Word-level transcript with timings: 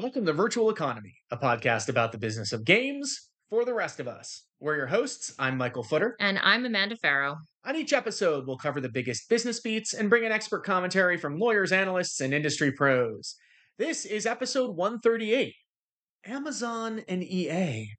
Welcome 0.00 0.26
to 0.26 0.32
Virtual 0.32 0.70
Economy, 0.70 1.16
a 1.32 1.36
podcast 1.36 1.88
about 1.88 2.12
the 2.12 2.18
business 2.18 2.52
of 2.52 2.64
games 2.64 3.30
for 3.50 3.64
the 3.64 3.74
rest 3.74 3.98
of 3.98 4.06
us. 4.06 4.44
We're 4.60 4.76
your 4.76 4.86
hosts. 4.86 5.34
I'm 5.40 5.58
Michael 5.58 5.82
Futter. 5.82 6.12
And 6.20 6.38
I'm 6.38 6.64
Amanda 6.64 6.94
Farough. 6.94 7.34
On 7.64 7.74
each 7.74 7.92
episode, 7.92 8.46
we'll 8.46 8.58
cover 8.58 8.80
the 8.80 8.88
biggest 8.88 9.28
business 9.28 9.58
beats 9.58 9.94
and 9.94 10.08
bring 10.08 10.24
an 10.24 10.30
expert 10.30 10.64
commentary 10.64 11.16
from 11.16 11.40
lawyers, 11.40 11.72
analysts, 11.72 12.20
and 12.20 12.32
industry 12.32 12.70
pros. 12.70 13.34
This 13.76 14.04
is 14.04 14.24
episode 14.24 14.76
138 14.76 15.52
Amazon 16.26 17.02
and 17.08 17.24
EA. 17.24 17.90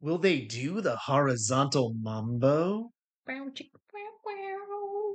Will 0.00 0.18
they 0.18 0.40
do 0.40 0.80
the 0.80 0.96
horizontal 0.96 1.94
mambo? 2.02 2.90
Wow, 3.28 3.46
chick, 3.54 3.68
wow, 3.94 5.14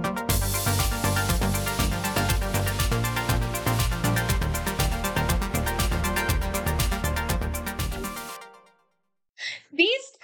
wow. 0.00 0.09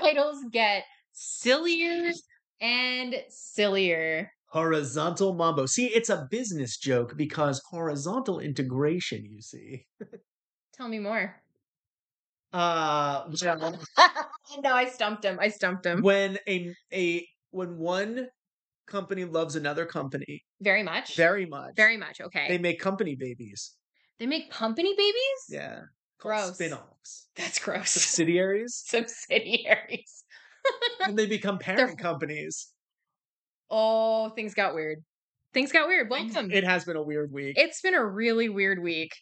Titles 0.07 0.45
get 0.53 0.85
sillier 1.13 2.11
and 2.61 3.15
sillier. 3.29 4.31
Horizontal 4.51 5.35
mambo. 5.35 5.67
See, 5.67 5.87
it's 5.87 6.09
a 6.09 6.27
business 6.31 6.77
joke 6.79 7.15
because 7.17 7.61
horizontal 7.71 8.39
integration, 8.39 9.25
you 9.25 9.43
see. 9.43 9.87
Tell 10.75 10.89
me 10.89 10.99
more. 10.99 11.37
Uh, 12.53 13.25
no, 14.63 14.73
I 14.73 14.87
stumped 14.89 15.25
him. 15.25 15.39
I 15.41 15.49
stumped 15.49 15.85
him. 15.85 16.01
when 16.03 16.39
a 16.49 16.73
a 16.93 17.27
when 17.51 17.77
one 17.77 18.29
company 18.87 19.25
loves 19.25 19.57
another 19.57 19.85
company 19.85 20.45
Very 20.61 20.83
much. 20.83 21.17
very 21.17 21.45
much, 21.45 21.73
Very 21.77 21.97
much. 21.97 22.21
Okay. 22.21 22.47
they 22.49 22.59
make 22.59 22.81
company 22.81 23.17
babies. 23.17 23.75
They 24.19 24.27
make 24.27 24.51
company 24.51 24.95
babies? 24.97 25.41
Yeah, 25.51 25.81
Gross. 26.19 26.55
spin-offs, 26.55 27.29
That's 27.37 27.59
gross. 27.59 27.91
subsidiaries, 27.91 28.75
Subsidiaries. 28.87 30.25
and 31.01 31.19
they 31.19 31.27
become 31.27 31.59
parent 31.61 31.99
companies. 31.99 32.69
Oh, 33.71 34.31
things 34.31 34.55
got 34.55 34.75
weird. 34.75 34.99
Things 35.53 35.73
got 35.73 35.89
weird. 35.89 36.11
Welcome. 36.11 36.51
It 36.51 36.65
has 36.65 36.85
been 36.85 36.97
a 36.97 37.03
weird 37.03 37.33
week. 37.33 37.55
it's 37.59 37.81
been 37.81 37.95
a 37.95 38.05
really 38.05 38.49
weird 38.49 38.83
week. 38.83 39.13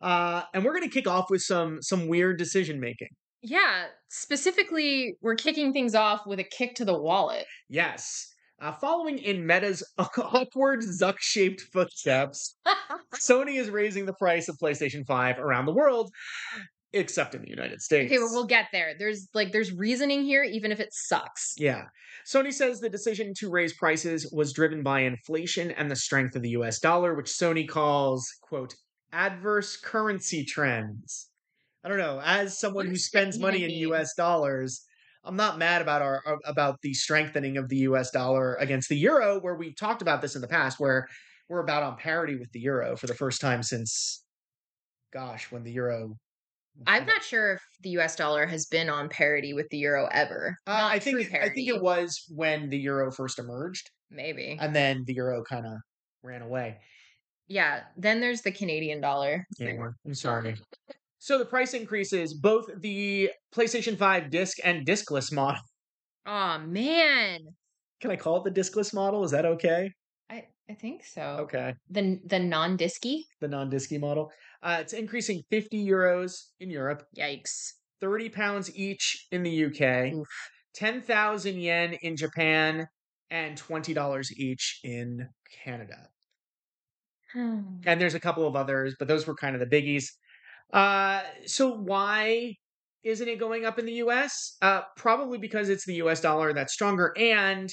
Uh, 0.00 0.42
and 0.54 0.64
we're 0.64 0.74
gonna 0.74 0.88
kick 0.88 1.06
off 1.08 1.30
with 1.30 1.42
some 1.42 1.80
some 1.82 2.06
weird 2.08 2.38
decision 2.38 2.80
making. 2.80 3.08
Yeah, 3.42 3.86
specifically, 4.08 5.14
we're 5.20 5.36
kicking 5.36 5.72
things 5.72 5.94
off 5.94 6.26
with 6.26 6.38
a 6.40 6.44
kick 6.44 6.74
to 6.76 6.84
the 6.84 6.98
wallet. 6.98 7.46
Yes. 7.68 8.32
Uh, 8.60 8.72
following 8.72 9.18
in 9.18 9.46
Meta's 9.46 9.82
awkward 9.98 10.80
Zuck 10.80 11.16
shaped 11.18 11.60
footsteps, 11.60 12.56
Sony 13.14 13.58
is 13.58 13.68
raising 13.70 14.06
the 14.06 14.14
price 14.14 14.48
of 14.48 14.56
PlayStation 14.56 15.06
5 15.06 15.38
around 15.38 15.66
the 15.66 15.74
world, 15.74 16.10
except 16.92 17.34
in 17.34 17.42
the 17.42 17.50
United 17.50 17.82
States. 17.82 18.10
okay, 18.10 18.18
but 18.18 18.30
we'll 18.30 18.46
get 18.46 18.66
there. 18.72 18.94
There's 18.98 19.28
like 19.34 19.52
there's 19.52 19.72
reasoning 19.72 20.24
here, 20.24 20.42
even 20.42 20.72
if 20.72 20.80
it 20.80 20.88
sucks. 20.92 21.54
Yeah. 21.58 21.84
Sony 22.26 22.52
says 22.52 22.80
the 22.80 22.88
decision 22.88 23.34
to 23.38 23.50
raise 23.50 23.74
prices 23.74 24.32
was 24.32 24.52
driven 24.52 24.82
by 24.82 25.00
inflation 25.00 25.70
and 25.72 25.90
the 25.90 25.96
strength 25.96 26.34
of 26.34 26.42
the 26.42 26.50
US 26.50 26.78
dollar, 26.80 27.14
which 27.14 27.26
Sony 27.26 27.68
calls, 27.68 28.26
quote, 28.40 28.74
adverse 29.12 29.76
currency 29.76 30.44
trends. 30.44 31.28
I 31.84 31.88
don't 31.88 31.98
know. 31.98 32.20
As 32.24 32.58
someone 32.58 32.86
who 32.86 32.96
spends 32.96 33.38
money 33.38 33.64
in? 33.64 33.70
US 33.90 34.14
dollars, 34.14 34.84
I'm 35.26 35.36
not 35.36 35.58
mad 35.58 35.82
about 35.82 36.02
our 36.02 36.22
uh, 36.26 36.36
about 36.44 36.80
the 36.82 36.94
strengthening 36.94 37.56
of 37.56 37.68
the 37.68 37.78
US 37.78 38.10
dollar 38.10 38.54
against 38.54 38.88
the 38.88 38.96
euro, 38.96 39.40
where 39.40 39.56
we've 39.56 39.76
talked 39.76 40.02
about 40.02 40.22
this 40.22 40.36
in 40.36 40.40
the 40.40 40.48
past, 40.48 40.78
where 40.78 41.08
we're 41.48 41.60
about 41.60 41.82
on 41.82 41.96
parity 41.96 42.36
with 42.36 42.50
the 42.52 42.60
euro 42.60 42.96
for 42.96 43.06
the 43.06 43.14
first 43.14 43.40
time 43.40 43.62
since 43.62 44.24
gosh, 45.12 45.50
when 45.50 45.64
the 45.64 45.72
euro 45.72 46.16
I'm 46.86 47.06
not 47.06 47.22
sure 47.22 47.54
if 47.54 47.62
the 47.82 47.90
US 47.90 48.16
dollar 48.16 48.46
has 48.46 48.66
been 48.66 48.90
on 48.90 49.08
parity 49.08 49.54
with 49.54 49.68
the 49.70 49.78
euro 49.78 50.08
ever. 50.12 50.56
uh, 50.66 50.88
I 50.90 50.98
think 50.98 51.20
it, 51.20 51.34
I 51.34 51.48
think 51.48 51.68
it 51.68 51.80
was 51.80 52.24
when 52.28 52.68
the 52.68 52.78
euro 52.78 53.10
first 53.10 53.38
emerged. 53.38 53.90
maybe. 54.10 54.56
and 54.60 54.74
then 54.74 55.04
the 55.06 55.14
euro 55.14 55.42
kind 55.42 55.66
of 55.66 55.72
ran 56.22 56.42
away. 56.42 56.78
yeah, 57.48 57.80
then 57.96 58.20
there's 58.20 58.42
the 58.42 58.52
Canadian 58.52 59.00
dollar. 59.00 59.46
I'm 59.60 60.14
sorry. 60.14 60.56
So 61.26 61.38
the 61.38 61.44
price 61.44 61.74
increases 61.74 62.34
both 62.34 62.66
the 62.82 63.30
PlayStation 63.52 63.98
5 63.98 64.30
disc 64.30 64.58
and 64.62 64.86
discless 64.86 65.32
model. 65.32 65.60
Oh 66.28 66.58
man. 66.58 67.38
Can 68.00 68.10
I 68.10 68.16
call 68.16 68.38
it 68.38 68.44
the 68.44 68.60
discless 68.60 68.92
model? 68.92 69.22
Is 69.22 69.30
that 69.30 69.44
okay? 69.44 69.92
I 70.28 70.46
I 70.68 70.74
think 70.74 71.04
so. 71.04 71.22
Okay. 71.42 71.74
The 71.88 72.20
the 72.24 72.40
non-disky? 72.40 73.22
The 73.40 73.46
non-disky 73.46 74.00
model. 74.00 74.32
Uh, 74.60 74.78
it's 74.80 74.92
increasing 74.92 75.42
50 75.50 75.86
euros 75.86 76.32
in 76.58 76.68
Europe, 76.68 77.04
Yikes. 77.16 77.74
30 78.00 78.28
pounds 78.30 78.76
each 78.76 79.28
in 79.30 79.44
the 79.44 79.66
UK, 79.66 80.14
Oof. 80.14 80.26
10,000 80.74 81.60
yen 81.60 81.94
in 82.02 82.16
Japan, 82.16 82.88
and 83.30 83.56
$20 83.56 84.32
each 84.36 84.80
in 84.82 85.28
Canada. 85.64 86.08
and 87.34 88.00
there's 88.00 88.14
a 88.14 88.20
couple 88.20 88.48
of 88.48 88.56
others, 88.56 88.96
but 88.98 89.06
those 89.06 89.28
were 89.28 89.36
kind 89.36 89.54
of 89.54 89.60
the 89.60 89.76
biggies. 89.76 90.06
Uh, 90.72 91.22
so 91.46 91.72
why 91.72 92.54
isn't 93.04 93.28
it 93.28 93.38
going 93.38 93.64
up 93.64 93.78
in 93.78 93.86
the 93.86 93.92
U.S.? 93.94 94.56
Uh, 94.60 94.82
probably 94.96 95.38
because 95.38 95.68
it's 95.68 95.86
the 95.86 95.94
U.S. 95.94 96.20
dollar 96.20 96.52
that's 96.52 96.72
stronger, 96.72 97.14
and 97.16 97.72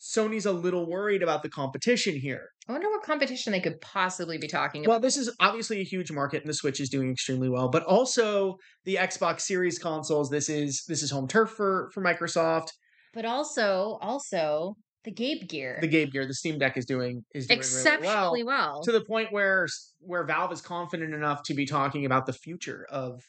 Sony's 0.00 0.46
a 0.46 0.52
little 0.52 0.88
worried 0.88 1.22
about 1.22 1.42
the 1.42 1.48
competition 1.48 2.14
here. 2.14 2.48
I 2.68 2.72
wonder 2.72 2.88
what 2.88 3.02
competition 3.02 3.52
they 3.52 3.60
could 3.60 3.80
possibly 3.80 4.38
be 4.38 4.48
talking 4.48 4.84
about. 4.84 4.92
Well, 4.92 5.00
this 5.00 5.16
is 5.16 5.30
obviously 5.40 5.80
a 5.80 5.84
huge 5.84 6.10
market, 6.10 6.42
and 6.42 6.48
the 6.48 6.54
Switch 6.54 6.80
is 6.80 6.88
doing 6.88 7.10
extremely 7.10 7.48
well, 7.48 7.68
but 7.68 7.84
also 7.84 8.56
the 8.84 8.96
Xbox 8.96 9.42
Series 9.42 9.78
consoles. 9.78 10.30
This 10.30 10.48
is 10.48 10.84
this 10.88 11.02
is 11.02 11.10
home 11.10 11.28
turf 11.28 11.50
for 11.50 11.90
for 11.92 12.02
Microsoft. 12.02 12.68
But 13.14 13.24
also, 13.24 13.98
also 14.02 14.76
the 15.06 15.12
Gabe 15.12 15.48
Gear. 15.48 15.78
The 15.80 15.86
Game 15.86 16.10
Gear, 16.10 16.26
the 16.26 16.34
Steam 16.34 16.58
Deck 16.58 16.76
is 16.76 16.84
doing 16.84 17.24
is 17.32 17.46
doing 17.46 17.60
really 17.60 17.70
well. 17.70 17.78
exceptionally 17.78 18.44
well. 18.44 18.82
to 18.82 18.92
the 18.92 19.04
point 19.04 19.32
where 19.32 19.66
where 20.00 20.24
Valve 20.24 20.52
is 20.52 20.60
confident 20.60 21.14
enough 21.14 21.42
to 21.44 21.54
be 21.54 21.64
talking 21.64 22.04
about 22.04 22.26
the 22.26 22.32
future 22.32 22.86
of 22.90 23.22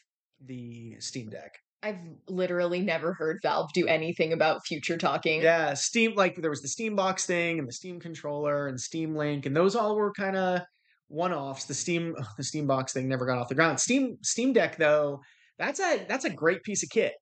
the 0.44 0.96
Steam 0.98 1.30
Deck. 1.30 1.52
I've 1.80 2.00
literally 2.28 2.80
never 2.80 3.14
heard 3.14 3.38
Valve 3.42 3.70
do 3.72 3.86
anything 3.86 4.32
about 4.32 4.66
future 4.66 4.96
talking. 4.96 5.40
Yeah, 5.40 5.74
Steam 5.74 6.14
like 6.16 6.34
there 6.36 6.50
was 6.50 6.62
the 6.62 6.68
Steam 6.68 6.96
Box 6.96 7.24
thing 7.24 7.60
and 7.60 7.68
the 7.68 7.72
Steam 7.72 8.00
controller 8.00 8.66
and 8.66 8.78
Steam 8.78 9.14
Link 9.14 9.46
and 9.46 9.56
those 9.56 9.76
all 9.76 9.94
were 9.94 10.12
kind 10.12 10.36
of 10.36 10.62
one-offs. 11.06 11.66
The 11.66 11.74
Steam 11.74 12.16
the 12.36 12.44
Steam 12.44 12.66
Box 12.66 12.92
thing 12.92 13.08
never 13.08 13.24
got 13.24 13.38
off 13.38 13.48
the 13.48 13.54
ground. 13.54 13.78
Steam 13.78 14.18
Steam 14.22 14.52
Deck 14.52 14.76
though, 14.78 15.20
that's 15.60 15.78
a 15.78 16.04
that's 16.08 16.24
a 16.24 16.30
great 16.30 16.64
piece 16.64 16.82
of 16.82 16.90
kit. 16.90 17.12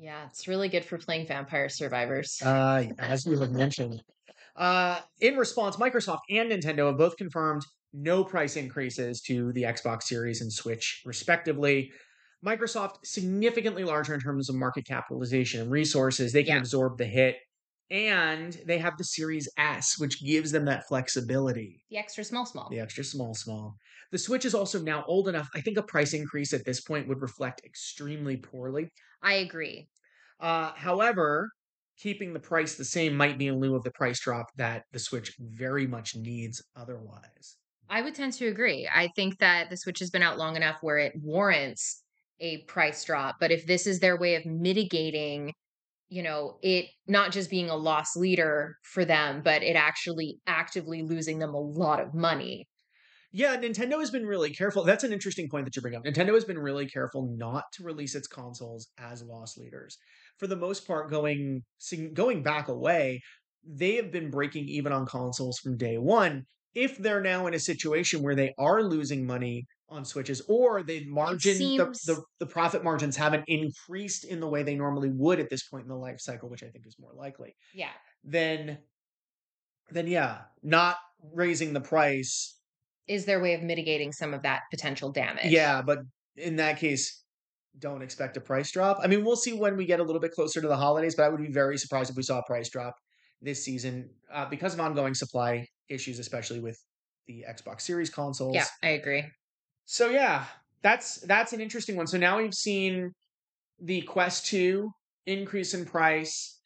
Yeah, 0.00 0.24
it's 0.26 0.48
really 0.48 0.68
good 0.68 0.84
for 0.84 0.96
playing 0.96 1.26
Vampire 1.26 1.68
Survivors. 1.68 2.40
Uh, 2.42 2.86
as 2.98 3.26
you 3.26 3.38
have 3.38 3.50
mentioned. 3.64 4.02
Uh, 4.56 5.00
in 5.20 5.36
response, 5.36 5.76
Microsoft 5.76 6.20
and 6.30 6.50
Nintendo 6.50 6.86
have 6.86 6.96
both 6.96 7.16
confirmed 7.16 7.62
no 7.92 8.24
price 8.24 8.56
increases 8.56 9.20
to 9.22 9.52
the 9.52 9.62
Xbox 9.64 10.04
Series 10.04 10.40
and 10.40 10.52
Switch, 10.52 11.02
respectively. 11.04 11.90
Microsoft 12.44 12.96
significantly 13.04 13.84
larger 13.84 14.14
in 14.14 14.20
terms 14.20 14.48
of 14.48 14.56
market 14.56 14.86
capitalization 14.86 15.60
and 15.60 15.70
resources. 15.70 16.32
They 16.32 16.44
can 16.44 16.54
Yeah. 16.54 16.60
absorb 16.60 16.96
the 16.96 17.04
hit, 17.04 17.36
and 17.90 18.52
they 18.66 18.78
have 18.78 18.96
the 18.96 19.04
Series 19.04 19.48
S, 19.56 19.98
which 19.98 20.22
gives 20.22 20.52
them 20.52 20.64
that 20.66 20.86
flexibility. 20.86 21.82
the 21.90 21.98
extra 21.98 22.22
small 22.24 22.46
small. 22.46 22.68
The 22.70 22.80
extra 22.80 23.04
small, 23.04 23.34
small. 23.34 23.76
The 24.12 24.18
Switch 24.18 24.44
is 24.44 24.54
also 24.54 24.80
now 24.80 25.04
old 25.06 25.28
enough. 25.28 25.48
I 25.54 25.60
think 25.60 25.76
a 25.76 25.82
price 25.82 26.14
increase 26.14 26.52
at 26.52 26.64
this 26.64 26.80
point 26.80 27.08
would 27.08 27.20
reflect 27.20 27.62
extremely 27.64 28.36
poorly. 28.36 28.88
I 29.22 29.34
agree. 29.34 29.88
Uh, 30.38 30.72
however, 30.74 31.50
keeping 31.98 32.32
the 32.32 32.40
price 32.40 32.76
the 32.76 32.84
same 32.84 33.14
might 33.14 33.38
be 33.38 33.48
in 33.48 33.58
lieu 33.58 33.74
of 33.74 33.82
the 33.84 33.90
price 33.90 34.20
drop 34.20 34.46
that 34.56 34.84
the 34.92 34.98
Switch 34.98 35.32
very 35.38 35.86
much 35.86 36.14
needs 36.16 36.62
otherwise. 36.76 37.56
I 37.88 38.02
would 38.02 38.14
tend 38.14 38.32
to 38.34 38.46
agree. 38.46 38.88
I 38.92 39.08
think 39.16 39.38
that 39.38 39.68
the 39.68 39.76
Switch 39.76 39.98
has 39.98 40.10
been 40.10 40.22
out 40.22 40.38
long 40.38 40.54
enough 40.56 40.78
where 40.80 40.98
it 40.98 41.12
warrants 41.20 42.04
a 42.38 42.58
price 42.62 43.04
drop. 43.04 43.36
But 43.40 43.50
if 43.50 43.66
this 43.66 43.86
is 43.86 43.98
their 43.98 44.16
way 44.16 44.36
of 44.36 44.46
mitigating, 44.46 45.52
you 46.10 46.22
know, 46.22 46.58
it 46.60 46.86
not 47.06 47.32
just 47.32 47.48
being 47.48 47.70
a 47.70 47.76
loss 47.76 48.16
leader 48.16 48.76
for 48.82 49.04
them, 49.04 49.40
but 49.42 49.62
it 49.62 49.76
actually 49.76 50.40
actively 50.46 51.02
losing 51.02 51.38
them 51.38 51.54
a 51.54 51.60
lot 51.60 52.00
of 52.00 52.12
money. 52.12 52.68
Yeah, 53.32 53.56
Nintendo 53.56 54.00
has 54.00 54.10
been 54.10 54.26
really 54.26 54.50
careful. 54.50 54.82
That's 54.82 55.04
an 55.04 55.12
interesting 55.12 55.48
point 55.48 55.64
that 55.64 55.76
you 55.76 55.82
bring 55.82 55.94
up. 55.94 56.04
Nintendo 56.04 56.34
has 56.34 56.44
been 56.44 56.58
really 56.58 56.88
careful 56.88 57.32
not 57.38 57.62
to 57.74 57.84
release 57.84 58.16
its 58.16 58.26
consoles 58.26 58.88
as 58.98 59.22
loss 59.22 59.56
leaders. 59.56 59.96
For 60.38 60.48
the 60.48 60.56
most 60.56 60.84
part, 60.84 61.10
going 61.10 61.62
going 62.12 62.42
back 62.42 62.66
away, 62.66 63.20
they 63.64 63.94
have 63.94 64.10
been 64.10 64.30
breaking 64.30 64.66
even 64.66 64.92
on 64.92 65.06
consoles 65.06 65.60
from 65.60 65.76
day 65.76 65.96
one. 65.96 66.44
If 66.74 66.98
they're 66.98 67.22
now 67.22 67.46
in 67.46 67.54
a 67.54 67.60
situation 67.60 68.22
where 68.22 68.34
they 68.34 68.52
are 68.58 68.82
losing 68.82 69.26
money 69.26 69.66
on 69.90 70.04
switches, 70.04 70.40
or 70.48 70.82
the 70.82 71.04
margin, 71.06 71.56
seems- 71.56 72.02
the, 72.02 72.14
the 72.14 72.22
the 72.40 72.46
profit 72.46 72.84
margins 72.84 73.16
haven't 73.16 73.44
increased 73.48 74.24
in 74.24 74.40
the 74.40 74.46
way 74.48 74.62
they 74.62 74.76
normally 74.76 75.10
would 75.10 75.40
at 75.40 75.50
this 75.50 75.64
point 75.68 75.82
in 75.82 75.88
the 75.88 75.96
life 75.96 76.20
cycle, 76.20 76.48
which 76.48 76.62
I 76.62 76.68
think 76.68 76.86
is 76.86 76.96
more 76.98 77.12
likely, 77.14 77.54
Yeah. 77.74 77.90
then 78.24 78.78
then 79.90 80.06
yeah, 80.06 80.42
not 80.62 80.96
raising 81.34 81.72
the 81.72 81.80
price 81.80 82.56
is 83.08 83.24
their 83.24 83.40
way 83.40 83.54
of 83.54 83.62
mitigating 83.62 84.12
some 84.12 84.32
of 84.32 84.42
that 84.42 84.62
potential 84.70 85.10
damage. 85.10 85.46
Yeah, 85.46 85.82
but 85.82 85.98
in 86.36 86.56
that 86.56 86.78
case, 86.78 87.24
don't 87.78 88.02
expect 88.02 88.36
a 88.36 88.40
price 88.40 88.70
drop. 88.70 88.98
I 89.02 89.08
mean, 89.08 89.24
we'll 89.24 89.34
see 89.36 89.52
when 89.52 89.76
we 89.76 89.84
get 89.86 89.98
a 89.98 90.04
little 90.04 90.20
bit 90.20 90.30
closer 90.30 90.60
to 90.60 90.68
the 90.68 90.76
holidays, 90.76 91.16
but 91.16 91.24
I 91.24 91.28
would 91.28 91.40
be 91.40 91.50
very 91.52 91.76
surprised 91.76 92.10
if 92.10 92.16
we 92.16 92.22
saw 92.22 92.38
a 92.38 92.44
price 92.44 92.68
drop 92.68 92.94
this 93.42 93.64
season 93.64 94.10
uh, 94.32 94.46
because 94.48 94.74
of 94.74 94.80
ongoing 94.80 95.14
supply 95.14 95.66
issues, 95.88 96.20
especially 96.20 96.60
with 96.60 96.78
the 97.26 97.44
Xbox 97.48 97.80
Series 97.80 98.10
consoles. 98.10 98.54
Yeah, 98.54 98.66
I 98.82 98.90
agree. 98.90 99.24
So 99.90 100.08
yeah, 100.08 100.44
that's 100.84 101.16
that's 101.22 101.52
an 101.52 101.60
interesting 101.60 101.96
one. 101.96 102.06
So 102.06 102.16
now 102.16 102.38
we've 102.38 102.54
seen 102.54 103.10
the 103.82 104.02
Quest 104.02 104.46
2 104.46 104.88
increase 105.26 105.74
in 105.74 105.84
price 105.84 106.60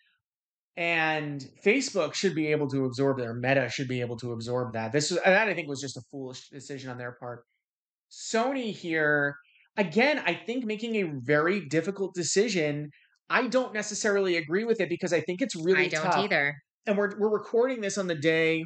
and 0.77 1.43
Facebook 1.65 2.13
should 2.13 2.35
be 2.35 2.49
able 2.49 2.69
to 2.69 2.85
absorb 2.85 3.17
their 3.17 3.33
meta 3.33 3.71
should 3.71 3.89
be 3.89 4.03
able 4.03 4.19
to 4.19 4.33
absorb 4.33 4.75
that. 4.75 4.93
This 4.93 5.11
was 5.11 5.21
that 5.25 5.49
I 5.49 5.55
think 5.55 5.69
was 5.69 5.81
just 5.81 5.97
a 5.97 6.03
foolish 6.11 6.51
decision 6.51 6.91
on 6.91 6.99
their 6.99 7.17
part. 7.19 7.45
Sony 8.13 8.75
here 8.75 9.37
again, 9.79 10.23
I 10.27 10.35
think 10.35 10.67
making 10.67 10.97
a 10.97 11.11
very 11.23 11.67
difficult 11.67 12.15
decision. 12.15 12.91
I 13.31 13.47
don't 13.47 13.73
necessarily 13.73 14.37
agree 14.37 14.67
with 14.67 14.83
it 14.83 14.91
because 14.91 15.15
I 15.15 15.23
think 15.23 15.41
it's 15.41 15.57
really 15.57 15.87
I 15.87 15.89
don't 15.89 16.05
tough. 16.05 16.25
either. 16.25 16.55
And 16.85 16.99
we're 16.99 17.19
we're 17.19 17.33
recording 17.33 17.81
this 17.81 17.97
on 17.97 18.07
the 18.07 18.17
day 18.17 18.65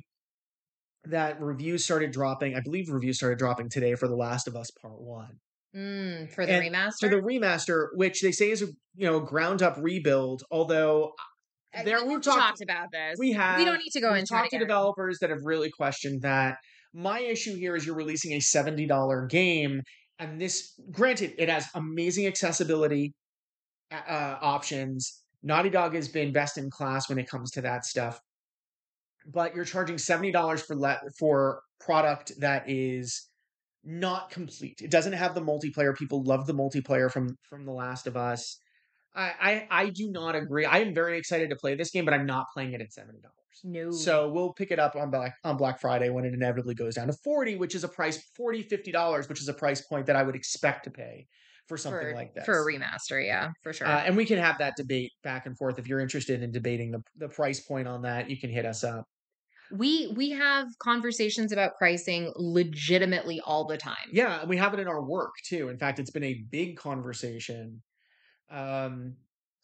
that 1.11 1.41
reviews 1.41 1.85
started 1.85 2.11
dropping. 2.11 2.55
I 2.55 2.61
believe 2.61 2.91
reviews 2.91 3.17
started 3.17 3.39
dropping 3.39 3.69
today 3.71 3.95
for 3.95 4.09
The 4.09 4.17
Last 4.17 4.49
of 4.49 4.57
Us 4.57 4.71
Part 4.71 5.01
One. 5.01 5.39
Mm, 5.77 6.33
for 6.33 6.47
the 6.47 6.53
and 6.53 6.75
remaster. 6.75 7.01
For 7.01 7.09
the 7.09 7.17
remaster, 7.17 7.89
which 7.95 8.23
they 8.23 8.33
say 8.33 8.51
is 8.51 8.63
a 8.63 8.67
you 8.97 9.07
know 9.07 9.21
ground 9.21 9.63
up 9.63 9.77
rebuild. 9.79 10.43
Although 10.51 11.13
uh, 11.77 11.83
there 11.83 12.05
we've, 12.05 12.23
talked, 12.23 12.39
talked, 12.39 12.61
about 12.63 12.89
this. 12.93 13.17
We 13.19 13.33
have. 13.33 13.59
We 13.59 13.65
don't 13.65 13.79
need 13.79 13.91
to 13.93 14.01
go 14.01 14.15
into 14.15 14.33
talked 14.33 14.51
to 14.51 14.59
developers 14.59 15.19
that 15.21 15.31
have 15.31 15.41
really 15.45 15.71
questioned 15.71 16.23
that. 16.23 16.57
My 16.95 17.21
issue 17.21 17.55
here 17.55 17.77
is 17.77 17.85
you're 17.85 17.95
releasing 17.95 18.33
a 18.33 18.41
seventy 18.41 18.87
dollar 18.87 19.27
game, 19.27 19.83
and 20.19 20.41
this, 20.41 20.73
granted, 20.91 21.35
it 21.39 21.49
has 21.49 21.67
amazing 21.75 22.27
accessibility 22.27 23.13
uh, 23.93 24.01
uh, 24.09 24.39
options. 24.41 25.23
Naughty 25.43 25.71
Dog 25.71 25.95
has 25.95 26.09
been 26.09 26.33
best 26.33 26.59
in 26.59 26.71
class 26.71 27.09
when 27.09 27.19
it 27.19 27.29
comes 27.29 27.51
to 27.53 27.61
that 27.61 27.85
stuff, 27.85 28.19
but 29.29 29.55
you're 29.55 29.65
charging 29.65 29.99
seventy 29.99 30.33
dollars 30.33 30.63
for 30.63 30.77
le- 30.77 31.01
for 31.19 31.61
product 31.81 32.33
that 32.41 32.65
is 32.67 33.29
not 33.85 34.31
complete. 34.31 34.81
It 34.83 34.91
doesn't 34.91 35.13
have 35.13 35.35
the 35.35 35.41
multiplayer. 35.41 35.97
People 35.97 36.23
love 36.25 36.47
the 36.47 36.55
multiplayer 36.55 37.11
from 37.11 37.37
from 37.49 37.65
The 37.65 37.73
Last 37.73 38.07
of 38.07 38.17
Us. 38.17 38.61
I, 39.15 39.33
I, 39.41 39.69
I 39.71 39.91
do 39.91 40.11
not 40.11 40.37
agree. 40.37 40.65
I 40.65 40.79
am 40.79 40.95
very 40.95 41.19
excited 41.19 41.51
to 41.51 41.57
play 41.57 41.75
this 41.75 41.91
game, 41.91 42.05
but 42.05 42.15
I'm 42.15 42.27
not 42.27 42.47
playing 42.55 42.73
it 42.73 42.81
at 42.81 42.93
seventy 42.93 43.21
dollars. 43.21 43.35
No. 43.65 43.91
So 43.91 44.31
we'll 44.31 44.53
pick 44.53 44.71
it 44.71 44.79
up 44.79 44.95
on 44.95 45.11
Black 45.11 45.35
on 45.45 45.57
Black 45.57 45.81
Friday 45.81 46.11
when 46.11 46.25
it 46.25 46.35
inevitably 46.35 46.75
goes 46.75 46.95
down 46.95 47.09
to 47.09 47.15
40, 47.25 47.57
which 47.57 47.75
is 47.75 47.83
a 47.83 47.89
price 47.89 48.23
40 48.37 48.63
50 48.63 48.93
dollars, 48.93 49.29
which 49.29 49.41
is 49.41 49.49
a 49.49 49.55
price 49.55 49.81
point 49.83 50.07
that 50.07 50.17
I 50.17 50.23
would 50.23 50.37
expect 50.37 50.85
to 50.85 50.91
pay 50.91 51.27
for 51.67 51.77
something 51.77 52.01
for, 52.01 52.15
like 52.15 52.35
that 52.35 52.47
for 52.47 52.61
a 52.61 52.65
remaster. 52.65 53.25
Yeah, 53.25 53.51
for 53.63 53.73
sure. 53.73 53.87
Uh, 53.87 54.03
and 54.05 54.17
we 54.17 54.25
can 54.25 54.39
have 54.39 54.59
that 54.59 54.75
debate 54.77 55.11
back 55.23 55.47
and 55.47 55.57
forth. 55.57 55.79
If 55.79 55.89
you're 55.89 56.01
interested 56.01 56.43
in 56.43 56.53
debating 56.53 56.91
the 56.93 57.03
the 57.17 57.29
price 57.29 57.61
point 57.61 57.89
on 57.89 58.03
that, 58.03 58.31
you 58.31 58.39
can 58.39 58.51
hit 58.51 58.65
us 58.65 58.85
up. 58.85 59.05
We 59.73 60.13
we 60.17 60.31
have 60.31 60.67
conversations 60.79 61.53
about 61.53 61.77
pricing 61.77 62.33
legitimately 62.37 63.41
all 63.41 63.67
the 63.67 63.77
time. 63.77 63.97
Yeah, 64.13 64.41
and 64.41 64.49
we 64.49 64.57
have 64.57 64.75
it 64.75 64.81
in 64.81 64.89
our 64.89 65.03
work 65.03 65.35
too. 65.45 65.69
In 65.69 65.79
fact, 65.79 65.99
it's 65.99 66.11
been 66.11 66.25
a 66.25 66.43
big 66.51 66.77
conversation 66.77 67.83
um, 68.51 69.17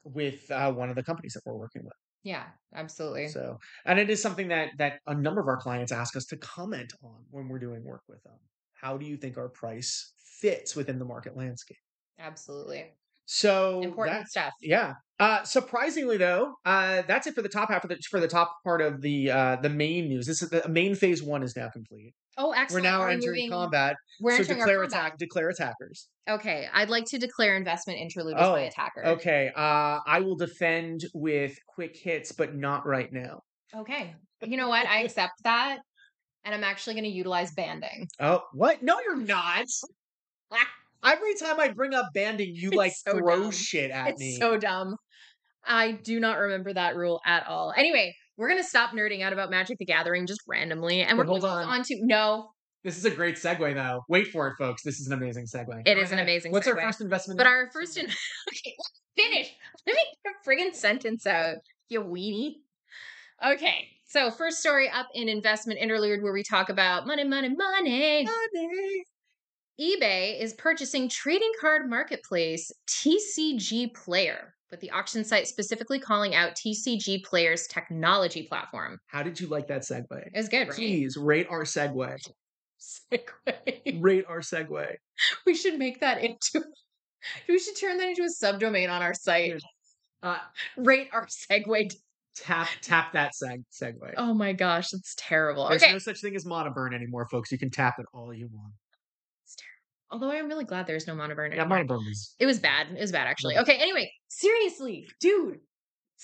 with 0.04 0.50
uh, 0.50 0.72
one 0.72 0.90
of 0.90 0.96
the 0.96 1.02
companies 1.02 1.34
that 1.34 1.42
we're 1.44 1.56
working 1.56 1.84
with. 1.84 1.94
Yeah, 2.22 2.44
absolutely. 2.74 3.28
So, 3.28 3.58
and 3.84 3.98
it 3.98 4.10
is 4.10 4.20
something 4.20 4.48
that 4.48 4.70
that 4.78 5.00
a 5.06 5.14
number 5.14 5.40
of 5.40 5.48
our 5.48 5.58
clients 5.58 5.92
ask 5.92 6.16
us 6.16 6.24
to 6.26 6.36
comment 6.36 6.92
on 7.02 7.24
when 7.30 7.48
we're 7.48 7.58
doing 7.58 7.84
work 7.84 8.02
with 8.08 8.22
them. 8.22 8.38
How 8.72 8.96
do 8.96 9.06
you 9.06 9.16
think 9.16 9.38
our 9.38 9.48
price 9.48 10.12
fits 10.40 10.74
within 10.74 10.98
the 10.98 11.04
market 11.04 11.36
landscape? 11.36 11.78
Absolutely. 12.18 12.92
So 13.26 13.80
important 13.82 14.18
that, 14.18 14.28
stuff. 14.28 14.52
Yeah. 14.60 14.94
Uh, 15.20 15.44
surprisingly, 15.44 16.16
though, 16.16 16.54
uh, 16.64 17.02
that's 17.06 17.26
it 17.26 17.34
for 17.34 17.42
the 17.42 17.48
top 17.48 17.70
half 17.70 17.84
of 17.84 17.90
the 17.90 17.96
for 18.10 18.20
the 18.20 18.28
top 18.28 18.56
part 18.64 18.80
of 18.80 19.00
the 19.00 19.30
uh, 19.30 19.56
the 19.56 19.70
main 19.70 20.08
news. 20.08 20.26
This 20.26 20.42
is 20.42 20.50
the 20.50 20.68
main 20.68 20.94
phase 20.94 21.22
one 21.22 21.42
is 21.42 21.56
now 21.56 21.68
complete. 21.72 22.14
Oh, 22.36 22.50
excellent. 22.50 22.84
We're 22.84 22.90
now 22.90 23.00
Are 23.00 23.10
entering 23.10 23.44
moving... 23.44 23.50
combat. 23.50 23.96
We're 24.20 24.32
so 24.32 24.38
entering 24.38 24.58
declare 24.58 24.82
attack. 24.82 25.02
Combat. 25.02 25.18
Declare 25.18 25.48
attackers. 25.50 26.08
Okay, 26.28 26.66
I'd 26.72 26.90
like 26.90 27.04
to 27.06 27.18
declare 27.18 27.56
investment 27.56 28.00
interlude 28.00 28.34
oh, 28.36 28.54
by 28.54 28.62
attacker. 28.62 29.06
Okay, 29.06 29.52
uh, 29.54 30.00
I 30.04 30.20
will 30.20 30.36
defend 30.36 31.04
with 31.14 31.56
quick 31.68 31.96
hits, 31.96 32.32
but 32.32 32.56
not 32.56 32.84
right 32.84 33.12
now. 33.12 33.42
Okay, 33.74 34.16
you 34.42 34.56
know 34.56 34.68
what? 34.68 34.86
I 34.86 35.02
accept 35.02 35.34
that, 35.44 35.78
and 36.44 36.54
I'm 36.54 36.64
actually 36.64 36.94
going 36.94 37.04
to 37.04 37.10
utilize 37.10 37.52
banding. 37.52 38.08
Oh, 38.18 38.42
what? 38.52 38.82
No, 38.82 38.98
you're 39.00 39.16
not. 39.16 39.66
Every 41.04 41.34
time 41.34 41.60
I 41.60 41.68
bring 41.68 41.94
up 41.94 42.06
banding, 42.14 42.52
you 42.54 42.70
like 42.70 42.92
so 42.94 43.18
throw 43.18 43.42
dumb. 43.42 43.50
shit 43.50 43.90
at 43.90 44.10
it's 44.10 44.20
me. 44.20 44.30
It's 44.30 44.38
so 44.38 44.56
dumb. 44.56 44.96
I 45.64 45.92
do 45.92 46.20
not 46.20 46.38
remember 46.38 46.72
that 46.72 46.96
rule 46.96 47.20
at 47.24 47.46
all. 47.46 47.72
Anyway, 47.76 48.14
we're 48.36 48.48
gonna 48.48 48.64
stop 48.64 48.90
nerding 48.90 49.22
out 49.22 49.32
about 49.32 49.50
Magic 49.50 49.78
the 49.78 49.84
Gathering 49.84 50.26
just 50.26 50.40
randomly, 50.46 51.02
and 51.02 51.18
we're 51.18 51.24
hold 51.24 51.44
on. 51.44 51.66
on 51.66 51.82
to 51.84 51.96
no. 52.00 52.50
This 52.82 52.98
is 52.98 53.04
a 53.06 53.10
great 53.10 53.36
segue, 53.36 53.74
though. 53.74 54.02
Wait 54.08 54.28
for 54.28 54.48
it, 54.48 54.56
folks. 54.58 54.82
This 54.82 55.00
is 55.00 55.06
an 55.06 55.14
amazing 55.14 55.46
segue. 55.46 55.86
It 55.86 55.96
is 55.96 56.12
an 56.12 56.18
amazing. 56.18 56.52
What's 56.52 56.66
segue. 56.66 56.76
our 56.76 56.82
first 56.82 57.00
investment? 57.00 57.38
But 57.38 57.46
our 57.46 57.70
first, 57.72 57.96
in- 57.96 58.04
okay, 58.48 58.74
finish. 59.16 59.50
Let 59.86 59.96
me 59.96 60.02
get 60.24 60.34
a 60.34 60.48
friggin' 60.48 60.74
sentence 60.74 61.26
out, 61.26 61.56
you 61.88 62.02
weenie. 62.02 62.56
Okay, 63.44 63.88
so 64.06 64.30
first 64.30 64.60
story 64.60 64.88
up 64.90 65.08
in 65.14 65.28
investment 65.28 65.78
interlude 65.80 66.22
where 66.22 66.32
we 66.32 66.42
talk 66.42 66.68
about 66.68 67.06
money, 67.06 67.24
money, 67.24 67.48
money, 67.48 68.24
money 68.24 69.04
eBay 69.80 70.40
is 70.40 70.52
purchasing 70.52 71.08
trading 71.08 71.50
card 71.60 71.90
marketplace 71.90 72.70
TCG 72.86 73.92
Player, 73.92 74.54
with 74.70 74.78
the 74.78 74.90
auction 74.92 75.24
site 75.24 75.48
specifically 75.48 75.98
calling 75.98 76.32
out 76.32 76.54
TCG 76.54 77.24
Player's 77.24 77.66
technology 77.66 78.44
platform. 78.44 79.00
How 79.08 79.24
did 79.24 79.40
you 79.40 79.48
like 79.48 79.66
that 79.66 79.82
segue? 79.82 80.04
It 80.12 80.36
was 80.36 80.48
good, 80.48 80.68
right? 80.68 80.76
Please 80.76 81.16
rate 81.16 81.48
our 81.50 81.64
segue. 81.64 82.18
Segue. 82.80 84.00
Rate 84.00 84.24
our 84.28 84.40
segue. 84.40 84.94
We 85.44 85.54
should 85.54 85.78
make 85.78 86.00
that 86.00 86.22
into. 86.22 86.64
We 87.48 87.58
should 87.58 87.78
turn 87.80 87.96
that 87.96 88.08
into 88.10 88.24
a 88.24 88.26
subdomain 88.26 88.90
on 88.90 89.00
our 89.00 89.14
site. 89.14 89.54
Uh, 90.22 90.36
rate 90.76 91.08
our 91.10 91.26
segue. 91.26 91.94
Tap 92.36 92.68
tap 92.82 93.14
that 93.14 93.32
seg 93.32 93.64
segue. 93.72 94.12
Oh 94.18 94.34
my 94.34 94.52
gosh, 94.52 94.90
that's 94.90 95.14
terrible. 95.16 95.66
There's 95.70 95.82
okay. 95.82 95.92
no 95.92 95.98
such 95.98 96.20
thing 96.20 96.36
as 96.36 96.44
monoburn 96.44 96.92
anymore, 96.94 97.26
folks. 97.30 97.50
You 97.50 97.56
can 97.56 97.70
tap 97.70 97.94
it 97.98 98.04
all 98.12 98.34
you 98.34 98.50
want. 98.52 98.74
Although 100.14 100.30
I'm 100.30 100.46
really 100.46 100.64
glad 100.64 100.86
there's 100.86 101.08
no 101.08 101.16
monoburn. 101.16 101.50
Yeah, 101.50 101.64
monoburn 101.64 102.04
was. 102.06 102.36
It 102.38 102.46
was 102.46 102.60
bad. 102.60 102.86
It 102.96 103.00
was 103.00 103.10
bad 103.10 103.26
actually. 103.26 103.58
Okay. 103.58 103.78
Anyway, 103.78 104.12
seriously, 104.28 105.08
dude, 105.18 105.58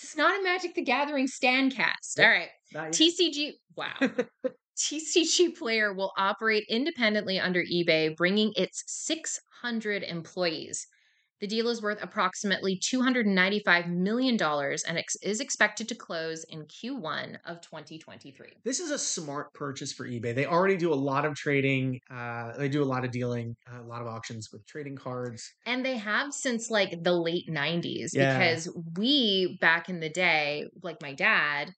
this 0.01 0.13
is 0.13 0.17
not 0.17 0.39
a 0.39 0.45
Magic 0.45 0.77
the 0.77 0.83
Gathering 0.83 1.27
stand 1.27 1.75
cast. 1.75 2.21
All 2.21 2.29
right. 2.29 2.51
TCG. 2.93 3.51
Wow. 3.77 3.95
TCG 4.79 5.59
Player 5.59 5.93
will 5.93 6.13
operate 6.17 6.63
independently 6.71 7.41
under 7.41 7.65
eBay, 7.65 8.17
bringing 8.17 8.53
its 8.55 8.85
600 8.87 10.05
employees 10.05 10.87
the 11.41 11.47
deal 11.47 11.69
is 11.69 11.83
worth 11.83 12.03
approximately 12.03 12.79
$295 12.79 13.89
million 13.89 14.39
and 14.43 14.99
ex- 14.99 15.17
is 15.17 15.41
expected 15.41 15.89
to 15.89 15.95
close 15.95 16.45
in 16.45 16.65
Q1 16.65 17.39
of 17.47 17.61
2023. 17.63 18.49
This 18.65 18.79
is 18.79 18.91
a 18.91 18.99
smart 18.99 19.53
purchase 19.55 19.93
for 19.93 20.07
eBay. 20.07 20.35
They 20.35 20.47
already 20.47 20.77
do 20.77 20.93
a 20.93 20.95
lot 20.95 21.25
of 21.25 21.35
trading, 21.35 21.99
uh, 22.11 22.53
they 22.59 22.69
do 22.69 22.83
a 22.83 22.85
lot 22.85 23.05
of 23.05 23.11
dealing, 23.11 23.57
a 23.73 23.83
lot 23.83 24.03
of 24.03 24.07
auctions 24.07 24.51
with 24.53 24.67
trading 24.67 24.97
cards. 24.97 25.51
And 25.65 25.85
they 25.85 25.97
have 25.97 26.33
since 26.35 26.71
like 26.71 27.03
the 27.03 27.13
late 27.13 27.49
90s 27.49 28.11
yeah. 28.13 28.39
because 28.39 28.69
we, 28.97 29.57
back 29.61 29.89
in 29.89 30.01
the 30.01 30.11
day, 30.11 30.67
like 30.83 31.01
my 31.01 31.15
dad, 31.15 31.73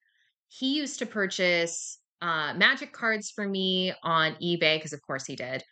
he 0.49 0.75
used 0.77 0.99
to 0.99 1.07
purchase 1.07 1.99
uh, 2.21 2.55
magic 2.55 2.93
cards 2.93 3.31
for 3.31 3.49
me 3.49 3.93
on 4.03 4.33
eBay 4.43 4.77
because, 4.77 4.93
of 4.93 5.01
course, 5.03 5.25
he 5.25 5.37
did 5.37 5.63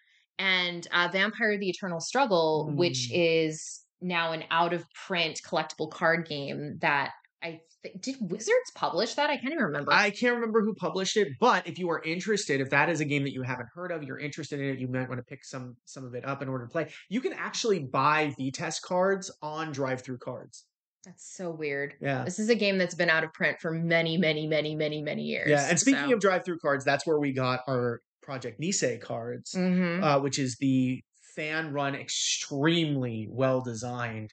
and 0.41 0.89
uh, 0.93 1.09
Vampire 1.13 1.59
the 1.59 1.69
Eternal 1.69 2.01
Struggle, 2.01 2.71
mm. 2.71 2.77
which 2.77 3.13
is 3.13 3.85
now 4.01 4.33
an 4.33 4.43
out 4.51 4.73
of 4.73 4.87
print 5.07 5.41
collectible 5.47 5.91
card 5.91 6.27
game 6.27 6.79
that 6.81 7.11
I 7.43 7.61
th- 7.83 7.95
did 8.01 8.17
Wizards 8.21 8.71
publish 8.75 9.15
that? 9.15 9.29
I 9.29 9.37
can't 9.37 9.53
even 9.53 9.65
remember. 9.65 9.93
I 9.93 10.09
can't 10.09 10.35
remember 10.35 10.63
who 10.63 10.75
published 10.75 11.19
it, 11.19 11.29
but 11.39 11.67
if 11.67 11.79
you 11.79 11.91
are 11.91 12.03
interested, 12.03 12.63
if 12.63 12.71
that 12.71 12.89
is 12.89 13.01
a 13.01 13.05
game 13.05 13.23
that 13.25 13.35
you 13.35 13.43
haven't 13.43 13.69
heard 13.75 13.93
of, 13.93 14.03
you're 14.03 14.19
interested 14.19 14.61
in 14.61 14.71
it, 14.71 14.79
you 14.79 14.89
might 14.89 15.09
want 15.09 15.19
to 15.19 15.25
pick 15.25 15.45
some 15.45 15.77
some 15.85 16.07
of 16.07 16.15
it 16.15 16.25
up 16.25 16.41
in 16.41 16.49
order 16.49 16.65
to 16.65 16.71
play. 16.71 16.89
You 17.11 17.21
can 17.21 17.35
actually 17.35 17.81
buy 17.81 18.35
VTES 18.41 18.81
cards 18.81 19.31
on 19.43 19.75
DriveThruCards. 19.75 20.63
That's 21.05 21.35
so 21.35 21.51
weird. 21.51 21.95
Yeah. 22.01 22.25
This 22.25 22.39
is 22.39 22.51
a 22.51 22.55
game 22.55 22.77
that's 22.77 22.95
been 22.95 23.09
out 23.09 23.25
of 23.25 23.33
print 23.33 23.59
for 23.61 23.71
many, 23.71 24.19
many, 24.19 24.47
many, 24.47 24.75
many, 24.75 25.01
many 25.01 25.23
years. 25.23 25.49
Yeah. 25.49 25.67
And 25.69 25.81
speaking 25.81 26.11
so. 26.21 26.31
of 26.33 26.61
Cards, 26.61 26.85
that's 26.85 27.07
where 27.07 27.19
we 27.19 27.33
got 27.33 27.61
our 27.67 28.03
Project 28.23 28.61
Nisei 28.61 29.01
cards, 29.01 29.55
mm-hmm. 29.57 30.03
uh, 30.03 30.19
which 30.21 30.39
is 30.39 30.57
the 30.61 31.03
fan 31.35 31.73
run, 31.73 31.95
extremely 31.95 33.29
well 33.31 33.61
designed 33.61 34.31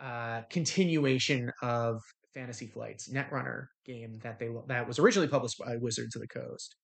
uh, 0.00 0.42
continuation 0.50 1.50
of 1.62 2.00
Fantasy 2.34 2.66
Flight's 2.66 3.08
Netrunner 3.12 3.66
game 3.84 4.18
that 4.22 4.38
they 4.38 4.48
that 4.68 4.86
was 4.86 4.98
originally 4.98 5.28
published 5.28 5.58
by 5.58 5.76
Wizards 5.76 6.14
of 6.16 6.22
the 6.22 6.28
Coast. 6.28 6.76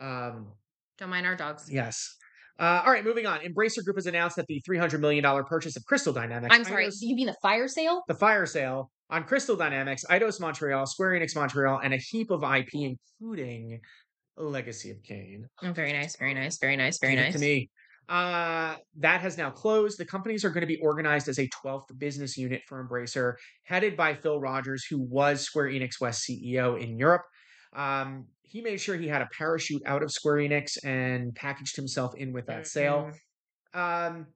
Um, 0.00 0.52
Don't 0.98 1.10
mind 1.10 1.26
our 1.26 1.36
dogs. 1.36 1.68
Yes. 1.70 2.16
Uh, 2.58 2.82
all 2.84 2.92
right, 2.92 3.04
moving 3.04 3.24
on. 3.24 3.38
Embracer 3.40 3.84
Group 3.84 3.96
has 3.96 4.06
announced 4.06 4.34
that 4.34 4.46
the 4.48 4.60
$300 4.68 4.98
million 4.98 5.24
purchase 5.44 5.76
of 5.76 5.84
Crystal 5.84 6.12
Dynamics. 6.12 6.52
I'm 6.52 6.64
sorry, 6.64 6.88
Eidos- 6.88 6.98
you 7.00 7.14
mean 7.14 7.26
the 7.26 7.36
fire 7.40 7.68
sale? 7.68 8.02
the 8.08 8.14
fire 8.14 8.46
sale 8.46 8.90
on 9.10 9.24
Crystal 9.24 9.54
Dynamics, 9.54 10.04
Eidos 10.10 10.40
Montreal, 10.40 10.86
Square 10.86 11.20
Enix 11.20 11.36
Montreal, 11.36 11.80
and 11.82 11.94
a 11.94 11.98
heap 11.98 12.30
of 12.30 12.42
IP, 12.42 12.96
including 13.20 13.80
Legacy 14.44 14.90
of 14.90 15.02
Kain. 15.02 15.46
Oh, 15.62 15.72
very 15.72 15.92
nice, 15.92 16.16
very 16.16 16.34
nice, 16.34 16.58
very 16.58 16.76
nice, 16.76 16.98
very 16.98 17.14
Give 17.16 17.24
nice. 17.24 17.34
To 17.34 17.40
me. 17.40 17.70
Uh, 18.08 18.76
that 18.96 19.20
has 19.20 19.36
now 19.36 19.50
closed. 19.50 19.98
The 19.98 20.06
companies 20.06 20.44
are 20.44 20.50
going 20.50 20.62
to 20.62 20.66
be 20.66 20.78
organized 20.80 21.28
as 21.28 21.38
a 21.38 21.48
12th 21.48 21.98
business 21.98 22.38
unit 22.38 22.62
for 22.66 22.82
Embracer, 22.82 23.34
headed 23.64 23.96
by 23.96 24.14
Phil 24.14 24.40
Rogers, 24.40 24.86
who 24.88 24.98
was 24.98 25.42
Square 25.42 25.68
Enix 25.68 26.00
West 26.00 26.26
CEO 26.26 26.80
in 26.80 26.96
Europe. 26.98 27.22
Um, 27.76 28.26
he 28.42 28.62
made 28.62 28.80
sure 28.80 28.96
he 28.96 29.08
had 29.08 29.20
a 29.20 29.28
parachute 29.36 29.82
out 29.84 30.02
of 30.02 30.10
Square 30.10 30.36
Enix 30.36 30.82
and 30.82 31.34
packaged 31.34 31.76
himself 31.76 32.14
in 32.14 32.32
with 32.32 32.46
that 32.46 32.66
sale. 32.66 33.10
Mhm. 33.74 33.78
Um, 33.78 34.26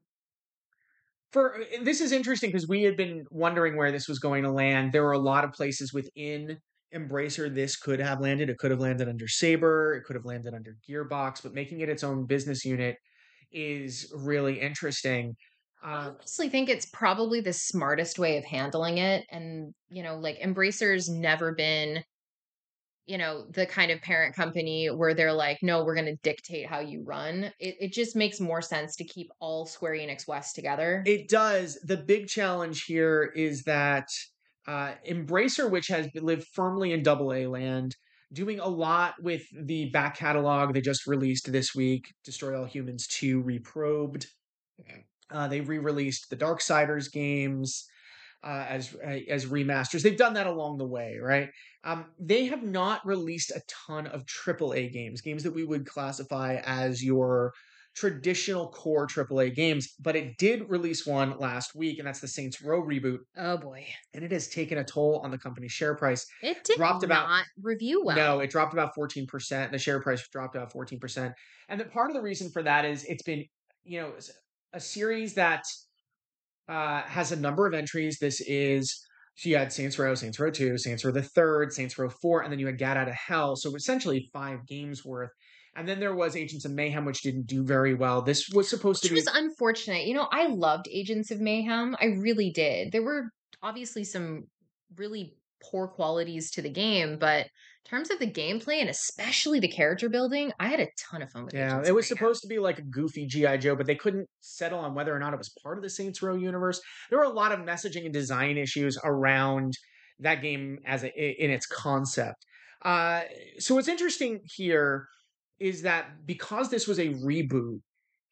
for 1.33 1.65
this 1.83 2.03
is 2.03 2.13
interesting 2.13 2.51
because 2.51 2.69
we 2.69 2.83
had 2.83 2.97
been 2.97 3.25
wondering 3.31 3.77
where 3.77 3.91
this 3.91 4.07
was 4.07 4.19
going 4.19 4.43
to 4.43 4.51
land. 4.51 4.93
There 4.93 5.03
were 5.03 5.13
a 5.13 5.19
lot 5.19 5.45
of 5.45 5.53
places 5.53 5.95
within 5.95 6.59
Embracer 6.95 7.53
this 7.55 7.77
could 7.77 8.01
have 8.01 8.21
landed. 8.21 8.51
It 8.51 8.59
could 8.59 8.71
have 8.71 8.81
landed 8.81 9.09
under 9.09 9.29
Saber. 9.29 9.95
It 9.95 10.05
could 10.05 10.17
have 10.17 10.25
landed 10.25 10.55
under 10.55 10.77
Gearbox, 10.89 11.43
but 11.43 11.55
making 11.55 11.81
it 11.81 11.89
its 11.89 12.05
own 12.05 12.27
business 12.27 12.65
unit 12.65 12.97
is 13.51 14.13
really 14.15 14.61
interesting. 14.61 15.35
I 15.83 15.93
Uh, 15.93 16.11
honestly 16.11 16.49
think 16.49 16.69
it's 16.69 16.87
probably 16.87 17.41
the 17.41 17.53
smartest 17.53 18.19
way 18.19 18.37
of 18.39 18.45
handling 18.45 18.99
it. 18.99 19.25
And, 19.31 19.75
you 19.89 20.03
know, 20.03 20.17
like 20.17 20.39
Embracer's 20.39 21.09
never 21.09 21.55
been, 21.55 22.05
you 23.05 23.19
know, 23.19 23.47
the 23.51 23.67
kind 23.67 23.91
of 23.91 24.01
parent 24.01 24.37
company 24.37 24.87
where 24.89 25.13
they're 25.13 25.33
like, 25.33 25.59
no, 25.61 25.85
we're 25.85 25.97
going 25.97 26.07
to 26.07 26.17
dictate 26.23 26.69
how 26.69 26.79
you 26.79 27.03
run. 27.05 27.51
It, 27.59 27.75
it 27.81 27.93
just 27.93 28.15
makes 28.15 28.39
more 28.39 28.63
sense 28.63 28.95
to 28.97 29.05
keep 29.05 29.29
all 29.41 29.67
Square 29.67 29.95
Enix 29.95 30.29
West 30.29 30.55
together. 30.55 31.03
It 31.05 31.29
does. 31.29 31.81
The 31.83 31.97
big 31.97 32.29
challenge 32.29 32.85
here 32.85 33.33
is 33.35 33.65
that 33.65 34.07
uh, 34.67 34.93
Embracer, 35.09 35.71
which 35.71 35.89
has 35.89 36.09
lived 36.15 36.47
firmly 36.55 36.93
in 36.93 37.03
double 37.03 37.33
A 37.33 37.47
land, 37.47 37.97
doing 38.33 38.61
a 38.61 38.69
lot 38.69 39.15
with 39.21 39.43
the 39.53 39.91
back 39.91 40.17
catalog 40.17 40.73
they 40.73 40.81
just 40.81 41.07
released 41.07 41.51
this 41.53 41.75
week 41.75 42.15
Destroy 42.25 42.59
All 42.59 42.65
Humans 42.65 43.07
2 43.09 43.43
Reprobed. 43.43 44.27
Uh, 45.31 45.49
they 45.49 45.61
re 45.61 45.79
released 45.79 46.31
the 46.31 46.37
Darksiders 46.37 47.11
games. 47.11 47.87
Uh, 48.45 48.67
as 48.69 48.97
uh, 49.07 49.19
as 49.29 49.47
remasters, 49.47 50.03
they've 50.03 50.17
done 50.17 50.35
that 50.35 50.49
along 50.49 50.77
the 50.77 50.87
way, 50.87 51.17
right? 51.23 51.49
Um, 51.85 52.07
they 52.19 52.47
have 52.47 52.65
not 52.65 53.07
released 53.07 53.53
a 53.53 53.63
ton 53.87 54.09
of 54.09 54.27
AAA 54.27 54.93
games, 54.93 55.21
games 55.21 55.45
that 55.45 55.55
we 55.55 55.63
would 55.63 55.87
classify 55.87 56.57
as 56.65 57.05
your 57.05 57.53
traditional 57.95 58.69
core 58.69 59.07
AAA 59.07 59.55
games, 59.55 59.95
but 60.01 60.17
it 60.17 60.37
did 60.39 60.69
release 60.69 61.07
one 61.07 61.39
last 61.39 61.75
week, 61.75 61.99
and 61.99 62.07
that's 62.09 62.21
the 62.21 62.29
Saints 62.29 62.63
Row 62.63 62.83
reboot, 62.83 63.19
oh 63.37 63.57
boy. 63.59 63.87
and 64.15 64.25
it 64.25 64.33
has 64.33 64.49
taken 64.49 64.79
a 64.79 64.85
toll 64.85 65.21
on 65.23 65.31
the 65.31 65.39
company's 65.39 65.73
share 65.73 65.95
price. 65.95 66.27
It 66.43 66.65
did 66.65 66.77
Dropped 66.77 67.05
about- 67.05 67.45
review 67.63 68.03
well. 68.05 68.17
No, 68.17 68.41
it 68.41 68.51
dropped 68.51 68.73
about 68.73 68.95
14%. 68.97 69.71
The 69.71 69.79
share 69.79 70.01
price 70.01 70.27
dropped 70.29 70.57
about 70.57 70.73
14%. 70.73 71.33
And 71.69 71.81
that 71.81 71.93
part 71.93 72.11
of 72.11 72.17
the 72.17 72.23
reason 72.23 72.51
for 72.51 72.63
that 72.63 72.85
is 72.85 73.05
it's 73.05 73.23
been, 73.23 73.45
you 73.85 74.01
know, 74.01 74.13
a 74.73 74.81
series 74.81 75.35
that 75.35 75.63
uh, 76.69 77.03
has 77.03 77.33
a 77.33 77.37
number 77.37 77.67
of 77.67 77.75
entries. 77.75 78.19
This 78.19 78.41
is, 78.41 79.05
so 79.35 79.49
you 79.51 79.57
had 79.57 79.73
Saints 79.73 79.99
Row, 79.99 80.15
Saints 80.15 80.39
Row 80.41 80.51
2, 80.51 80.79
Saints 80.79 81.05
Row 81.05 81.11
the 81.13 81.23
Third, 81.23 81.73
Saints 81.73 81.99
Row 81.99 82.09
4, 82.09 82.43
and 82.43 82.53
then 82.53 82.59
you 82.59 82.67
had 82.67 82.79
Gat 82.79 82.97
Out 82.97 83.09
of 83.09 83.15
Hell. 83.15 83.57
So 83.57 83.75
essentially 83.75 84.31
five 84.33 84.67
games 84.67 85.05
worth. 85.05 85.31
And 85.75 85.89
then 85.89 86.01
there 86.01 86.15
was 86.15 86.37
Agents 86.37 86.65
of 86.65 86.73
Mayhem, 86.73 87.05
which 87.05 87.23
didn't 87.23 87.47
do 87.47 87.65
very 87.65 87.95
well. 87.95 88.21
This 88.21 88.49
was 88.51 88.69
supposed 88.69 89.03
Which 89.05 89.09
to 89.09 89.15
be. 89.15 89.21
was 89.21 89.31
unfortunate. 89.33 90.07
You 90.07 90.15
know, 90.15 90.29
I 90.31 90.47
loved 90.49 90.87
Agents 90.91 91.31
of 91.31 91.41
Mayhem. 91.41 91.97
I 92.01 92.07
really 92.07 92.51
did. 92.51 92.93
There 92.93 93.03
were 93.03 93.31
obviously 93.63 94.05
some 94.05 94.45
really 94.97 95.35
poor 95.63 95.89
qualities 95.89 96.51
to 96.51 96.63
the 96.63 96.69
game, 96.69 97.19
but 97.19 97.47
in 97.47 97.89
terms 97.89 98.11
of 98.11 98.19
the 98.19 98.31
gameplay 98.31 98.81
and 98.81 98.91
especially 98.91 99.61
the 99.61 99.69
character 99.69 100.09
building, 100.11 100.53
I 100.61 100.69
had 100.69 100.81
a 100.81 100.89
ton 100.99 101.23
of 101.23 101.31
fun 101.31 101.47
with 101.47 101.55
it. 101.55 101.59
Yeah, 101.59 101.73
Agents 101.73 101.89
it 101.89 101.95
was 101.95 102.07
supposed 102.07 102.43
to 102.43 102.49
be 102.49 102.59
like 102.59 102.79
a 102.79 102.83
goofy 102.83 103.27
GI 103.27 103.59
Joe, 103.59 103.75
but 103.75 103.87
they 103.87 103.95
couldn't 103.95 104.29
settle 104.41 104.79
on 104.79 104.95
whether 104.95 105.15
or 105.15 105.19
not 105.19 105.33
it 105.33 105.39
was 105.39 105.55
part 105.63 105.79
of 105.79 105.83
the 105.83 105.91
Saints 105.91 106.21
Row 106.21 106.35
universe. 106.35 106.81
There 107.09 107.19
were 107.19 107.25
a 107.25 107.31
lot 107.31 107.53
of 107.53 107.61
messaging 107.61 108.05
and 108.05 108.13
design 108.13 108.59
issues 108.59 108.99
around 109.03 109.73
that 110.21 110.43
game 110.43 110.81
as 110.85 111.03
a, 111.03 111.43
in 111.43 111.51
its 111.51 111.67
concept. 111.67 112.45
Uh, 112.85 113.23
so 113.59 113.75
what's 113.75 113.89
interesting 113.89 114.41
here 114.45 115.07
is 115.63 115.83
that 115.83 116.27
because 116.27 116.71
this 116.71 116.87
was 116.89 116.99
a 116.99 117.09
reboot 117.15 117.81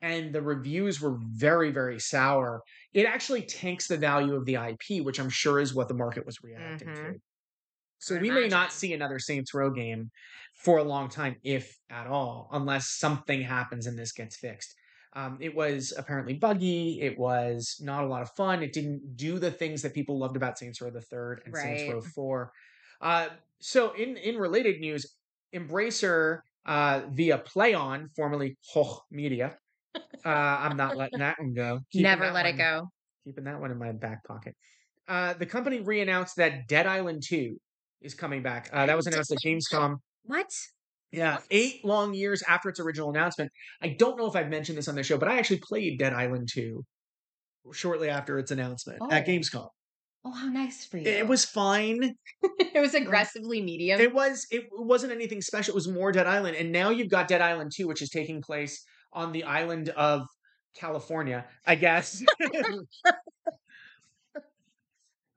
and 0.03 0.33
the 0.35 0.43
reviews 0.43 1.01
were 1.01 1.17
very 1.21 1.71
very 1.71 2.01
sour, 2.01 2.63
it 2.93 3.07
actually 3.07 3.43
tanks 3.43 3.87
the 3.89 3.97
value 3.97 4.35
of 4.35 4.45
the 4.47 4.57
IP, 4.57 5.05
which 5.05 5.21
I'm 5.21 5.31
sure 5.31 5.61
is 5.61 5.75
what 5.75 5.89
the 5.89 5.95
market 5.95 6.27
was 6.27 6.43
reacting 6.43 6.89
to. 6.95 7.03
Mhm. 7.03 7.21
So 7.99 8.17
we 8.19 8.31
may 8.31 8.49
not 8.49 8.73
see 8.73 8.95
another 8.95 9.19
Saints 9.19 9.53
Row 9.55 9.71
game 9.71 10.11
for 10.55 10.79
a 10.79 10.83
long 10.85 11.09
time, 11.11 11.37
if 11.45 11.79
at 11.91 12.07
all, 12.07 12.49
unless 12.53 12.89
something 12.89 13.43
happens 13.43 13.87
and 13.87 13.99
this 13.99 14.13
gets 14.13 14.37
fixed. 14.37 14.75
Um, 15.13 15.39
it 15.41 15.55
was 15.55 15.93
apparently 15.97 16.35
buggy. 16.35 17.01
It 17.03 17.19
was 17.19 17.79
not 17.83 18.05
a 18.05 18.07
lot 18.07 18.23
of 18.23 18.31
fun. 18.33 18.63
It 18.63 18.73
didn't 18.73 19.17
do 19.17 19.39
the 19.39 19.51
things 19.51 19.83
that 19.83 19.93
people 19.93 20.19
loved 20.19 20.37
about 20.37 20.59
Saints 20.59 20.81
Row 20.81 20.91
the 20.91 21.01
Third 21.03 21.43
and 21.45 21.53
Saints 21.57 21.83
Row 21.93 22.01
Four. 22.01 22.53
Uh, 23.01 23.29
so, 23.61 23.93
in 23.93 24.17
in 24.17 24.37
related 24.39 24.81
news, 24.81 25.05
Embracer 25.55 26.41
uh, 26.67 27.03
via 27.11 27.39
Plaion, 27.39 28.07
formerly 28.17 28.57
Koch 28.73 29.03
Media. 29.11 29.57
Uh, 29.95 30.29
I'm 30.29 30.77
not 30.77 30.97
letting 30.97 31.19
that 31.19 31.37
one 31.39 31.53
go. 31.55 31.81
Keeping 31.93 32.05
Never 32.05 32.31
let 32.31 32.47
it 32.47 32.57
go. 32.57 32.89
Keeping 33.25 33.45
that 33.45 33.61
one 33.61 33.71
in 33.71 33.79
my 33.79 33.93
back 33.93 34.25
pocket. 34.25 34.55
Uh, 35.09 35.33
the 35.35 35.47
company 35.47 35.81
re-announced 35.81 36.37
that 36.37 36.69
Dead 36.69 36.87
Island 36.87 37.23
Two 37.27 37.57
is 38.01 38.15
coming 38.15 38.43
back. 38.43 38.71
Uh, 38.73 38.87
that 38.87 38.97
was 38.97 39.07
announced 39.09 39.33
at 39.33 39.39
Gamescom. 39.45 39.97
What? 40.25 40.47
Yeah, 41.13 41.39
eight 41.51 41.85
long 41.85 42.15
years 42.15 42.43
after 42.47 42.69
its 42.69 42.79
original 42.79 43.11
announcement. 43.11 43.51
I 43.83 43.97
don't 43.99 44.17
know 44.17 44.27
if 44.27 44.37
I've 44.37 44.49
mentioned 44.49 44.79
this 44.79 44.87
on 44.87 44.95
the 44.95 45.03
show, 45.03 45.19
but 45.19 45.29
I 45.29 45.39
actually 45.39 45.61
played 45.69 45.99
Dead 45.99 46.13
Island 46.13 46.49
2 46.53 46.85
shortly 47.73 48.09
after 48.09 48.39
its 48.39 48.53
announcement 48.53 49.01
at 49.11 49.25
Oh. 49.25 49.27
Gamescom. 49.31 49.69
Oh, 50.25 50.33
how 50.33 50.49
nice 50.49 50.85
for 50.85 50.99
you. 50.99 51.05
It 51.11 51.27
was 51.27 51.45
fine. 51.45 52.15
it 52.43 52.81
was 52.81 52.95
aggressively 52.95 53.63
medium. 53.63 54.01
It 54.01 54.13
was 54.13 54.47
it 54.51 54.69
wasn't 54.73 55.13
anything 55.13 55.41
special. 55.41 55.73
It 55.73 55.75
was 55.75 55.89
more 55.89 56.13
Dead 56.13 56.27
Island. 56.27 56.57
And 56.57 56.73
now 56.73 56.91
you've 56.91 57.09
got 57.09 57.29
Dead 57.29 57.41
Island 57.41 57.73
2, 57.75 57.87
which 57.89 58.03
is 58.03 58.11
taking 58.11 58.43
place 58.43 58.85
on 59.13 59.33
the 59.33 59.45
island 59.45 59.89
of 59.91 60.27
California, 60.77 61.47
I 61.67 61.75
guess. 61.75 62.23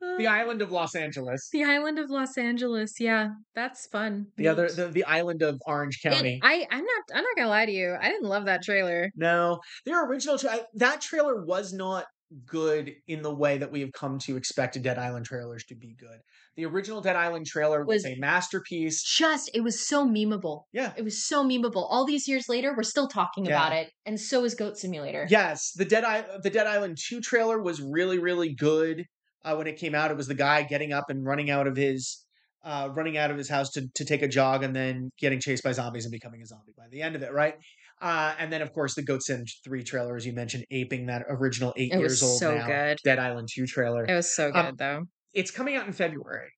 the 0.01 0.27
island 0.27 0.61
of 0.61 0.71
Los 0.71 0.95
Angeles. 0.95 1.49
The 1.51 1.63
island 1.63 1.97
of 1.97 2.09
Los 2.09 2.37
Angeles. 2.37 2.99
Yeah, 2.99 3.29
that's 3.55 3.87
fun. 3.87 4.27
The 4.37 4.49
other 4.49 4.69
the, 4.69 4.87
the 4.87 5.05
island 5.05 5.41
of 5.41 5.61
Orange 5.65 6.01
County. 6.03 6.39
I 6.43 6.67
I'm 6.69 6.83
not 6.83 7.03
I'm 7.15 7.23
not 7.23 7.35
gonna 7.37 7.49
lie 7.49 7.65
to 7.65 7.71
you. 7.71 7.95
I 7.99 8.09
didn't 8.09 8.27
love 8.27 8.45
that 8.45 8.63
trailer. 8.63 9.11
No, 9.15 9.59
their 9.85 10.05
original 10.05 10.37
tra- 10.37 10.67
that 10.75 11.01
trailer 11.01 11.43
was 11.45 11.73
not 11.73 12.05
good 12.45 12.91
in 13.07 13.21
the 13.21 13.33
way 13.33 13.57
that 13.57 13.71
we 13.71 13.81
have 13.81 13.91
come 13.93 14.19
to 14.19 14.37
expect 14.37 14.81
Dead 14.81 14.97
Island 14.97 15.25
trailers 15.25 15.63
to 15.65 15.75
be 15.75 15.95
good. 15.99 16.19
The 16.55 16.65
original 16.65 17.01
Dead 17.01 17.15
Island 17.15 17.45
trailer 17.47 17.83
was, 17.85 18.03
Was- 18.03 18.05
a 18.05 18.15
masterpiece. 18.19 19.01
Just 19.03 19.49
it 19.53 19.61
was 19.61 19.87
so 19.87 20.07
memeable. 20.07 20.63
Yeah. 20.71 20.93
It 20.95 21.03
was 21.03 21.25
so 21.25 21.43
memeable. 21.43 21.87
All 21.89 22.05
these 22.05 22.27
years 22.27 22.47
later, 22.49 22.73
we're 22.75 22.83
still 22.83 23.07
talking 23.07 23.45
Yeah. 23.45 23.51
about 23.51 23.73
it, 23.73 23.89
and 24.05 24.19
so 24.19 24.43
is 24.43 24.53
Goat 24.55 24.77
Simulator. 24.77 25.25
Yes, 25.29 25.71
the 25.75 25.85
Dead 25.85 26.03
I- 26.03 26.25
the 26.41 26.49
Dead 26.49 26.67
Island 26.67 26.97
2 27.07 27.21
trailer 27.21 27.61
was 27.61 27.81
really 27.81 28.19
really 28.19 28.53
good. 28.53 29.05
Uh, 29.45 29.55
when 29.55 29.67
it 29.67 29.77
came 29.77 29.93
out, 29.93 30.09
it 30.11 30.15
was 30.17 30.27
the 30.27 30.35
guy 30.35 30.63
getting 30.63 30.93
up 30.93 31.09
and 31.09 31.25
running 31.25 31.49
out 31.49 31.67
of 31.67 31.75
his 31.75 32.25
uh, 32.63 32.87
running 32.93 33.17
out 33.17 33.29
of 33.29 33.37
his 33.37 33.49
house 33.49 33.69
to 33.71 33.87
to 33.95 34.05
take 34.05 34.21
a 34.21 34.27
jog 34.27 34.63
and 34.63 34.73
then 34.75 35.09
getting 35.19 35.39
chased 35.39 35.63
by 35.63 35.71
zombies 35.73 36.05
and 36.05 36.11
becoming 36.13 36.41
a 36.41 36.45
zombie 36.45 36.71
by 36.77 36.85
the 36.91 37.01
end 37.01 37.15
of 37.15 37.21
it, 37.21 37.33
right? 37.33 37.55
Uh, 38.01 38.35
and 38.37 38.51
then 38.51 38.61
of 38.61 38.73
course 38.73 38.95
the 38.95 39.01
Goat 39.01 39.23
Sim 39.23 39.45
3 39.63 39.83
trailer, 39.83 40.15
as 40.15 40.25
you 40.25 40.33
mentioned, 40.33 40.65
aping 40.71 41.05
that 41.07 41.23
original 41.29 41.73
eight 41.77 41.93
It 41.93 41.99
years 41.99 42.21
old 42.21 42.37
so 42.39 42.55
now 42.57 42.65
good. 42.67 42.97
Dead 43.03 43.19
Island 43.19 43.47
2 43.53 43.65
trailer. 43.65 44.05
It 44.05 44.13
was 44.13 44.33
so 44.35 44.51
good 44.51 44.57
Um, 44.65 44.75
though. 44.77 45.03
it's 45.33 45.51
coming 45.51 45.75
out 45.75 45.87
in 45.87 45.93
February. 45.93 46.49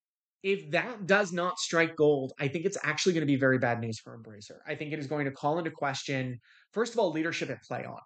If 0.42 0.70
that 0.72 1.06
does 1.06 1.32
not 1.32 1.58
strike 1.58 1.96
gold, 1.96 2.32
I 2.38 2.48
think 2.48 2.66
it's 2.66 2.78
actually 2.84 3.14
going 3.14 3.22
to 3.22 3.26
be 3.26 3.36
very 3.36 3.58
bad 3.58 3.80
news 3.80 3.98
for 3.98 4.16
Embracer. 4.16 4.58
I 4.66 4.74
think 4.76 4.92
it 4.92 4.98
is 4.98 5.06
going 5.08 5.24
to 5.24 5.32
call 5.32 5.58
into 5.58 5.70
question, 5.70 6.38
first 6.72 6.92
of 6.92 6.98
all, 7.00 7.10
leadership 7.12 7.50
at 7.50 7.58
Plaion 7.68 7.98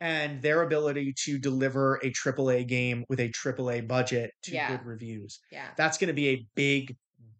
and 0.00 0.40
their 0.42 0.62
ability 0.62 1.12
to 1.24 1.38
deliver 1.38 1.96
a 2.04 2.10
AAA 2.12 2.66
game 2.68 3.04
with 3.08 3.18
a 3.20 3.28
AAA 3.30 3.80
budget 3.86 4.30
to 4.44 4.52
Yeah. 4.52 4.68
good 4.76 4.86
reviews. 4.86 5.40
Yeah. 5.50 5.68
That's 5.76 5.98
going 5.98 6.08
to 6.08 6.14
be 6.14 6.28
a 6.28 6.46
big, 6.54 6.94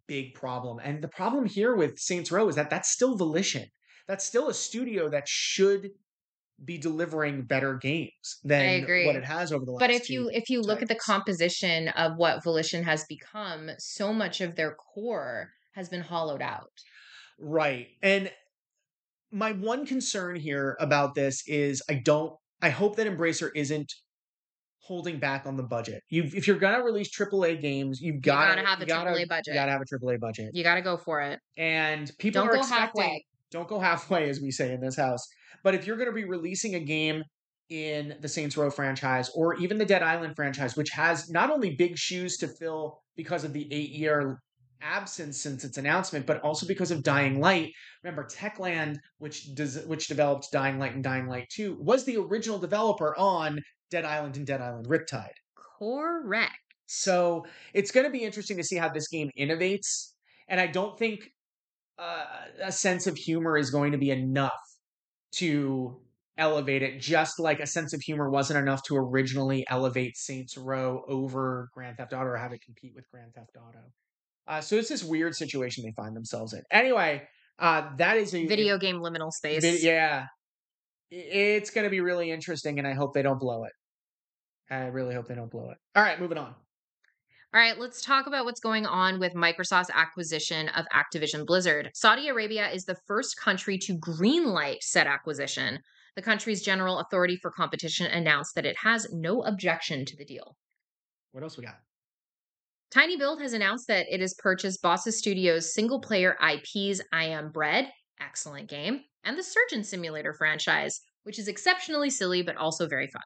big 0.07 0.33
problem. 0.33 0.79
And 0.83 1.01
the 1.03 1.07
problem 1.07 1.45
here 1.45 1.75
with 1.75 1.97
Saints 1.99 2.31
Row 2.31 2.49
is 2.49 2.55
that 2.55 2.69
that's 2.69 2.89
still 2.89 3.15
Volition. 3.15 3.65
That's 4.09 4.25
still 4.25 4.49
a 4.49 4.53
studio 4.55 5.07
that 5.09 5.27
should 5.27 5.91
be 6.65 6.79
delivering 6.79 7.43
better 7.43 7.75
games 7.75 8.39
than 8.43 8.83
agree. 8.83 9.05
what 9.05 9.15
it 9.15 9.23
has 9.23 9.53
over 9.53 9.63
the 9.63 9.71
last 9.71 9.79
But 9.79 9.91
if 9.91 10.09
you 10.09 10.31
if 10.33 10.49
you 10.49 10.61
look 10.61 10.81
at 10.81 10.87
the 10.87 10.95
composition 10.95 11.89
of 11.89 12.17
what 12.17 12.43
Volition 12.43 12.83
has 12.83 13.05
become, 13.07 13.69
so 13.77 14.11
much 14.11 14.41
of 14.41 14.55
their 14.55 14.73
core 14.73 15.51
has 15.73 15.89
been 15.89 16.01
hollowed 16.01 16.41
out. 16.41 16.71
Right. 17.39 17.89
And 18.01 18.31
my 19.31 19.51
one 19.51 19.85
concern 19.85 20.35
here 20.35 20.75
about 20.79 21.13
this 21.13 21.43
is 21.45 21.83
I 21.87 21.93
don't 21.93 22.33
I 22.63 22.71
hope 22.71 22.95
that 22.95 23.05
Embracer 23.05 23.51
isn't 23.55 23.93
holding 24.79 25.19
back 25.19 25.45
on 25.45 25.55
the 25.55 25.61
budget. 25.61 26.01
You 26.09 26.23
if 26.23 26.47
you're 26.47 26.57
gonna 26.57 26.83
release 26.83 27.15
AAA 27.15 27.61
games, 27.61 28.01
you've 28.01 28.23
got 28.23 28.55
to 28.55 28.65
have 28.65 28.81
a 28.81 28.87
gotta, 28.87 29.11
AAA 29.11 29.27
budget. 29.27 29.53
You 29.53 29.53
gotta 29.53 29.71
have 29.71 29.81
a 29.81 29.85
AAA 29.85 30.19
budget. 30.19 30.49
You 30.53 30.63
got 30.63 30.75
to 30.75 30.81
go 30.81 30.97
for 30.97 31.21
it. 31.21 31.39
And 31.57 32.11
people 32.17 32.41
Don't 32.41 32.49
are 32.49 32.55
expecting 32.57 33.03
halfway. 33.03 33.25
Don't 33.51 33.67
go 33.67 33.79
halfway, 33.79 34.29
as 34.29 34.39
we 34.41 34.51
say 34.51 34.73
in 34.73 34.81
this 34.81 34.95
house. 34.95 35.25
But 35.63 35.75
if 35.75 35.85
you're 35.85 35.97
gonna 35.97 36.11
be 36.11 36.25
releasing 36.25 36.75
a 36.75 36.79
game 36.79 37.23
in 37.69 38.15
the 38.21 38.27
Saints 38.27 38.57
Row 38.57 38.71
franchise 38.71 39.29
or 39.35 39.55
even 39.55 39.77
the 39.77 39.85
Dead 39.85 40.01
Island 40.01 40.35
franchise, 40.35 40.75
which 40.75 40.89
has 40.89 41.29
not 41.29 41.51
only 41.51 41.75
big 41.75 41.97
shoes 41.97 42.37
to 42.37 42.47
fill 42.47 43.01
because 43.15 43.43
of 43.43 43.53
the 43.53 43.71
eight 43.71 43.91
year 43.91 44.39
absence 44.81 45.41
since 45.41 45.63
its 45.63 45.77
announcement, 45.77 46.25
but 46.25 46.41
also 46.41 46.65
because 46.65 46.91
of 46.91 47.03
Dying 47.03 47.39
Light. 47.39 47.71
Remember, 48.03 48.23
Techland, 48.25 48.97
which 49.17 49.53
does 49.55 49.85
which 49.85 50.07
developed 50.07 50.47
Dying 50.51 50.79
Light 50.79 50.95
and 50.95 51.03
Dying 51.03 51.27
Light 51.27 51.47
2, 51.53 51.77
was 51.79 52.05
the 52.05 52.17
original 52.17 52.59
developer 52.59 53.15
on 53.17 53.59
Dead 53.91 54.05
Island 54.05 54.37
and 54.37 54.47
Dead 54.47 54.61
Island 54.61 54.87
Riptide. 54.87 55.33
Correct. 55.79 56.53
So 56.85 57.45
it's 57.73 57.91
going 57.91 58.05
to 58.05 58.11
be 58.11 58.23
interesting 58.23 58.57
to 58.57 58.63
see 58.63 58.77
how 58.77 58.89
this 58.89 59.07
game 59.09 59.29
innovates. 59.37 60.13
And 60.47 60.59
I 60.59 60.67
don't 60.67 60.97
think 60.97 61.29
uh, 61.99 62.25
a 62.63 62.71
sense 62.71 63.07
of 63.07 63.17
humor 63.17 63.57
is 63.57 63.69
going 63.69 63.91
to 63.91 63.97
be 63.97 64.11
enough 64.11 64.51
to 65.35 65.99
elevate 66.37 66.81
it, 66.81 66.99
just 67.01 67.39
like 67.39 67.59
a 67.59 67.67
sense 67.67 67.93
of 67.93 68.01
humor 68.01 68.29
wasn't 68.29 68.57
enough 68.57 68.81
to 68.83 68.95
originally 68.95 69.65
elevate 69.69 70.15
Saints 70.17 70.57
Row 70.57 71.03
over 71.07 71.69
Grand 71.73 71.97
Theft 71.97 72.13
Auto 72.13 72.25
or 72.25 72.37
have 72.37 72.53
it 72.53 72.61
compete 72.63 72.93
with 72.95 73.09
Grand 73.11 73.33
Theft 73.35 73.57
Auto. 73.57 73.79
Uh, 74.47 74.61
so 74.61 74.77
it's 74.77 74.89
this 74.89 75.03
weird 75.03 75.35
situation 75.35 75.83
they 75.83 75.93
find 76.01 76.15
themselves 76.15 76.53
in. 76.53 76.61
Anyway, 76.71 77.21
uh, 77.59 77.89
that 77.97 78.17
is 78.17 78.33
a 78.33 78.47
Video 78.47 78.77
game 78.77 78.95
liminal 78.97 79.31
space. 79.31 79.61
vid- 79.61 79.83
yeah, 79.83 80.25
it's 81.11 81.69
going 81.69 81.83
to 81.83 81.89
be 81.89 81.99
really 81.99 82.31
interesting, 82.31 82.79
and 82.79 82.87
I 82.87 82.93
hope 82.93 83.13
they 83.13 83.21
don't 83.21 83.39
blow 83.39 83.65
it. 83.65 83.73
I 84.71 84.85
really 84.87 85.15
hope 85.15 85.27
they 85.27 85.35
don't 85.35 85.51
blow 85.51 85.69
it. 85.71 85.77
All 85.95 86.03
right, 86.03 86.19
moving 86.19 86.37
on. 86.37 86.55
All 87.51 87.59
right, 87.59 87.79
let's 87.79 88.03
talk 88.03 88.27
about 88.27 88.45
what's 88.45 88.59
going 88.59 88.85
on 88.85 89.19
with 89.19 89.33
Microsoft's 89.33 89.89
acquisition 89.91 90.69
of 90.69 90.85
Activision 90.93 91.47
Blizzard. 91.47 91.89
Saudi 91.95 92.27
Arabia 92.27 92.69
is 92.69 92.85
the 92.85 92.99
first 93.07 93.39
country 93.39 93.75
to 93.79 93.97
greenlight 93.97 94.83
said 94.83 95.07
acquisition. 95.07 95.79
The 96.15 96.21
country's 96.21 96.61
General 96.61 96.99
Authority 96.99 97.37
for 97.37 97.49
Competition 97.49 98.05
announced 98.05 98.53
that 98.53 98.67
it 98.67 98.77
has 98.83 99.07
no 99.11 99.41
objection 99.41 100.05
to 100.05 100.15
the 100.15 100.25
deal. 100.25 100.57
What 101.31 101.43
else 101.43 101.57
we 101.57 101.63
got? 101.63 101.79
tinyBuild 102.93 103.41
has 103.41 103.53
announced 103.53 103.87
that 103.87 104.05
it 104.11 104.19
has 104.19 104.35
purchased 104.35 104.83
Bossa 104.83 105.11
Studios' 105.11 105.73
single 105.73 105.99
player 105.99 106.37
IPs 106.39 107.01
I 107.11 107.25
Am 107.25 107.51
Bread, 107.51 107.91
excellent 108.21 108.69
game, 108.69 109.01
and 109.23 109.35
the 109.35 109.43
Surgeon 109.43 109.83
Simulator 109.83 110.33
franchise, 110.33 111.01
which 111.23 111.39
is 111.39 111.47
exceptionally 111.47 112.11
silly 112.11 112.43
but 112.43 112.57
also 112.57 112.87
very 112.87 113.07
fun. 113.07 113.23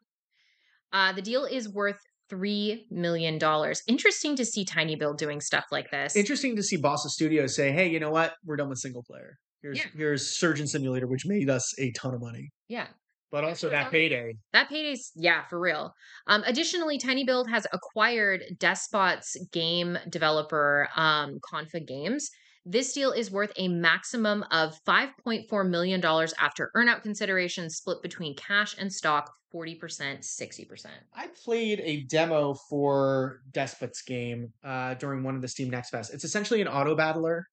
Uh, 0.94 1.12
the 1.12 1.22
deal 1.22 1.44
is 1.44 1.68
worth 1.68 2.00
$3 2.34 2.92
million. 2.92 3.40
Interesting 3.88 4.36
to 4.36 4.46
see 4.46 4.66
tinyBuild 4.66 5.18
doing 5.18 5.42
stuff 5.42 5.66
like 5.72 5.92
this. 5.92 6.16
Interesting 6.16 6.56
to 6.56 6.64
see 6.64 6.78
Bossa 6.78 7.08
Studios 7.10 7.56
say, 7.56 7.72
"Hey, 7.72 7.90
you 7.90 8.00
know 8.00 8.12
what? 8.12 8.34
We're 8.46 8.56
done 8.56 8.70
with 8.70 8.80
single 8.80 9.04
player. 9.04 9.38
Here's 9.62 9.78
Yeah. 9.78 9.86
here's 9.96 10.38
Surgeon 10.38 10.68
Simulator, 10.68 11.08
which 11.08 11.26
made 11.26 11.50
us 11.50 11.74
a 11.80 11.92
ton 11.92 12.14
of 12.14 12.22
money, 12.22 12.50
yeah. 12.68 12.88
but 13.32 13.44
also 13.44 13.70
that 13.70 13.92
payday." 13.92 14.34
That 14.52 14.70
payday's 14.70 15.12
yeah, 15.16 15.44
for 15.50 15.60
real. 15.60 15.94
Um, 16.28 16.44
additionally, 16.46 17.00
tinyBuild 17.00 17.50
has 17.50 17.66
acquired 17.72 18.44
Despot's 18.58 19.38
game 19.52 19.98
developer, 20.10 20.90
um, 20.96 21.40
Konfa 21.52 21.86
Games. 21.86 22.30
This 22.66 22.94
deal 22.94 23.12
is 23.12 23.30
worth 23.30 23.52
a 23.58 23.68
maximum 23.68 24.44
of 24.50 24.80
$5.4 24.88 25.70
million 25.70 26.04
after 26.40 26.72
earnout 26.76 27.04
consideration 27.04 27.70
split 27.70 28.02
between 28.02 28.36
cash 28.36 28.76
and 28.80 28.92
stock, 28.92 29.34
40%, 29.54 29.80
60%. 29.80 30.86
I 31.14 31.28
played 31.44 31.82
a 31.84 32.04
demo 32.04 32.54
for 32.70 33.42
Despot's 33.52 34.02
game 34.02 34.54
uh, 34.64 34.94
during 34.94 35.24
one 35.24 35.36
of 35.36 35.42
the 35.42 35.48
Steam 35.50 35.70
Next 35.70 35.90
Fest. 35.90 36.14
It's 36.14 36.24
essentially 36.24 36.62
an 36.62 36.70
auto 36.70 36.96
battler. 36.96 37.46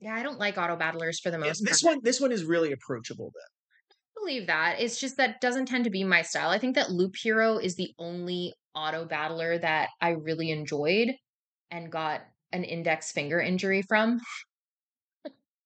Yeah, 0.00 0.14
I 0.14 0.22
don't 0.24 0.38
like 0.40 0.58
auto 0.58 0.76
battlers 0.76 1.20
for 1.20 1.30
the 1.30 1.38
most 1.38 1.64
This 1.64 1.82
part. 1.82 1.96
one, 1.96 2.00
this 2.02 2.20
one 2.20 2.32
is 2.32 2.44
really 2.44 2.72
approachable. 2.72 3.30
though 3.32 3.40
I 4.20 4.24
believe 4.26 4.46
that. 4.48 4.80
It's 4.80 4.98
just 4.98 5.16
that 5.18 5.40
doesn't 5.40 5.66
tend 5.66 5.84
to 5.84 5.90
be 5.90 6.02
my 6.04 6.22
style. 6.22 6.50
I 6.50 6.58
think 6.58 6.74
that 6.74 6.90
Loop 6.90 7.14
Hero 7.16 7.58
is 7.58 7.76
the 7.76 7.92
only 7.98 8.52
auto 8.74 9.04
battler 9.04 9.58
that 9.58 9.90
I 10.00 10.10
really 10.10 10.50
enjoyed 10.50 11.10
and 11.70 11.90
got 11.92 12.22
an 12.52 12.64
index 12.64 13.12
finger 13.12 13.40
injury 13.40 13.82
from. 13.82 14.20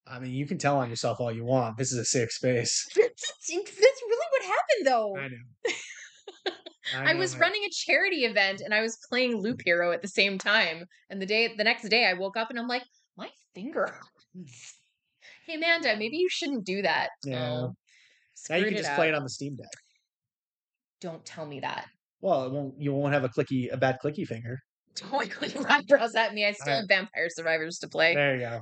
I 0.07 0.19
mean, 0.19 0.33
you 0.33 0.47
can 0.47 0.59
tell 0.59 0.77
on 0.79 0.91
yourself 0.91 1.21
all 1.21 1.33
you 1.33 1.45
want. 1.45 1.79
This 1.79 1.93
is 1.93 1.99
a 1.99 2.05
safe 2.05 2.31
space. 2.31 2.87
That's 2.97 3.43
really 3.49 4.27
what 4.31 4.43
happened 4.43 4.87
though. 4.87 5.17
I 5.17 5.29
know. 5.29 5.73
I, 7.11 7.13
know, 7.15 7.19
was 7.19 7.39
running 7.39 7.63
a 7.65 7.71
charity 7.71 8.25
event 8.25 8.61
and 8.61 8.75
I 8.75 8.83
was 8.83 8.99
playing 9.09 9.37
Loop 9.37 9.59
mm-hmm. 9.59 9.65
Hero 9.65 9.93
at 9.93 10.03
the 10.03 10.09
same 10.09 10.39
time. 10.39 10.85
And 11.09 11.21
the 11.21 11.27
day 11.27 11.55
the 11.57 11.65
next 11.65 11.89
day 11.89 12.07
I 12.07 12.13
woke 12.13 12.37
up 12.37 12.51
and 12.51 12.59
I'm 12.59 12.69
like, 12.69 12.83
my 13.17 13.31
finger. 13.55 13.99
hey 15.47 15.55
Amanda, 15.55 15.97
maybe 15.97 16.19
you 16.19 16.29
shouldn't 16.29 16.67
do 16.67 16.83
that. 16.83 17.09
Yeah. 17.25 17.53
Oh, 17.53 17.75
Now 18.51 18.57
you 18.57 18.67
can 18.67 18.77
just 18.77 18.93
play 18.95 19.09
it 19.09 19.15
on 19.15 19.23
the 19.23 19.31
Steam 19.31 19.57
Deck. 19.57 19.71
Don't 21.01 21.25
tell 21.25 21.47
me 21.47 21.61
that. 21.61 21.87
Well, 22.21 22.45
it 22.45 22.53
won't. 22.53 22.81
You 22.81 22.93
won't 22.95 23.13
have 23.13 23.25
a 23.25 23.29
clicky, 23.29 23.73
a 23.73 23.77
bad 23.77 23.99
clicky 24.03 24.27
finger. 24.27 24.59
Don't 24.97 25.11
point 25.11 25.55
your 25.55 25.71
eyebrows 25.71 26.15
at 26.15 26.35
me. 26.35 26.47
I 26.47 26.53
still 26.53 26.75
have 26.75 26.89
Vampire 26.89 27.29
Survivors 27.29 27.79
to 27.79 27.89
play. 27.89 28.15
There 28.15 28.35
you 28.35 28.41
go. 28.41 28.61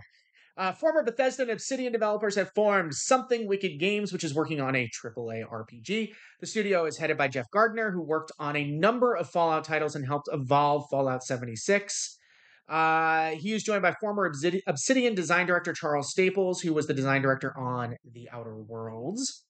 Uh, 0.56 0.72
former 0.72 1.02
Bethesda 1.02 1.42
and 1.42 1.50
Obsidian 1.50 1.92
developers 1.92 2.34
have 2.34 2.50
formed 2.54 2.94
Something 2.94 3.48
Wicked 3.48 3.78
Games, 3.80 4.12
which 4.12 4.22
is 4.22 4.34
working 4.34 4.60
on 4.60 4.76
a 4.76 4.88
AAA 5.02 5.44
RPG. 5.48 6.12
The 6.40 6.46
studio 6.46 6.84
is 6.84 6.98
headed 6.98 7.16
by 7.16 7.28
Jeff 7.28 7.50
Gardner, 7.50 7.90
who 7.90 8.02
worked 8.02 8.32
on 8.38 8.54
a 8.54 8.70
number 8.70 9.14
of 9.14 9.30
Fallout 9.30 9.64
titles 9.64 9.96
and 9.96 10.06
helped 10.06 10.28
evolve 10.30 10.84
Fallout 10.90 11.24
76. 11.24 12.18
Uh, 12.68 13.30
he 13.30 13.52
is 13.52 13.62
joined 13.62 13.82
by 13.82 13.94
former 14.00 14.30
Obsidian 14.66 15.14
design 15.14 15.46
director 15.46 15.72
Charles 15.72 16.10
Staples, 16.10 16.60
who 16.60 16.74
was 16.74 16.86
the 16.86 16.94
design 16.94 17.22
director 17.22 17.56
on 17.58 17.96
The 18.12 18.28
Outer 18.30 18.56
Worlds. 18.56 19.44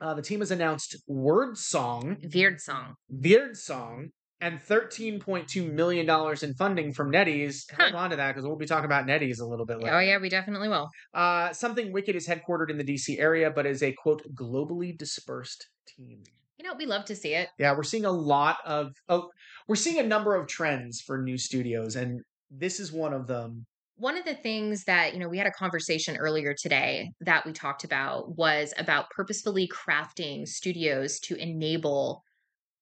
Uh, 0.00 0.14
the 0.14 0.22
team 0.22 0.40
has 0.40 0.50
announced 0.50 0.96
Wyrdsong, 1.08 2.34
Weird 2.34 2.60
song. 2.60 2.96
Wyrdsong, 3.14 4.08
and 4.42 4.60
$13.2 4.60 5.72
million 5.72 6.36
in 6.42 6.54
funding 6.54 6.92
from 6.92 7.12
NetEase. 7.12 7.72
Hold 7.78 7.94
on 7.94 8.10
to 8.10 8.16
that 8.16 8.34
because 8.34 8.44
we'll 8.44 8.56
be 8.56 8.66
talking 8.66 8.84
about 8.84 9.06
NetEase 9.06 9.40
a 9.40 9.46
little 9.46 9.64
bit 9.64 9.78
later. 9.78 9.96
Oh 9.96 10.00
yeah, 10.00 10.18
we 10.18 10.28
definitely 10.28 10.68
will. 10.68 10.90
Uh, 11.14 11.52
Something 11.52 11.92
Wicked 11.92 12.16
is 12.16 12.26
headquartered 12.26 12.68
in 12.68 12.76
the 12.76 12.84
DC 12.84 13.18
area, 13.18 13.50
but 13.50 13.66
is 13.66 13.82
a 13.82 13.92
quote 13.92 14.22
globally 14.34 14.98
dispersed 14.98 15.68
team. 15.86 16.24
You 16.58 16.66
know, 16.66 16.74
we 16.76 16.86
love 16.86 17.04
to 17.06 17.16
see 17.16 17.34
it. 17.34 17.48
Yeah, 17.58 17.74
we're 17.74 17.84
seeing 17.84 18.04
a 18.04 18.10
lot 18.10 18.58
of 18.66 18.92
oh, 19.08 19.30
we're 19.68 19.76
seeing 19.76 19.98
a 19.98 20.06
number 20.06 20.34
of 20.34 20.48
trends 20.48 21.00
for 21.00 21.22
new 21.22 21.38
studios, 21.38 21.96
and 21.96 22.20
this 22.50 22.80
is 22.80 22.92
one 22.92 23.14
of 23.14 23.26
them. 23.28 23.64
One 23.96 24.16
of 24.16 24.24
the 24.24 24.34
things 24.34 24.84
that, 24.84 25.12
you 25.12 25.20
know, 25.20 25.28
we 25.28 25.38
had 25.38 25.46
a 25.46 25.52
conversation 25.52 26.16
earlier 26.16 26.54
today 26.60 27.12
that 27.20 27.46
we 27.46 27.52
talked 27.52 27.84
about 27.84 28.36
was 28.36 28.74
about 28.78 29.10
purposefully 29.10 29.68
crafting 29.68 30.48
studios 30.48 31.20
to 31.20 31.36
enable, 31.36 32.24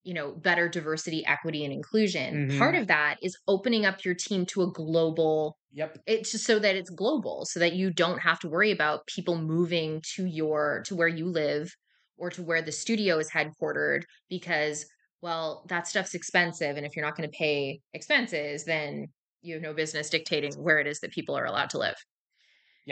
you 0.02 0.14
know, 0.14 0.32
better 0.32 0.68
diversity, 0.68 1.24
equity, 1.26 1.64
and 1.64 1.72
inclusion. 1.72 2.40
Mhm. 2.40 2.48
Part 2.48 2.74
of 2.74 2.86
that 2.88 3.18
is 3.22 3.36
opening 3.48 3.84
up 3.86 4.04
your 4.04 4.14
team 4.14 4.46
to 4.46 4.62
a 4.62 4.72
global 4.72 5.56
Yep. 5.72 6.04
it's 6.06 6.32
just 6.32 6.44
so 6.46 6.58
that 6.58 6.76
it's 6.76 6.90
global 6.90 7.44
so 7.46 7.60
that 7.60 7.74
you 7.74 7.92
don't 7.92 8.18
have 8.20 8.38
to 8.40 8.48
worry 8.48 8.70
about 8.70 9.06
people 9.06 9.36
moving 9.38 10.02
to 10.14 10.26
your 10.26 10.82
to 10.86 10.96
where 10.96 11.08
you 11.08 11.26
live 11.26 11.70
or 12.16 12.30
to 12.30 12.42
where 12.42 12.62
the 12.62 12.72
studio 12.72 13.18
is 13.18 13.30
headquartered 13.30 14.02
because 14.28 14.86
well 15.22 15.64
that 15.68 15.86
stuff's 15.86 16.14
expensive 16.14 16.76
and 16.76 16.86
if 16.86 16.96
you're 16.96 17.04
not 17.04 17.16
going 17.16 17.28
to 17.30 17.36
pay 17.38 17.80
expenses 17.92 18.64
then 18.64 19.06
you 19.42 19.54
have 19.54 19.62
no 19.62 19.74
business 19.74 20.10
dictating 20.10 20.52
where 20.54 20.78
it 20.78 20.86
is 20.86 21.00
that 21.00 21.12
people 21.12 21.36
are 21.36 21.46
allowed 21.46 21.70
to 21.70 21.78
live 21.78 21.96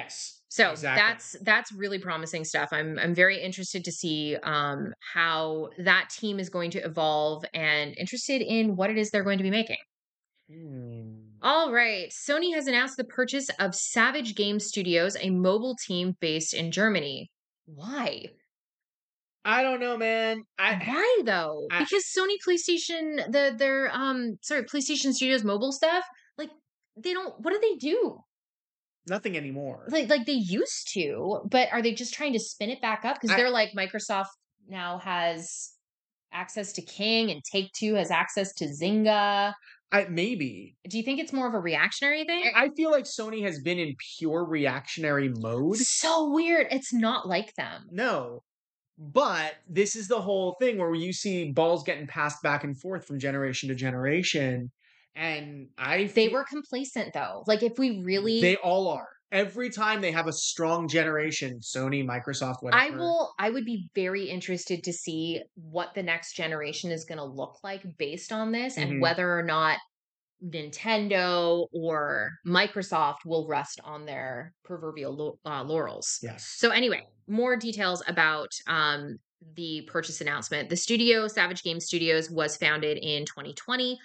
Yes. 0.01 0.41
so 0.49 0.71
Exactly. 0.71 1.03
that's 1.03 1.37
that's 1.43 1.71
really 1.73 1.99
promising 1.99 2.45
stuff 2.45 2.69
i'm 2.73 2.91
i'm 3.03 3.15
very 3.15 3.39
interested 3.49 3.83
to 3.85 3.93
see 3.93 4.37
um 4.55 4.81
how 5.15 5.69
that 5.85 6.09
team 6.19 6.39
is 6.39 6.49
going 6.57 6.71
to 6.77 6.79
evolve 6.91 7.45
and 7.53 7.95
interested 7.99 8.41
in 8.41 8.77
what 8.77 8.91
it 8.91 8.97
is 8.97 9.11
they're 9.11 9.25
going 9.31 9.39
to 9.39 9.45
be 9.51 9.51
making 9.61 9.83
Hmm. 10.51 11.37
all 11.43 11.71
right. 11.73 12.09
Sony 12.11 12.55
has 12.55 12.67
announced 12.67 12.97
the 12.97 13.05
purchase 13.05 13.49
of 13.59 13.75
Savage 13.75 14.35
Game 14.35 14.59
Studios, 14.59 15.15
a 15.21 15.29
mobile 15.29 15.77
team 15.87 16.17
based 16.21 16.55
in 16.55 16.71
Germany. 16.73 17.29
Why? 17.67 18.29
I 19.45 19.63
don't 19.63 19.79
know, 19.81 19.99
man. 19.99 20.43
I 20.59 20.75
Why 20.87 21.21
though? 21.25 21.67
I- 21.71 21.81
because 21.81 22.05
Sony 22.17 22.37
PlayStation, 22.47 23.31
the 23.31 23.55
their 23.57 23.91
um 23.95 24.39
sorry, 24.43 24.63
PlayStation 24.65 25.13
Studios 25.13 25.45
mobile 25.45 25.73
stuff, 25.73 26.05
like 26.39 26.51
they 26.97 27.13
don't 27.13 27.35
what 27.43 27.53
do 27.53 27.61
they 27.61 27.75
do? 27.77 28.19
Nothing 29.09 29.37
anymore. 29.37 29.87
Like 29.91 30.09
like 30.09 30.27
they 30.27 30.33
used 30.33 30.93
to, 30.95 31.41
but 31.51 31.69
are 31.73 31.83
they 31.83 31.93
just 31.93 32.15
trying 32.15 32.33
to 32.33 32.41
spin 32.41 32.71
it 32.71 32.81
back 32.81 33.05
up? 33.05 33.21
Because 33.21 33.37
they're 33.37 33.51
like 33.51 33.71
Microsoft 33.77 34.27
now 34.69 34.99
has 34.99 35.73
access 36.33 36.73
to 36.75 36.83
King 36.83 37.31
and 37.31 37.43
Take 37.45 37.73
Two 37.73 37.95
has 37.95 38.11
access 38.11 38.53
to 38.55 38.67
Zynga. 38.67 39.55
I 39.91 40.07
maybe. 40.11 40.77
Do 40.89 40.99
you 40.99 41.03
think 41.03 41.19
it's 41.21 41.33
more 41.33 41.49
of 41.49 41.55
a 41.55 41.61
reactionary 41.61 42.25
thing? 42.25 42.53
I 42.55 42.69
feel 42.77 42.91
like 42.91 43.05
Sony 43.05 43.43
has 43.45 43.61
been 43.61 43.79
in 43.79 43.95
pure 44.19 44.45
reactionary 44.45 45.31
mode. 45.31 45.79
So 45.79 46.31
weird. 46.31 46.67
It's 46.71 46.93
not 46.93 47.27
like 47.27 47.55
them. 47.55 47.87
No. 47.91 48.43
But 48.99 49.55
this 49.69 49.95
is 49.95 50.09
the 50.09 50.21
whole 50.21 50.57
thing 50.61 50.77
where 50.77 50.95
you 50.95 51.13
see 51.13 51.53
balls 51.53 51.85
getting 51.85 52.07
passed 52.07 52.43
back 52.43 52.65
and 52.65 52.79
forth 52.79 53.07
from 53.07 53.19
generation 53.19 53.69
to 53.69 53.75
generation. 53.75 54.73
And 55.19 55.69
I 55.77 56.05
They 56.05 56.27
feel- 56.29 56.33
were 56.33 56.45
complacent 56.45 57.13
though. 57.13 57.43
Like 57.47 57.63
if 57.63 57.79
we 57.79 58.03
really 58.03 58.41
they 58.41 58.57
all 58.57 58.89
are. 58.89 59.09
Every 59.31 59.69
time 59.69 60.01
they 60.01 60.13
have 60.13 60.27
a 60.27 60.33
strong 60.33 60.89
generation, 60.89 61.59
Sony, 61.61 62.03
Microsoft, 62.03 62.63
whatever. 62.63 62.83
I 62.83 62.91
will 62.97 63.35
I 63.39 63.51
would 63.51 63.65
be 63.67 63.89
very 63.95 64.31
interested 64.31 64.83
to 64.85 64.93
see 64.93 65.43
what 65.55 65.93
the 65.95 66.03
next 66.03 66.35
generation 66.35 66.91
is 66.91 67.05
going 67.05 67.19
to 67.19 67.25
look 67.25 67.59
like 67.63 67.83
based 67.99 68.33
on 68.33 68.53
this 68.53 68.77
Mhm. 68.77 68.83
and 68.83 69.01
whether 69.03 69.37
or 69.39 69.43
not 69.43 69.79
Nintendo 70.43 71.67
or 71.73 72.31
Microsoft 72.47 73.19
will 73.27 73.47
rest 73.49 73.81
on 73.85 74.07
their 74.07 74.55
proverbial 74.65 75.39
uh, 75.45 75.63
laurels. 75.65 76.19
Yes. 76.23 76.55
So 76.57 76.71
anyway, 76.71 77.03
more 77.27 77.57
details 77.57 78.03
about 78.07 78.49
um, 78.67 79.19
the 79.57 79.83
purchase 79.91 80.21
announcement. 80.21 80.69
The 80.71 80.77
studio, 80.77 81.29
Savage 81.29 81.63
Game 81.63 81.81
Studios, 81.81 82.31
was 82.31 82.57
founded 82.57 82.99
in 82.99 83.25
2020, 83.25 83.99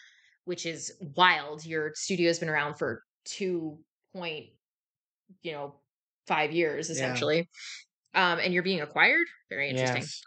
which 0.46 0.66
is 0.66 0.94
wild. 1.16 1.66
Your 1.66 1.92
studio's 1.96 2.40
been 2.40 2.50
around 2.50 2.76
for 2.76 3.02
two 3.26 3.78
point, 4.16 4.48
you 5.42 5.52
know, 5.52 5.76
five 6.28 6.52
years 6.52 6.90
Yeah. 6.90 6.94
essentially, 6.94 7.50
um, 8.14 8.40
and 8.40 8.54
you're 8.54 8.64
being 8.64 8.82
acquired. 8.82 9.28
Very 9.50 9.70
interesting. 9.70 10.02
Yes. 10.02 10.22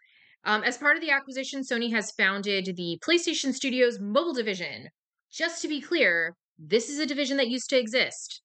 Um, 0.45 0.63
as 0.63 0.79
part 0.79 0.97
of 0.97 1.03
the 1.03 1.11
acquisition, 1.11 1.63
Sony 1.63 1.91
has 1.93 2.13
founded 2.13 2.67
the 2.77 2.99
PlayStation 3.05 3.53
Studios 3.53 3.99
mobile 4.01 4.35
division. 4.35 4.89
Just 5.33 5.61
to 5.63 5.69
be 5.69 5.81
clear, 5.81 6.35
this 6.59 6.89
is 6.89 6.99
a 6.99 7.07
division 7.07 7.37
that 7.39 7.49
used 7.49 7.69
to 7.71 7.79
exist. 7.79 8.43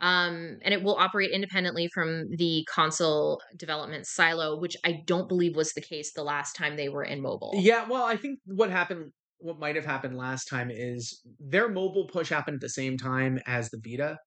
Um, 0.00 0.58
and 0.62 0.72
it 0.74 0.82
will 0.82 0.96
operate 0.96 1.30
independently 1.30 1.88
from 1.92 2.24
the 2.36 2.64
console 2.72 3.40
development 3.56 4.06
silo, 4.06 4.58
which 4.58 4.76
I 4.84 5.02
don't 5.06 5.28
believe 5.28 5.56
was 5.56 5.72
the 5.72 5.80
case 5.80 6.12
the 6.12 6.22
last 6.22 6.54
time 6.54 6.76
they 6.76 6.88
were 6.88 7.02
in 7.04 7.20
mobile. 7.20 7.52
Yeah, 7.54 7.88
well, 7.88 8.04
I 8.04 8.16
think 8.16 8.38
what 8.44 8.70
happened, 8.70 9.12
what 9.38 9.58
might 9.58 9.76
have 9.76 9.84
happened 9.86 10.16
last 10.16 10.46
time 10.46 10.70
is 10.70 11.22
their 11.38 11.68
mobile 11.68 12.06
push 12.06 12.28
happened 12.28 12.56
at 12.56 12.60
the 12.60 12.68
same 12.68 12.96
time 12.96 13.38
as 13.46 13.70
the 13.70 13.80
Vita. 13.84 14.18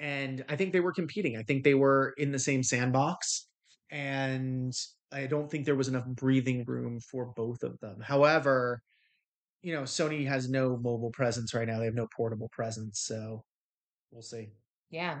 And 0.00 0.44
I 0.48 0.56
think 0.56 0.72
they 0.72 0.80
were 0.80 0.92
competing. 0.92 1.36
I 1.36 1.42
think 1.42 1.64
they 1.64 1.74
were 1.74 2.14
in 2.16 2.32
the 2.32 2.38
same 2.38 2.62
sandbox. 2.62 3.46
And 3.90 4.72
I 5.12 5.26
don't 5.26 5.50
think 5.50 5.64
there 5.64 5.76
was 5.76 5.88
enough 5.88 6.06
breathing 6.06 6.64
room 6.66 7.00
for 7.10 7.32
both 7.36 7.62
of 7.62 7.78
them. 7.80 8.00
However, 8.00 8.80
you 9.62 9.72
know, 9.72 9.82
Sony 9.82 10.26
has 10.26 10.48
no 10.48 10.76
mobile 10.76 11.10
presence 11.12 11.54
right 11.54 11.66
now. 11.66 11.78
They 11.78 11.86
have 11.86 11.94
no 11.94 12.08
portable 12.16 12.50
presence. 12.52 13.00
So 13.00 13.44
we'll 14.10 14.22
see. 14.22 14.48
Yeah. 14.90 15.20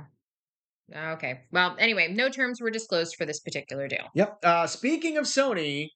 Okay. 0.94 1.40
Well, 1.50 1.76
anyway, 1.78 2.12
no 2.12 2.28
terms 2.28 2.60
were 2.60 2.70
disclosed 2.70 3.16
for 3.16 3.24
this 3.24 3.40
particular 3.40 3.88
deal. 3.88 4.08
Yep. 4.14 4.38
Uh, 4.42 4.66
speaking 4.66 5.16
of 5.16 5.24
Sony, 5.24 5.88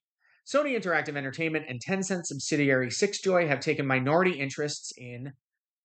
Sony 0.49 0.75
Interactive 0.75 1.15
Entertainment 1.15 1.65
and 1.69 1.79
Tencent 1.79 2.25
subsidiary 2.25 2.87
Sixjoy 2.87 3.47
have 3.47 3.59
taken 3.59 3.85
minority 3.85 4.31
interests 4.31 4.91
in 4.97 5.31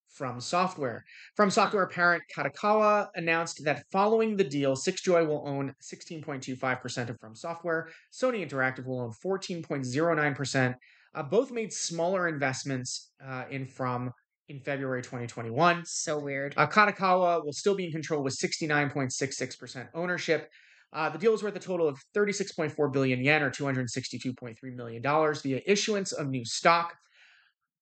From 0.08 0.40
Software. 0.40 1.04
From 1.36 1.50
Software 1.50 1.86
parent 1.86 2.22
Kadokawa 2.34 3.08
announced 3.14 3.62
that 3.64 3.84
following 3.92 4.38
the 4.38 4.44
deal, 4.44 4.74
Sixjoy 4.74 5.26
will 5.26 5.46
own 5.46 5.74
16.25% 5.82 7.10
of 7.10 7.20
From 7.20 7.36
Software. 7.36 7.90
Sony 8.10 8.48
Interactive 8.48 8.86
will 8.86 9.00
own 9.00 9.12
14.09%. 9.12 10.74
Uh, 11.14 11.22
both 11.22 11.50
made 11.50 11.70
smaller 11.70 12.26
investments 12.26 13.10
uh, 13.22 13.44
in 13.50 13.66
From 13.66 14.10
in 14.48 14.60
February 14.60 15.02
2021. 15.02 15.82
So 15.84 16.18
weird. 16.18 16.54
Uh, 16.56 16.66
Kadokawa 16.66 17.44
will 17.44 17.52
still 17.52 17.74
be 17.74 17.84
in 17.84 17.92
control 17.92 18.22
with 18.22 18.34
69.66% 18.38 19.88
ownership. 19.94 20.50
Uh, 20.94 21.10
the 21.10 21.18
deal 21.18 21.34
is 21.34 21.42
worth 21.42 21.56
a 21.56 21.60
total 21.60 21.88
of 21.88 21.98
36.4 22.14 22.92
billion 22.92 23.22
yen 23.24 23.42
or 23.42 23.50
262.3 23.50 24.56
million 24.74 25.02
dollars 25.02 25.42
via 25.42 25.60
issuance 25.66 26.12
of 26.12 26.28
new 26.28 26.44
stock. 26.44 26.94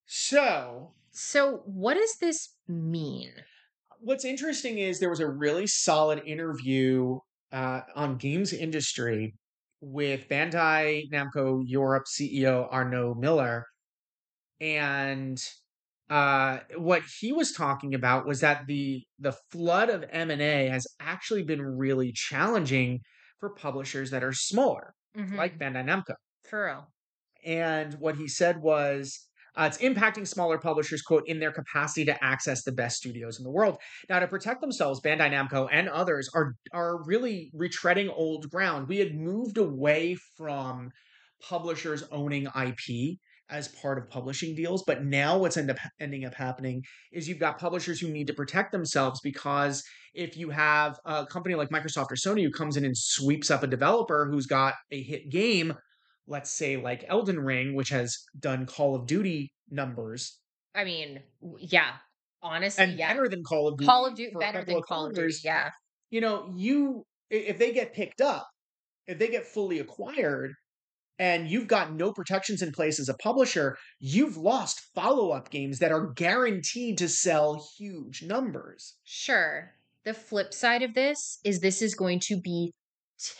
So, 0.07 0.95
So, 1.11 1.63
what 1.65 1.95
does 1.95 2.17
this 2.19 2.57
mean? 2.67 3.33
what's 4.01 4.25
interesting 4.25 4.79
is 4.79 4.99
there 4.99 5.11
was 5.11 5.21
a 5.21 5.29
really 5.29 5.67
solid 5.67 6.23
interview 6.27 7.19
uh, 7.53 7.83
on 7.95 8.17
Games 8.19 8.53
Industry 8.53 9.35
with 9.81 10.29
Bandai 10.29 11.11
Namco 11.13 11.63
Europe 11.67 12.05
CEO 12.07 12.69
Arnaud 12.73 13.15
Muller, 13.15 13.67
and 14.61 15.43
uh, 16.11 16.61
what 16.77 17.03
he 17.21 17.33
was 17.33 17.53
talking 17.53 17.95
about 17.95 18.27
was 18.27 18.41
that 18.41 18.67
the 18.67 19.03
the 19.19 19.33
flood 19.51 19.89
of 19.91 20.05
M 20.11 20.31
and 20.31 20.43
A 20.43 20.69
has 20.69 20.87
actually 21.01 21.43
been 21.43 21.63
really 21.63 22.13
challenging 22.13 23.01
for 23.39 23.55
publishers 23.55 24.11
that 24.11 24.23
are 24.25 24.33
smaller, 24.33 24.95
Mhm. 25.17 25.37
like 25.37 25.59
Bandai 25.59 25.85
Namco. 25.85 26.15
For 26.45 26.67
real. 26.67 26.93
And 27.45 27.95
what 27.95 28.17
he 28.17 28.29
said 28.29 28.59
was 28.63 29.29
uh, 29.55 29.69
it's 29.71 29.79
impacting 29.79 30.27
smaller 30.27 30.57
publishers, 30.59 31.03
quote, 31.03 31.29
in 31.29 31.39
their 31.39 31.53
capacity 31.53 32.07
to 32.07 32.25
access 32.25 32.63
the 32.65 32.73
best 32.73 32.97
studios 32.97 33.39
in 33.39 33.45
the 33.45 33.51
world. 33.51 33.77
Now, 34.09 34.19
to 34.19 34.27
protect 34.27 34.63
themselves, 34.63 35.01
Bandai 35.03 35.31
Namco 35.31 35.69
and 35.71 35.89
others 35.91 36.31
are 36.35 36.55
are 36.73 37.03
really 37.05 37.51
retreading 37.55 38.11
old 38.15 38.49
ground. 38.51 38.89
We 38.89 38.99
had 38.99 39.15
moved 39.15 39.59
away 39.59 40.17
from 40.37 40.91
publishers 41.43 42.03
owning 42.11 42.47
IP 42.55 43.19
as 43.53 43.69
part 43.69 43.99
of 43.99 44.11
publishing 44.11 44.57
deals, 44.57 44.83
but 44.85 45.05
now 45.05 45.39
what's 45.39 45.57
end 45.57 45.71
up 45.71 45.79
ending 46.01 46.25
up 46.25 46.35
happening 46.35 46.83
is 47.13 47.29
you've 47.29 47.39
got 47.39 47.59
publishers 47.59 48.01
who 48.01 48.09
need 48.09 48.27
to 48.27 48.35
protect 48.35 48.73
themselves 48.73 49.21
because 49.23 49.85
if 50.15 50.37
you 50.37 50.51
have 50.51 50.99
a 51.05 51.27
company 51.27 51.55
like 51.55 51.69
Microsoft 51.69 52.11
or 52.11 52.17
Sony 52.17 52.43
who 52.43 52.51
comes 52.51 52.77
in 52.77 52.85
and 52.85 52.97
sweeps 52.97 53.51
up 53.51 53.63
a 53.63 53.67
developer 53.67 54.29
who's 54.31 54.47
got 54.47 54.75
a 54.91 55.03
hit 55.03 55.31
game, 55.31 55.75
let's 56.27 56.51
say 56.51 56.77
like 56.77 57.05
Elden 57.09 57.39
Ring, 57.39 57.75
which 57.75 57.91
has 57.91 58.17
done 58.39 58.67
Call 58.67 58.97
of 58.97 59.07
Duty 59.07 59.53
numbers 59.71 60.39
I 60.75 60.85
mean, 60.85 61.21
yeah. 61.59 61.93
Honestly, 62.43 62.83
and 62.83 62.99
yeah. 62.99 63.13
better 63.13 63.29
than 63.29 63.45
Call 63.45 63.69
of 63.69 63.79
Duty. 63.79 63.87
Call 63.87 64.07
of 64.07 64.15
Duty 64.15 64.35
better 64.39 64.65
than 64.65 64.77
of 64.77 64.83
Call 64.83 65.07
of 65.07 65.15
Duty. 65.15 65.35
Yeah. 65.45 65.71
You 66.11 66.21
know, 66.21 66.53
you 66.57 67.05
if 67.31 67.59
they 67.59 67.73
get 67.73 67.95
picked 67.95 68.21
up, 68.21 68.47
if 69.07 69.19
they 69.19 69.29
get 69.29 69.47
fully 69.47 69.79
acquired, 69.79 70.53
and 71.19 71.49
you've 71.49 71.69
got 71.69 71.95
no 71.95 72.13
protections 72.13 72.63
in 72.63 72.73
place 72.73 72.99
as 72.99 73.09
a 73.09 73.15
publisher, 73.15 73.77
you've 73.99 74.37
lost 74.37 74.81
follow-up 74.95 75.51
games 75.51 75.79
that 75.79 75.93
are 75.93 76.09
guaranteed 76.09 76.99
to 76.99 77.09
sell 77.09 77.67
huge 77.79 78.23
numbers. 78.23 78.97
Sure. 79.05 79.73
The 80.05 80.15
flip 80.15 80.53
side 80.53 80.83
of 80.83 80.95
this 80.95 81.39
is 81.45 81.61
this 81.61 81.81
is 81.81 81.95
going 81.95 82.21
to 82.21 82.41
be 82.41 82.73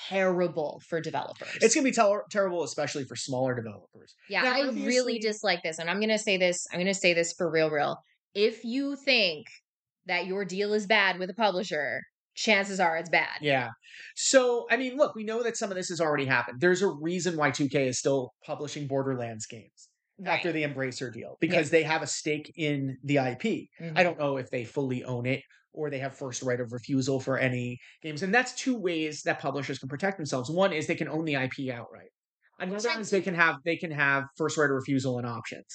terrible 0.09 0.81
for 0.89 1.01
developers. 1.01 1.49
It's 1.61 1.75
going 1.75 1.85
to 1.85 1.91
be 1.91 1.95
ter- 1.95 2.25
terrible, 2.31 2.63
especially 2.63 3.05
for 3.05 3.17
smaller 3.17 3.55
developers. 3.55 4.15
yeah, 4.29 4.43
now, 4.43 4.53
I 4.53 4.71
really 4.71 5.19
dislike 5.19 5.63
this. 5.65 5.79
And 5.79 5.91
I'm 5.91 5.99
going 5.99 6.09
to 6.11 6.19
say 6.19 6.37
this, 6.37 6.67
I'm 6.73 6.79
going 6.79 6.87
to 6.87 6.95
say 6.95 7.15
this 7.15 7.33
for 7.33 7.51
real, 7.51 7.71
real. 7.71 7.97
If 8.35 8.65
you 8.65 8.97
think 8.97 9.47
that 10.07 10.27
your 10.27 10.45
deal 10.45 10.73
is 10.73 10.87
bad 10.87 11.19
with 11.19 11.31
a 11.31 11.35
publisher, 11.35 12.03
chances 12.35 12.81
are 12.81 12.97
it's 12.97 13.11
bad. 13.11 13.39
Yeah. 13.41 13.71
So, 14.17 14.67
I 14.71 14.77
mean, 14.77 14.97
look, 14.97 15.15
we 15.15 15.25
know 15.25 15.43
that 15.43 15.57
some 15.57 15.71
of 15.71 15.77
this 15.77 15.89
has 15.89 16.01
already 16.01 16.25
happened. 16.25 16.61
There's 16.61 16.83
a 16.83 16.89
reason 16.89 17.37
why 17.37 17.51
2K 17.51 17.87
is 17.89 17.99
still 17.99 18.33
publishing 18.45 18.87
Borderlands 18.87 19.47
games 19.47 19.89
after 20.25 20.53
the 20.53 20.63
Embracer 20.63 21.13
deal 21.13 21.37
because 21.41 21.71
they 21.71 21.83
have 21.83 22.03
a 22.03 22.07
stake 22.07 22.53
in 22.57 22.97
the 23.05 23.19
IP. 23.19 23.69
Mhm. 23.81 23.93
I 23.97 24.03
don't 24.03 24.19
know 24.19 24.37
if 24.37 24.51
they 24.51 24.65
fully 24.65 25.05
own 25.05 25.27
it 25.27 25.43
or 25.73 25.91
they 25.91 25.99
have 25.99 26.17
first 26.17 26.43
right 26.43 26.61
of 26.61 26.73
refusal 26.73 27.19
for 27.19 27.39
any 27.39 27.79
games. 28.03 28.23
And 28.23 28.33
that's 28.35 28.55
two 28.55 28.79
ways 28.79 29.23
that 29.23 29.41
publishers 29.41 29.79
can 29.79 29.89
protect 29.89 30.19
themselves. 30.19 30.51
One 30.51 30.73
is 30.73 30.87
they 30.87 30.95
can 30.95 31.09
own 31.09 31.25
the 31.25 31.35
IP 31.35 31.71
outright. 31.73 32.11
Another 32.59 32.91
is 33.01 33.11
they 33.11 33.23
can 33.23 33.35
have 33.35 33.57
they 33.65 33.77
can 33.77 33.91
have 33.91 34.25
first 34.37 34.57
right 34.57 34.71
of 34.71 34.77
refusal 34.77 35.19
and 35.19 35.27
options. 35.27 35.67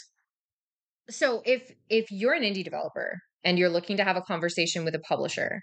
so 1.10 1.42
if 1.46 1.72
if 1.90 2.06
you're 2.12 2.34
an 2.34 2.44
indie 2.44 2.64
developer 2.64 3.18
and 3.44 3.58
you're 3.58 3.70
looking 3.70 3.98
to 3.98 4.04
have 4.04 4.18
a 4.18 4.22
conversation 4.22 4.84
with 4.84 4.94
a 4.96 5.00
publisher 5.00 5.62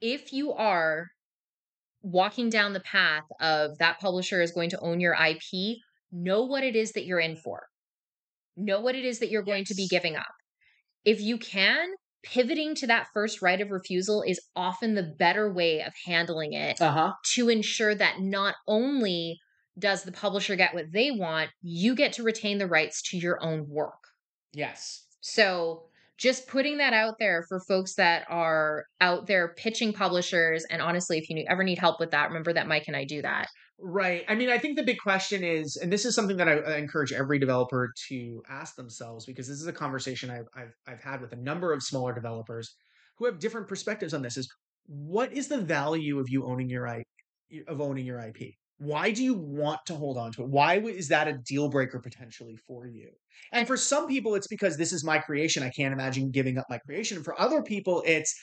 if 0.00 0.32
you 0.32 0.52
are 0.52 1.08
walking 2.02 2.48
down 2.48 2.72
the 2.72 2.80
path 2.80 3.24
of 3.40 3.78
that 3.78 3.98
publisher 4.00 4.40
is 4.40 4.52
going 4.52 4.70
to 4.70 4.80
own 4.80 5.00
your 5.00 5.14
ip 5.14 5.78
know 6.12 6.44
what 6.44 6.62
it 6.64 6.76
is 6.76 6.92
that 6.92 7.04
you're 7.06 7.20
in 7.20 7.36
for 7.36 7.66
know 8.56 8.80
what 8.80 8.94
it 8.94 9.04
is 9.04 9.18
that 9.20 9.30
you're 9.30 9.42
going 9.42 9.64
to 9.64 9.74
be 9.74 9.86
giving 9.88 10.16
up 10.16 10.26
if 11.04 11.20
you 11.20 11.38
can 11.38 11.90
pivoting 12.24 12.74
to 12.74 12.86
that 12.86 13.08
first 13.14 13.42
right 13.42 13.60
of 13.60 13.70
refusal 13.70 14.22
is 14.22 14.40
often 14.56 14.94
the 14.94 15.14
better 15.18 15.52
way 15.52 15.82
of 15.82 15.92
handling 16.06 16.52
it 16.52 16.80
Uh-huh. 16.80 17.12
to 17.24 17.48
ensure 17.48 17.94
that 17.94 18.20
not 18.20 18.56
only 18.66 19.38
does 19.78 20.02
the 20.04 20.12
publisher 20.12 20.56
get 20.56 20.74
what 20.74 20.92
they 20.92 21.10
want 21.10 21.50
you 21.62 21.94
get 21.94 22.12
to 22.12 22.22
retain 22.22 22.58
the 22.58 22.66
rights 22.66 23.02
to 23.02 23.16
your 23.18 23.42
own 23.42 23.68
work 23.68 23.98
Yes. 24.52 25.06
so 25.20 25.87
just 26.18 26.48
putting 26.48 26.78
that 26.78 26.92
out 26.92 27.14
there 27.18 27.44
for 27.48 27.60
folks 27.60 27.94
that 27.94 28.26
are 28.28 28.84
out 29.00 29.26
there 29.26 29.54
pitching 29.56 29.92
publishers. 29.92 30.64
And 30.68 30.82
honestly, 30.82 31.18
if 31.18 31.30
you 31.30 31.44
ever 31.48 31.62
need 31.62 31.78
help 31.78 32.00
with 32.00 32.10
that, 32.10 32.28
remember 32.28 32.52
that 32.52 32.66
Mike 32.66 32.84
and 32.88 32.96
I 32.96 33.04
do 33.04 33.22
that. 33.22 33.46
Right. 33.80 34.24
I 34.28 34.34
mean, 34.34 34.50
I 34.50 34.58
think 34.58 34.76
the 34.76 34.82
big 34.82 34.98
question 34.98 35.44
is, 35.44 35.76
and 35.76 35.92
this 35.92 36.04
is 36.04 36.16
something 36.16 36.36
that 36.38 36.48
I, 36.48 36.76
encourage 36.76 37.12
every 37.12 37.38
developer 37.38 37.92
to 38.08 38.42
ask 38.50 38.74
themselves 38.74 39.24
because 39.24 39.46
this 39.46 39.60
is 39.60 39.68
a 39.68 39.72
conversation 39.72 40.30
I've, 40.30 40.48
I've 40.56 40.72
I've 40.88 41.00
had 41.00 41.20
with 41.20 41.32
a 41.32 41.36
number 41.36 41.72
of 41.72 41.84
smaller 41.84 42.12
developers 42.12 42.74
who 43.18 43.26
have 43.26 43.38
different 43.38 43.68
perspectives 43.68 44.12
on 44.12 44.22
this. 44.22 44.36
Is 44.36 44.48
what 44.86 45.32
is 45.32 45.46
the 45.46 45.58
value 45.58 46.18
of 46.18 46.26
you 46.28 46.44
owning 46.44 46.68
your 46.68 46.88
IP 46.88 47.06
of 47.68 47.80
owning 47.80 48.04
your 48.04 48.18
IP? 48.18 48.54
Why 48.78 49.10
do 49.10 49.24
you 49.24 49.34
want 49.34 49.80
to 49.86 49.94
hold 49.94 50.16
on 50.16 50.32
to 50.32 50.42
it? 50.42 50.48
Why 50.48 50.78
is 50.78 51.08
that 51.08 51.28
a 51.28 51.38
deal 51.38 51.68
breaker 51.68 51.98
potentially 51.98 52.56
for 52.66 52.86
you? 52.86 53.10
And 53.52 53.66
for 53.66 53.76
some 53.76 54.06
people, 54.06 54.34
it's 54.34 54.46
because 54.46 54.76
this 54.76 54.92
is 54.92 55.04
my 55.04 55.18
creation. 55.18 55.62
I 55.62 55.70
can't 55.70 55.92
imagine 55.92 56.30
giving 56.30 56.58
up 56.58 56.66
my 56.70 56.78
creation. 56.78 57.22
For 57.22 57.38
other 57.40 57.62
people, 57.62 58.02
it's 58.06 58.34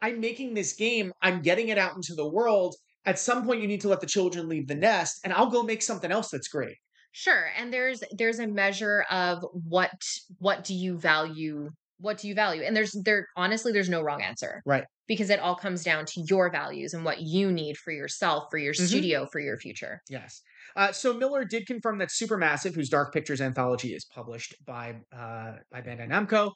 I'm 0.00 0.20
making 0.20 0.54
this 0.54 0.74
game, 0.74 1.12
I'm 1.22 1.42
getting 1.42 1.68
it 1.68 1.78
out 1.78 1.94
into 1.94 2.14
the 2.14 2.28
world. 2.28 2.74
At 3.04 3.18
some 3.18 3.44
point, 3.44 3.60
you 3.60 3.68
need 3.68 3.80
to 3.80 3.88
let 3.88 4.00
the 4.00 4.06
children 4.06 4.48
leave 4.48 4.68
the 4.68 4.74
nest, 4.74 5.20
and 5.24 5.32
I'll 5.32 5.50
go 5.50 5.62
make 5.62 5.82
something 5.82 6.12
else 6.12 6.30
that's 6.30 6.48
great. 6.48 6.76
Sure, 7.12 7.50
and 7.58 7.72
there's 7.72 8.02
there's 8.12 8.38
a 8.38 8.46
measure 8.46 9.04
of 9.10 9.44
what 9.52 9.92
what 10.38 10.64
do 10.64 10.74
you 10.74 10.96
value 10.96 11.70
what 12.02 12.18
do 12.18 12.28
you 12.28 12.34
value? 12.34 12.62
And 12.62 12.76
there's 12.76 12.92
there 13.04 13.28
honestly 13.36 13.72
there's 13.72 13.88
no 13.88 14.02
wrong 14.02 14.20
answer 14.20 14.62
right. 14.66 14.84
because 15.08 15.30
it 15.30 15.40
all 15.40 15.54
comes 15.54 15.82
down 15.82 16.04
to 16.06 16.24
your 16.28 16.50
values 16.50 16.92
and 16.92 17.04
what 17.04 17.22
you 17.22 17.50
need 17.50 17.76
for 17.78 17.92
yourself 17.92 18.44
for 18.50 18.58
your 18.58 18.74
mm-hmm. 18.74 18.84
studio 18.84 19.26
for 19.32 19.40
your 19.40 19.56
future. 19.56 20.02
Yes. 20.10 20.42
Uh, 20.76 20.92
so 20.92 21.14
Muller 21.14 21.44
did 21.44 21.66
confirm 21.66 21.98
that 21.98 22.08
supermassive 22.08 22.74
whose 22.74 22.88
dark 22.88 23.12
pictures 23.12 23.40
anthology 23.40 23.94
is 23.94 24.04
published 24.04 24.54
by 24.66 24.96
uh, 25.16 25.54
by 25.70 25.80
bandai 25.80 26.08
namco 26.08 26.52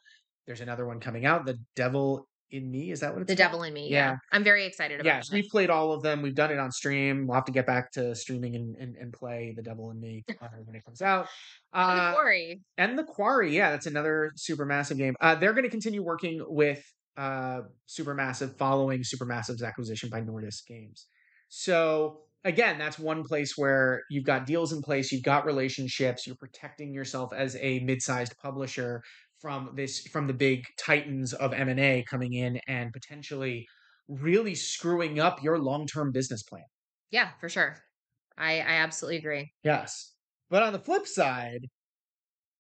there's 0.47 0.61
another 0.61 0.87
one 0.87 1.01
coming 1.01 1.27
out 1.27 1.45
the 1.45 1.59
devil 1.75 2.29
in 2.51 2.71
me. 2.71 2.91
Is 2.91 3.01
that 3.01 3.13
what 3.13 3.23
it's 3.23 3.29
The 3.29 3.37
called? 3.37 3.53
Devil 3.53 3.63
in 3.65 3.75
Me. 3.75 3.89
Yeah. 3.91 4.13
yeah. 4.13 4.17
I'm 4.33 4.45
very 4.45 4.65
excited 4.65 5.01
about 5.01 5.07
Yes, 5.07 5.33
we've 5.33 5.49
played 5.51 5.71
all 5.71 5.93
of 5.93 6.03
them. 6.03 6.23
We've 6.23 6.35
done 6.35 6.51
it 6.51 6.59
on 6.59 6.71
stream. 6.71 7.27
We'll 7.27 7.35
have 7.35 7.45
to 7.47 7.53
get 7.53 7.67
back 7.67 7.93
to 7.93 8.15
streaming 8.15 8.57
and, 8.57 8.77
and, 8.77 8.97
and 8.97 9.13
play 9.13 9.53
The 9.57 9.63
Devil 9.63 9.91
in 9.91 10.01
Me 10.01 10.25
uh, 10.41 10.49
when 10.65 10.77
it 10.77 10.85
comes 10.85 11.03
out. 11.03 11.27
Uh, 11.73 11.87
and 11.91 11.99
the 11.99 12.03
uh, 12.03 12.13
Quarry. 12.15 12.61
And 12.79 12.99
The 12.99 13.05
Quarry. 13.05 13.55
Yeah, 13.57 13.71
that's 13.71 13.87
another 13.87 14.31
super 14.37 14.65
massive 14.65 14.99
game. 14.99 15.15
Uh, 15.21 15.35
they're 15.35 15.53
going 15.53 15.65
to 15.65 15.71
continue 15.71 16.03
working 16.03 16.43
with 16.47 16.83
uh, 17.17 17.63
Supermassive 17.89 18.57
following 18.59 19.01
Supermassive's 19.01 19.63
acquisition 19.63 20.11
by 20.11 20.21
Nordisk 20.21 20.67
Games. 20.67 21.07
So 21.49 22.21
again, 22.45 22.79
that's 22.79 22.99
one 22.99 23.25
place 23.25 23.55
where 23.57 24.03
you've 24.11 24.25
got 24.25 24.47
deals 24.47 24.73
in 24.73 24.83
place, 24.83 25.11
you've 25.11 25.23
got 25.25 25.47
relationships, 25.47 26.27
you're 26.27 26.37
protecting 26.37 26.93
yourself 26.93 27.33
as 27.33 27.57
a 27.61 27.81
mid-sized 27.81 28.37
publisher 28.39 29.03
from 29.41 29.73
this 29.77 30.07
from 30.09 30.27
the 30.27 30.35
big 30.35 30.65
titans 30.79 31.33
of 31.35 31.53
M&A 31.53 32.05
coming 32.05 32.33
in 32.33 32.59
and 32.67 32.93
potentially 32.93 33.67
really 34.09 34.55
screwing 34.55 35.19
up 35.21 35.43
your 35.43 35.59
long-term 35.59 36.13
business 36.13 36.43
plan. 36.43 36.65
Yeah, 37.11 37.33
for 37.41 37.49
sure. 37.49 37.83
I 38.37 38.61
I 38.61 38.75
absolutely 38.85 39.19
agree. 39.19 39.53
Yes. 39.63 40.15
But 40.49 40.63
on 40.63 40.73
the 40.73 40.79
flip 40.79 41.07
side, 41.07 41.69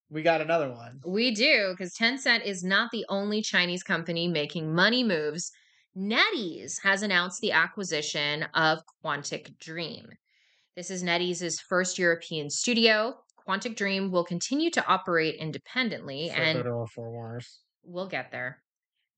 we 0.08 0.22
got 0.22 0.40
another 0.40 0.70
one. 0.70 1.04
We 1.04 1.30
do 1.30 1.74
cuz 1.78 1.94
Tencent 1.94 2.44
is 2.44 2.62
not 2.64 2.90
the 2.90 3.06
only 3.08 3.40
Chinese 3.42 3.82
company 3.82 4.28
making 4.28 4.74
money 4.74 5.02
moves. 5.04 5.50
NetEase 5.96 6.82
has 6.82 7.02
announced 7.02 7.40
the 7.40 7.52
acquisition 7.52 8.42
of 8.54 8.82
Quantic 9.02 9.58
Dream. 9.58 10.10
This 10.76 10.90
is 10.90 11.02
NetEase's 11.02 11.60
first 11.60 11.98
European 11.98 12.50
studio. 12.50 13.24
Quantic 13.46 13.76
Dream 13.76 14.10
will 14.10 14.24
continue 14.24 14.70
to 14.70 14.86
operate 14.86 15.36
independently 15.36 16.30
For 16.30 16.40
and 16.40 16.62
for 16.92 17.10
Wars. 17.10 17.60
we'll 17.84 18.08
get 18.08 18.30
there. 18.32 18.62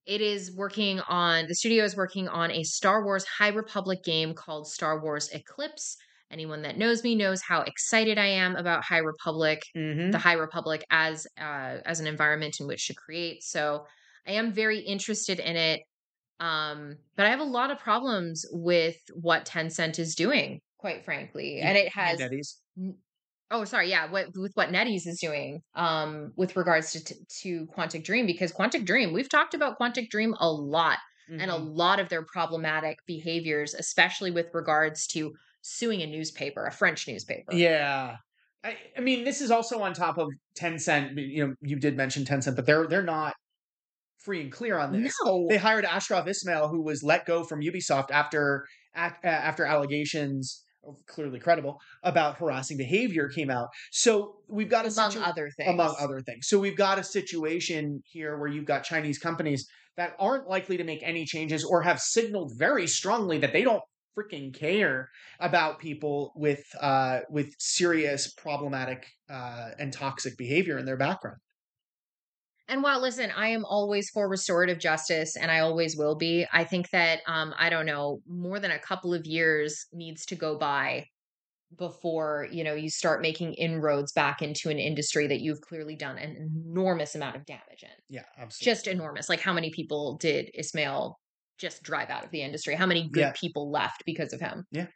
It 0.07 0.21
is 0.21 0.55
working 0.55 1.01
on 1.01 1.47
the 1.49 1.55
studio 1.55 1.85
is 1.85 1.97
working 1.97 2.29
on 2.29 2.51
a 2.51 2.63
Star 2.63 3.05
Wars 3.05 3.25
High 3.27 3.49
Republic 3.49 4.03
game 4.05 4.35
called 4.35 4.67
Star 4.67 5.03
Wars 5.03 5.29
Eclipse. 5.33 5.97
Anyone 6.31 6.63
that 6.63 6.77
knows 6.77 7.03
me 7.03 7.15
knows 7.15 7.41
how 7.41 7.63
excited 7.63 8.19
I 8.19 8.27
am 8.27 8.57
about 8.57 8.85
High 8.85 8.99
Republic, 8.99 9.63
mm-hmm. 9.77 10.11
the 10.11 10.19
High 10.19 10.35
Republic 10.35 10.85
as 10.91 11.27
uh, 11.41 11.79
as 11.85 12.01
an 12.01 12.07
environment 12.07 12.57
in 12.61 12.67
which 12.67 12.87
to 12.89 12.95
create. 12.95 13.43
So 13.43 13.87
I 14.27 14.33
am 14.33 14.53
very 14.53 14.81
interested 14.81 15.41
in 15.41 15.57
it. 15.57 15.81
Um, 16.41 16.97
but 17.17 17.27
I 17.27 17.31
have 17.31 17.41
a 17.41 17.45
lot 17.45 17.71
of 17.71 17.79
problems 17.79 18.45
with 18.51 18.97
what 19.15 19.45
Tencent 19.45 19.99
is 19.99 20.15
doing, 20.15 20.61
quite 20.79 21.05
frankly. 21.05 21.61
And 21.61 21.77
it 21.77 21.93
has 21.95 22.21
Oh, 23.51 23.65
sorry. 23.65 23.89
Yeah, 23.89 24.11
what, 24.11 24.27
with 24.37 24.53
what 24.55 24.71
NetEase 24.71 25.07
is 25.07 25.19
doing 25.21 25.63
um, 25.75 26.33
with 26.37 26.57
regards 26.57 26.93
to, 26.93 27.15
to 27.43 27.67
Quantic 27.77 28.05
Dream, 28.05 28.27
because 28.27 28.53
Quantic 28.53 28.85
Dream, 28.85 29.13
we've 29.13 29.29
talked 29.29 29.55
about 29.55 29.79
Quantic 29.79 30.11
Dream 30.11 30.35
a 30.39 30.51
lot 30.51 30.99
mm-hmm. 31.31 31.41
and 31.41 31.51
a 31.51 31.55
mm-hmm. 31.55 31.69
lot 31.69 31.99
of 32.01 32.09
their 32.09 32.25
problematic 32.25 32.99
behaviors, 33.07 33.75
especially 33.75 34.31
with 34.31 34.47
regards 34.53 35.07
to 35.09 35.33
suing 35.63 36.03
a 36.03 36.07
newspaper, 36.07 36.67
a 36.67 36.71
French 36.71 37.09
newspaper. 37.09 37.55
Yeah. 37.55 38.17
I, 38.65 38.77
I 38.97 39.01
mean, 39.01 39.25
this 39.25 39.41
is 39.41 39.51
also 39.51 39.81
on 39.81 39.95
top 39.95 40.19
of 40.19 40.29
Tencent. 40.59 41.13
You 41.17 41.49
know, 41.49 41.55
you 41.63 41.77
did 41.77 41.97
mention 41.97 42.25
Tencent, 42.25 42.57
but 42.57 42.67
they're 42.67 42.87
they're 42.87 43.03
not 43.03 43.35
free 44.19 44.43
and 44.43 44.53
clear 44.53 44.79
on 44.79 44.93
this. 44.93 45.15
No. 45.25 45.47
They 45.49 45.57
hired 45.57 45.85
Ashraf 45.85 46.27
Ismail, 46.27 46.69
who 46.69 46.83
was 46.83 47.03
let 47.03 47.25
go 47.25 47.45
from 47.45 47.61
Ubisoft 47.61 48.11
after 48.11 48.67
after 48.95 49.65
allegations 49.65 50.65
clearly 51.07 51.39
credible 51.39 51.79
about 52.03 52.37
harassing 52.37 52.77
behavior 52.77 53.29
came 53.29 53.51
out. 53.51 53.69
So 53.93 54.37
we've 54.49 54.69
got 54.69 54.87
a 54.87 54.89
among 54.89 55.11
situ- 55.13 55.25
other 55.25 55.51
things. 55.57 55.71
Among 55.71 55.95
other 55.99 56.21
things. 56.21 56.49
So 56.49 56.59
we've 56.59 56.77
got 56.77 56.99
a 56.99 57.05
situation 57.05 58.03
here 58.05 58.39
where 58.39 58.49
you've 58.49 58.67
got 58.67 58.85
Chinese 58.85 59.19
companies 59.19 59.67
that 59.97 60.15
aren't 60.19 60.49
likely 60.49 60.77
to 60.77 60.85
make 60.85 61.01
any 61.03 61.25
changes 61.25 61.65
or 61.65 61.83
have 61.83 62.01
signaled 62.01 62.53
very 62.57 62.87
strongly 62.87 63.39
that 63.39 63.53
they 63.53 63.63
don't 63.63 63.83
freaking 64.17 64.55
care 64.55 65.09
about 65.41 65.79
people 65.79 66.33
with 66.35 66.65
uh, 66.81 67.21
with 67.31 67.53
serious 67.59 68.33
problematic 68.35 69.07
uh, 69.31 69.71
and 69.79 69.93
toxic 69.93 70.37
behavior 70.37 70.79
in 70.79 70.87
their 70.87 70.97
background. 70.97 71.39
And 72.69 72.83
while 72.83 73.01
listen, 73.01 73.31
I 73.35 73.49
am 73.49 73.65
always 73.65 74.11
for 74.11 74.29
restorative 74.29 74.79
justice 74.79 75.37
and 75.37 75.51
I 75.51 75.61
always 75.61 75.97
will 75.97 76.17
be. 76.17 76.47
I 76.53 76.65
think 76.65 76.91
that 76.91 77.21
um 77.27 77.55
I 77.59 77.71
don't 77.71 77.87
know, 77.87 78.21
more 78.27 78.61
than 78.61 78.71
a 78.71 78.79
couple 78.79 79.15
of 79.15 79.27
years 79.27 79.87
needs 79.93 80.27
to 80.27 80.37
go 80.37 80.59
by 80.59 81.07
before, 81.77 82.49
you 82.51 82.65
know, 82.65 82.75
you 82.75 82.89
start 82.89 83.21
making 83.21 83.55
inroads 83.55 84.13
back 84.13 84.41
into 84.41 84.71
an 84.71 84.79
industry 84.79 85.27
that 85.27 85.41
you've 85.41 85.61
clearly 85.61 85.97
done 85.97 86.17
an 86.17 86.37
enormous 86.37 87.15
amount 87.15 87.37
of 87.37 87.45
damage 87.45 87.83
in. 87.83 87.89
Yeah, 88.09 88.23
absolutely. 88.39 88.73
Just 88.73 88.87
enormous. 88.87 89.29
Like 89.29 89.41
how 89.41 89.53
many 89.53 89.71
people 89.71 90.17
did 90.19 90.51
Ismail 90.55 91.19
just 91.59 91.83
drive 91.83 92.11
out 92.11 92.25
of 92.25 92.31
the 92.31 92.43
industry? 92.43 92.75
How 92.75 92.87
many 92.87 93.09
good 93.11 93.21
yeah. 93.21 93.33
people 93.35 93.71
left 93.71 94.03
because 94.07 94.33
of 94.33 94.41
him? 94.41 94.65
Yeah 94.71 94.87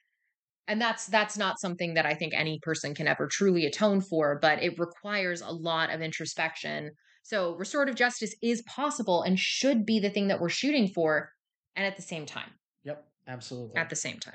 and 0.69 0.81
that's 0.81 1.07
that's 1.07 1.37
not 1.37 1.61
something 1.61 1.95
that 1.95 2.07
i 2.07 2.15
think 2.15 2.33
any 2.35 2.59
person 2.63 2.95
can 2.95 3.09
ever 3.09 3.27
truly 3.27 3.67
atone 3.67 4.01
for 4.01 4.39
but 4.41 4.63
it 4.63 4.79
requires 4.79 5.41
a 5.41 5.51
lot 5.51 5.91
of 5.91 6.01
introspection 6.01 6.91
so 7.23 7.55
restorative 7.55 7.95
justice 7.95 8.35
is 8.43 8.63
possible 8.63 9.23
and 9.23 9.39
should 9.39 9.87
be 9.87 10.01
the 10.01 10.11
thing 10.11 10.29
that 10.29 10.41
we're 10.41 10.49
shooting 10.49 10.89
for, 10.89 11.31
and 11.77 11.87
at 11.87 11.97
the 11.97 12.03
same 12.03 12.27
time. 12.27 12.51
Yep, 12.85 13.05
absolutely. 13.29 13.77
At 13.77 13.91
the 13.91 13.97
same 13.97 14.19
time. 14.19 14.35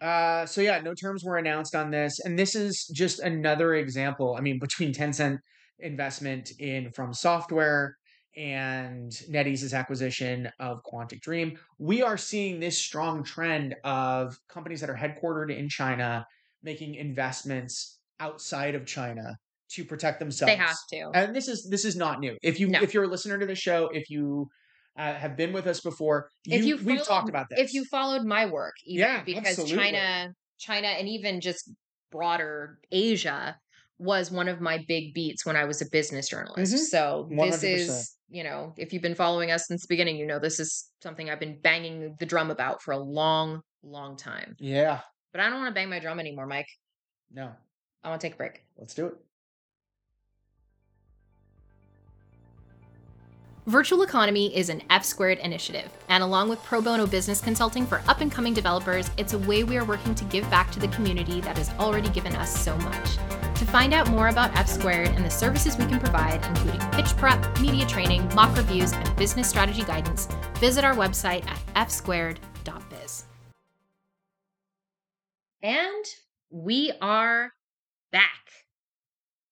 Uh, 0.00 0.44
so 0.46 0.60
yeah, 0.60 0.80
no 0.80 0.92
terms 0.94 1.24
were 1.24 1.36
announced 1.36 1.74
on 1.74 1.90
this, 1.90 2.18
and 2.20 2.38
this 2.38 2.54
is 2.54 2.86
just 2.94 3.20
another 3.20 3.74
example. 3.74 4.34
I 4.36 4.40
mean, 4.40 4.58
between 4.58 4.92
Tencent 4.92 5.38
investment 5.78 6.52
in 6.58 6.90
From 6.92 7.12
Software 7.12 7.96
and 8.36 9.12
NetEase's 9.30 9.72
acquisition 9.72 10.50
of 10.58 10.78
Quantic 10.84 11.20
Dream, 11.20 11.56
we 11.78 12.02
are 12.02 12.16
seeing 12.16 12.60
this 12.60 12.78
strong 12.78 13.22
trend 13.22 13.76
of 13.84 14.36
companies 14.48 14.80
that 14.80 14.90
are 14.90 14.96
headquartered 14.96 15.56
in 15.56 15.68
China 15.68 16.26
making 16.62 16.96
investments 16.96 17.98
outside 18.20 18.74
of 18.74 18.86
China 18.86 19.38
to 19.74 19.84
protect 19.84 20.18
themselves. 20.18 20.52
They 20.52 20.56
have 20.56 20.76
to. 20.92 21.10
And 21.14 21.34
this 21.34 21.48
is 21.48 21.68
this 21.68 21.84
is 21.84 21.96
not 21.96 22.20
new. 22.20 22.36
If 22.42 22.60
you 22.60 22.68
no. 22.68 22.80
if 22.80 22.94
you're 22.94 23.04
a 23.04 23.08
listener 23.08 23.38
to 23.38 23.46
the 23.46 23.54
show, 23.54 23.88
if 23.92 24.10
you 24.10 24.48
uh, 24.96 25.14
have 25.14 25.36
been 25.36 25.52
with 25.52 25.66
us 25.66 25.80
before, 25.80 26.28
you, 26.44 26.58
if 26.58 26.64
you 26.64 26.76
followed, 26.76 26.86
we've 26.86 27.04
talked 27.04 27.28
about 27.28 27.46
this. 27.50 27.58
If 27.58 27.74
you 27.74 27.84
followed 27.84 28.24
my 28.24 28.46
work, 28.46 28.74
yeah, 28.84 29.22
because 29.24 29.58
absolutely. 29.58 29.76
China, 29.76 30.34
China, 30.58 30.88
and 30.88 31.08
even 31.08 31.40
just 31.40 31.70
broader 32.10 32.78
Asia 32.92 33.56
was 33.98 34.30
one 34.30 34.48
of 34.48 34.60
my 34.60 34.84
big 34.88 35.14
beats 35.14 35.46
when 35.46 35.56
I 35.56 35.64
was 35.64 35.80
a 35.80 35.86
business 35.90 36.28
journalist. 36.28 36.74
Mm-hmm. 36.74 36.84
So 36.84 37.28
100%. 37.32 37.50
this 37.50 37.62
is, 37.62 38.16
you 38.28 38.42
know, 38.44 38.72
if 38.76 38.92
you've 38.92 39.02
been 39.02 39.14
following 39.14 39.50
us 39.50 39.66
since 39.66 39.82
the 39.82 39.86
beginning, 39.88 40.16
you 40.16 40.26
know 40.26 40.38
this 40.38 40.58
is 40.58 40.90
something 41.02 41.30
I've 41.30 41.40
been 41.40 41.60
banging 41.60 42.16
the 42.18 42.26
drum 42.26 42.50
about 42.50 42.82
for 42.82 42.92
a 42.92 42.98
long, 42.98 43.60
long 43.82 44.16
time. 44.16 44.56
Yeah. 44.58 45.00
But 45.32 45.40
I 45.40 45.48
don't 45.48 45.58
want 45.58 45.70
to 45.70 45.74
bang 45.74 45.88
my 45.88 46.00
drum 46.00 46.20
anymore, 46.20 46.46
Mike. 46.46 46.68
No. 47.32 47.50
I 48.02 48.08
want 48.08 48.20
to 48.20 48.26
take 48.26 48.34
a 48.34 48.36
break. 48.36 48.64
Let's 48.76 48.94
do 48.94 49.06
it. 49.06 49.14
Virtual 53.66 54.02
Economy 54.02 54.54
is 54.54 54.68
an 54.68 54.82
F 54.90 55.06
squared 55.06 55.38
initiative, 55.38 55.90
and 56.10 56.22
along 56.22 56.50
with 56.50 56.62
pro 56.62 56.82
bono 56.82 57.06
business 57.06 57.40
consulting 57.40 57.86
for 57.86 58.02
up 58.06 58.20
and 58.20 58.30
coming 58.30 58.52
developers, 58.52 59.10
it's 59.16 59.32
a 59.32 59.38
way 59.38 59.64
we 59.64 59.78
are 59.78 59.86
working 59.86 60.14
to 60.16 60.24
give 60.24 60.48
back 60.50 60.70
to 60.72 60.78
the 60.78 60.88
community 60.88 61.40
that 61.40 61.56
has 61.56 61.70
already 61.78 62.10
given 62.10 62.36
us 62.36 62.54
so 62.54 62.76
much. 62.76 63.16
To 63.54 63.64
find 63.64 63.94
out 63.94 64.10
more 64.10 64.28
about 64.28 64.54
F 64.54 64.68
squared 64.68 65.08
and 65.08 65.24
the 65.24 65.30
services 65.30 65.78
we 65.78 65.86
can 65.86 65.98
provide, 65.98 66.44
including 66.44 66.80
pitch 66.90 67.16
prep, 67.16 67.58
media 67.58 67.86
training, 67.86 68.30
mock 68.34 68.54
reviews, 68.54 68.92
and 68.92 69.16
business 69.16 69.48
strategy 69.48 69.82
guidance, 69.82 70.28
visit 70.56 70.84
our 70.84 70.94
website 70.94 71.46
at 71.46 71.88
fsquared.biz. 71.88 73.24
And 75.62 76.04
we 76.50 76.92
are 77.00 77.50
back. 78.12 78.44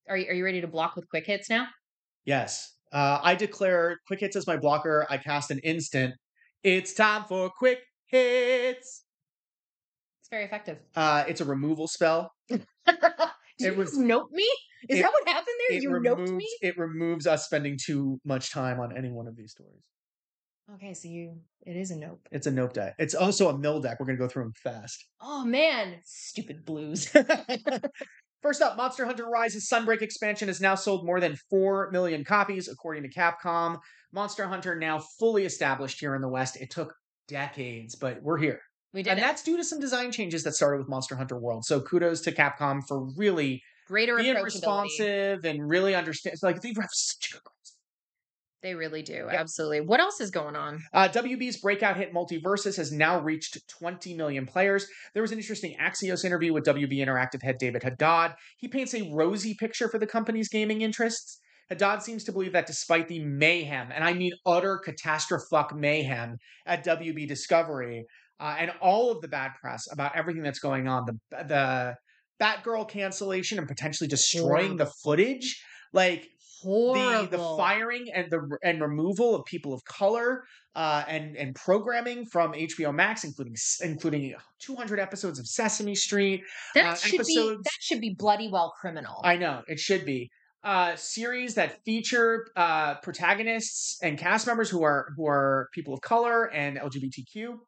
Are 0.07 0.19
you, 0.19 0.29
are 0.29 0.35
you 0.35 0.45
ready 0.45 0.61
to 0.61 0.69
block 0.69 0.97
with 0.97 1.09
quick 1.09 1.25
hits 1.25 1.49
now? 1.49 1.69
Yes. 2.27 2.72
Uh, 2.93 3.19
I 3.23 3.35
declare 3.35 3.99
quick 4.07 4.21
hits 4.21 4.37
as 4.37 4.47
my 4.47 4.57
blocker. 4.57 5.07
I 5.09 5.17
cast 5.19 5.51
an 5.51 5.59
instant. 5.61 6.15
It's 6.63 6.93
time 6.93 7.25
for 7.25 7.51
quick 7.51 7.79
hits. 8.07 9.05
It's 10.21 10.29
very 10.31 10.45
effective. 10.45 10.79
Uh, 10.95 11.25
it's 11.27 11.41
a 11.41 11.45
removal 11.45 11.89
spell. 11.89 12.33
Did 12.49 12.61
It 12.87 13.73
you 13.73 13.75
was- 13.75 13.97
nope 13.97 14.29
me? 14.33 14.49
Is 14.89 14.99
it- 14.99 15.03
that 15.03 15.13
what 15.13 15.27
happened 15.29 15.57
there? 15.71 15.79
You 15.79 15.91
removes, 15.91 16.31
noped 16.31 16.37
me? 16.37 16.49
it 16.61 16.77
removes 16.77 17.27
us 17.27 17.45
spending 17.47 17.79
too 17.83 18.21
much 18.25 18.51
time 18.53 18.79
on 18.81 18.97
any 18.97 19.11
one 19.11 19.27
of 19.27 19.37
these 19.37 19.53
stories. 19.53 19.83
Okay, 20.75 20.95
so 20.95 21.09
you 21.09 21.37
it 21.67 21.77
is 21.77 21.91
a 21.91 21.97
nope. 21.97 22.21
It's 22.31 22.47
a 22.47 22.51
nope 22.51 22.73
deck. 22.73 22.95
It's 22.99 23.15
also 23.15 23.49
a 23.49 23.59
mill 23.59 23.81
deck. 23.81 23.99
We're 24.01 24.07
gonna 24.07 24.19
go 24.19 24.29
through 24.29 24.45
them 24.45 24.53
fast. 24.63 25.05
Oh 25.21 25.45
man, 25.45 26.01
stupid 26.05 26.65
blues. 26.65 27.13
First 28.43 28.61
up, 28.61 28.77
Monster 28.77 29.07
Hunter 29.07 29.27
Rise's 29.29 29.69
Sunbreak 29.73 30.03
expansion 30.03 30.49
has 30.49 30.61
now 30.61 30.75
sold 30.75 31.07
more 31.07 31.21
than 31.21 31.37
4 31.49 31.91
million 31.93 32.25
copies, 32.25 32.69
according 32.69 33.05
to 33.05 33.09
Capcom. 33.09 33.79
Monster 34.13 34.47
Hunter 34.49 34.75
now 34.75 35.01
fully 35.21 35.45
established 35.45 36.01
here 36.01 36.15
in 36.17 36.23
the 36.23 36.29
West. 36.29 36.61
It 36.61 36.71
took 36.71 36.93
decades, 37.29 37.95
but 37.95 38.21
we're 38.21 38.39
here. 38.39 38.61
we 38.93 39.03
did 39.05 39.11
And 39.11 39.19
it. 39.21 39.23
that's 39.23 39.43
due 39.45 39.57
to 39.57 39.65
some 39.65 39.79
design 39.79 40.11
changes 40.11 40.43
that 40.43 40.55
started 40.55 40.79
with 40.79 40.89
Monster 40.89 41.15
Hunter 41.17 41.39
World. 41.39 41.65
So 41.65 41.81
kudos 41.81 42.21
to 42.23 42.33
Capcom 42.33 42.81
for 42.89 43.07
really 43.17 43.63
Greater 43.87 44.17
being 44.17 44.37
responsive 44.43 45.45
and 45.45 45.69
really 45.69 45.95
understand. 45.95 46.37
Like 46.43 46.61
they 46.63 46.69
have 46.81 46.89
such 46.93 47.31
a 47.31 47.35
good 47.35 47.43
They 48.63 48.75
really 48.75 49.03
do. 49.03 49.29
Absolutely. 49.29 49.81
What 49.81 49.99
else 49.99 50.21
is 50.21 50.31
going 50.31 50.55
on? 50.55 50.83
Uh, 50.93 51.09
WB's 51.09 51.57
breakout 51.57 51.97
hit 51.97 52.15
Multiversus 52.15 52.77
has 52.77 52.93
now 52.93 53.21
reached 53.21 53.59
20 53.69 54.15
million 54.15 54.47
players. 54.47 54.87
There 55.15 55.23
was 55.23 55.33
an 55.33 55.39
interesting 55.39 55.77
Axios 55.81 56.25
interview 56.25 56.53
with 56.53 56.65
WB 56.65 56.99
Interactive 56.99 57.43
head 57.43 57.59
David 57.59 57.83
Haddad. 57.83 58.35
He 58.59 58.69
paints 58.69 58.95
a 58.95 59.11
rosy 59.13 59.55
picture 59.55 59.89
for 59.89 59.99
the 59.99 60.07
company's 60.07 60.49
gaming 60.49 60.83
interests. 60.83 61.41
Haddad 61.71 62.03
seems 62.03 62.23
to 62.25 62.33
believe 62.33 62.53
that 62.53 62.67
despite 62.67 63.09
the 63.09 63.25
mayhem, 63.25 63.91
and 63.93 64.05
I 64.05 64.13
mean 64.13 64.33
utter 64.47 64.79
catastrophic 64.79 65.75
mayhem 65.75 66.37
at 66.65 66.85
WB 66.85 67.27
Discovery, 67.27 68.05
uh, 68.39 68.57
and 68.59 68.71
all 68.81 69.11
of 69.11 69.21
the 69.23 69.29
bad 69.29 69.53
press 69.61 69.85
about 69.91 70.15
everything 70.17 70.43
that's 70.43 70.59
going 70.61 70.87
on, 70.87 71.05
the 71.07 71.45
the 71.45 71.95
Batgirl 72.41 72.89
cancellation 72.89 73.59
and 73.59 73.69
potentially 73.69 74.09
destroying 74.09 74.77
the 74.77 74.91
footage, 75.05 75.63
like 75.93 76.29
Horrible. 76.63 77.27
the 77.27 77.37
the 77.37 77.57
firing 77.57 78.07
and 78.15 78.31
the 78.31 78.59
and 78.63 78.81
removal 78.81 79.35
of 79.35 79.45
people 79.45 79.73
of 79.73 79.85
color 79.85 80.45
uh, 80.75 81.05
and 81.09 81.37
and 81.37 81.55
programming 81.55 82.27
from 82.27 82.53
HBO 82.53 82.95
Max, 82.95 83.25
including 83.25 83.55
including 83.83 84.35
200 84.61 84.99
episodes 84.99 85.39
of 85.39 85.47
Sesame 85.47 85.95
Street. 85.95 86.43
that 86.75 86.87
uh, 86.87 86.95
should 86.95 87.27
be 87.27 87.37
that 87.37 87.79
should 87.81 88.01
be 88.01 88.15
bloody 88.19 88.49
well 88.51 88.73
criminal. 88.81 89.21
I 89.25 89.37
know 89.37 89.63
it 89.67 89.79
should 89.79 90.05
be 90.05 90.31
uh, 90.65 90.95
series 90.97 91.55
that 91.55 91.85
feature 91.85 92.47
uh, 92.57 92.95
protagonists 92.97 93.99
and 94.03 94.19
cast 94.19 94.47
members 94.47 94.71
who 94.71 94.83
are 94.83 95.13
who 95.17 95.27
are 95.27 95.69
people 95.75 95.95
of 95.95 96.01
color 96.01 96.51
and 96.53 96.79
LGBTQ, 96.79 97.59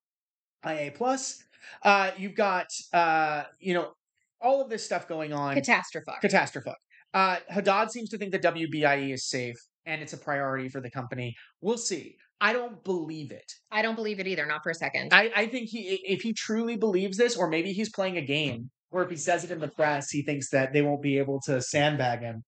IA 0.67 0.93
plus. 0.93 1.43
Uh, 1.83 2.11
you've 2.17 2.35
got 2.35 2.67
uh, 2.93 3.45
you 3.59 3.75
know 3.75 3.93
all 4.41 4.63
of 4.63 4.71
this 4.71 4.85
stuff 4.85 5.09
going 5.09 5.33
on. 5.33 5.55
Catastrophe. 5.55 6.13
Catastrophe. 6.21 6.73
Uh, 7.14 7.37
Haddad 7.48 7.90
seems 7.92 8.11
to 8.11 8.18
think 8.18 8.33
that 8.33 8.42
WBIE 8.42 9.14
is 9.14 9.29
safe 9.29 9.57
and 9.87 10.03
it's 10.03 10.12
a 10.12 10.18
priority 10.18 10.68
for 10.68 10.81
the 10.81 10.90
company. 10.90 11.35
We'll 11.61 11.79
see. 11.79 12.16
I 12.40 12.53
don't 12.53 12.83
believe 12.85 13.31
it. 13.31 13.50
I 13.70 13.83
don't 13.83 13.94
believe 13.94 14.18
it 14.18 14.27
either, 14.27 14.44
not 14.44 14.62
for 14.62 14.70
a 14.70 14.74
second. 14.74 15.14
I, 15.14 15.31
I 15.35 15.46
think 15.46 15.68
he, 15.68 16.00
if 16.05 16.22
he 16.22 16.33
truly 16.33 16.77
believes 16.77 17.16
this, 17.16 17.37
or 17.37 17.48
maybe 17.48 17.72
he's 17.72 17.90
playing 17.90 18.16
a 18.16 18.22
game, 18.22 18.70
or 18.90 19.03
if 19.03 19.11
he 19.11 19.16
says 19.16 19.44
it 19.44 19.50
in 19.50 19.61
the 19.61 19.68
press, 19.68 20.11
he 20.11 20.22
thinks 20.22 20.50
that 20.50 20.72
they 20.72 20.83
won't 20.83 21.03
be 21.03 21.18
able 21.18 21.40
to 21.42 21.62
sandbag 21.62 22.20
him. 22.20 22.42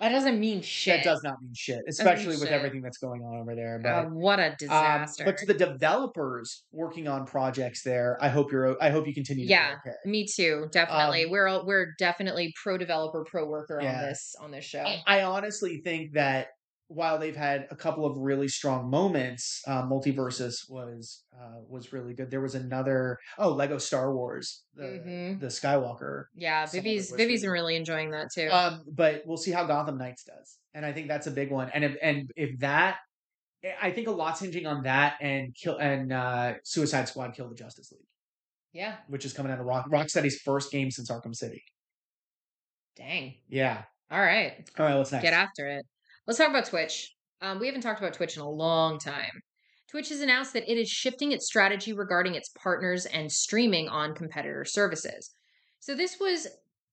That 0.00 0.10
doesn't 0.10 0.38
mean 0.38 0.60
shit. 0.62 1.02
That 1.02 1.04
does 1.10 1.22
not 1.22 1.40
mean 1.40 1.52
shit, 1.54 1.76
mean 1.76 1.84
especially 1.88 2.36
with 2.36 2.40
shit. 2.40 2.52
everything 2.52 2.82
that's 2.82 2.98
going 2.98 3.22
on 3.22 3.38
over 3.40 3.54
there. 3.54 3.78
But 3.82 3.88
Uh, 3.88 4.04
what 4.06 4.38
a 4.38 4.48
um, 4.50 4.54
disaster. 4.58 5.24
but 5.24 5.38
to 5.38 5.46
the 5.46 5.54
developers 5.54 6.64
working 6.72 7.08
on 7.08 7.24
projects 7.26 7.82
there, 7.82 8.18
I 8.20 8.28
hope 8.28 8.52
you're. 8.52 8.76
I 8.82 8.90
hope 8.90 9.06
you 9.06 9.14
continue. 9.14 9.46
To 9.46 9.50
Yeah. 9.50 9.76
okay. 9.86 9.96
Me 10.04 10.26
too, 10.26 10.68
definitely. 10.72 11.24
Um, 11.24 11.30
we're 11.30 11.46
all- 11.46 11.66
we're 11.66 11.94
definitely 11.98 12.52
pro 12.62 12.76
developer, 12.78 13.24
pro 13.24 13.46
worker 13.46 13.78
Yeah. 13.82 13.98
on 14.00 14.02
this 14.08 14.34
on 14.40 14.50
this 14.50 14.64
show. 14.64 14.80
I, 14.82 15.02
I 15.06 15.22
honestly 15.22 15.80
think 15.82 16.12
that 16.12 16.48
while 16.88 17.18
they've 17.18 17.36
had 17.36 17.66
a 17.70 17.76
couple 17.76 18.06
of 18.06 18.16
really 18.16 18.46
strong 18.48 18.88
moments, 18.88 19.60
uh, 19.66 19.82
Multiversus 19.82 20.70
was 20.70 21.24
uh, 21.36 21.60
was 21.68 21.92
really 21.92 22.14
good. 22.14 22.30
There 22.30 22.40
was 22.40 22.54
another 22.54 23.18
oh 23.38 23.50
Lego 23.50 23.78
Star 23.78 24.14
Wars, 24.14 24.62
the 24.74 24.84
Mhm. 24.84 25.40
the 25.40 25.46
Skywalker. 25.48 26.26
yeah, 26.34 26.64
some 26.64 26.78
of 26.80 26.86
it 26.86 26.88
Vivi's 26.88 27.10
Vivi's 27.10 27.18
really- 27.26 27.40
been 27.42 27.50
really 27.50 27.76
enjoying 27.76 28.10
that 28.12 28.30
too. 28.32 28.48
Um, 28.50 28.84
but 28.86 29.22
we'll 29.26 29.36
see 29.36 29.50
how 29.50 29.64
Gotham 29.66 29.98
Knights 29.98 30.24
does, 30.24 30.58
and 30.74 30.86
I 30.86 30.92
think 30.92 31.08
that's 31.08 31.26
a 31.26 31.30
big 31.32 31.50
one. 31.50 31.70
And 31.74 31.84
if 31.84 31.96
and 32.00 32.30
if 32.36 32.58
that, 32.60 32.98
I 33.82 33.90
think 33.90 34.06
a 34.06 34.12
lot's 34.12 34.40
hinging 34.40 34.66
on 34.66 34.84
that 34.84 35.16
and 35.20 35.54
kill 35.54 35.76
and 35.78 36.12
uh, 36.12 36.54
Suicide 36.62 37.08
Squad 37.08 37.34
Kill 37.34 37.48
the 37.48 37.54
Justice 37.56 37.90
League, 37.90 38.06
yeah, 38.72 38.98
which 39.08 39.24
is 39.24 39.32
coming 39.32 39.50
out 39.50 39.58
of 39.58 39.66
Rock 39.66 39.86
Rocksteady's 39.90 40.40
first 40.40 40.70
game 40.70 40.90
since 40.92 41.10
Arkham 41.10 41.34
City. 41.34 41.64
dang. 42.96 43.34
Yeah. 43.48 43.82
All 44.10 44.20
right, 44.20 44.70
All 44.78 44.86
right. 44.86 44.96
What's 44.96 45.10
next? 45.10 45.24
get 45.24 45.32
after 45.32 45.66
it. 45.66 45.84
Let's 46.26 46.38
talk 46.38 46.48
about 46.48 46.66
Twitch. 46.66 47.14
Um, 47.40 47.60
we 47.60 47.66
haven't 47.66 47.82
talked 47.82 48.00
about 48.00 48.14
Twitch 48.14 48.36
in 48.36 48.42
a 48.42 48.50
long 48.50 48.98
time. 48.98 49.42
Twitch 49.88 50.08
has 50.08 50.20
announced 50.20 50.52
that 50.54 50.70
it 50.70 50.76
is 50.76 50.88
shifting 50.88 51.30
its 51.30 51.46
strategy 51.46 51.92
regarding 51.92 52.34
its 52.34 52.48
partners 52.48 53.06
and 53.06 53.30
streaming 53.30 53.88
on 53.88 54.14
competitor 54.14 54.64
services. 54.64 55.30
So 55.78 55.94
this 55.94 56.16
was 56.18 56.48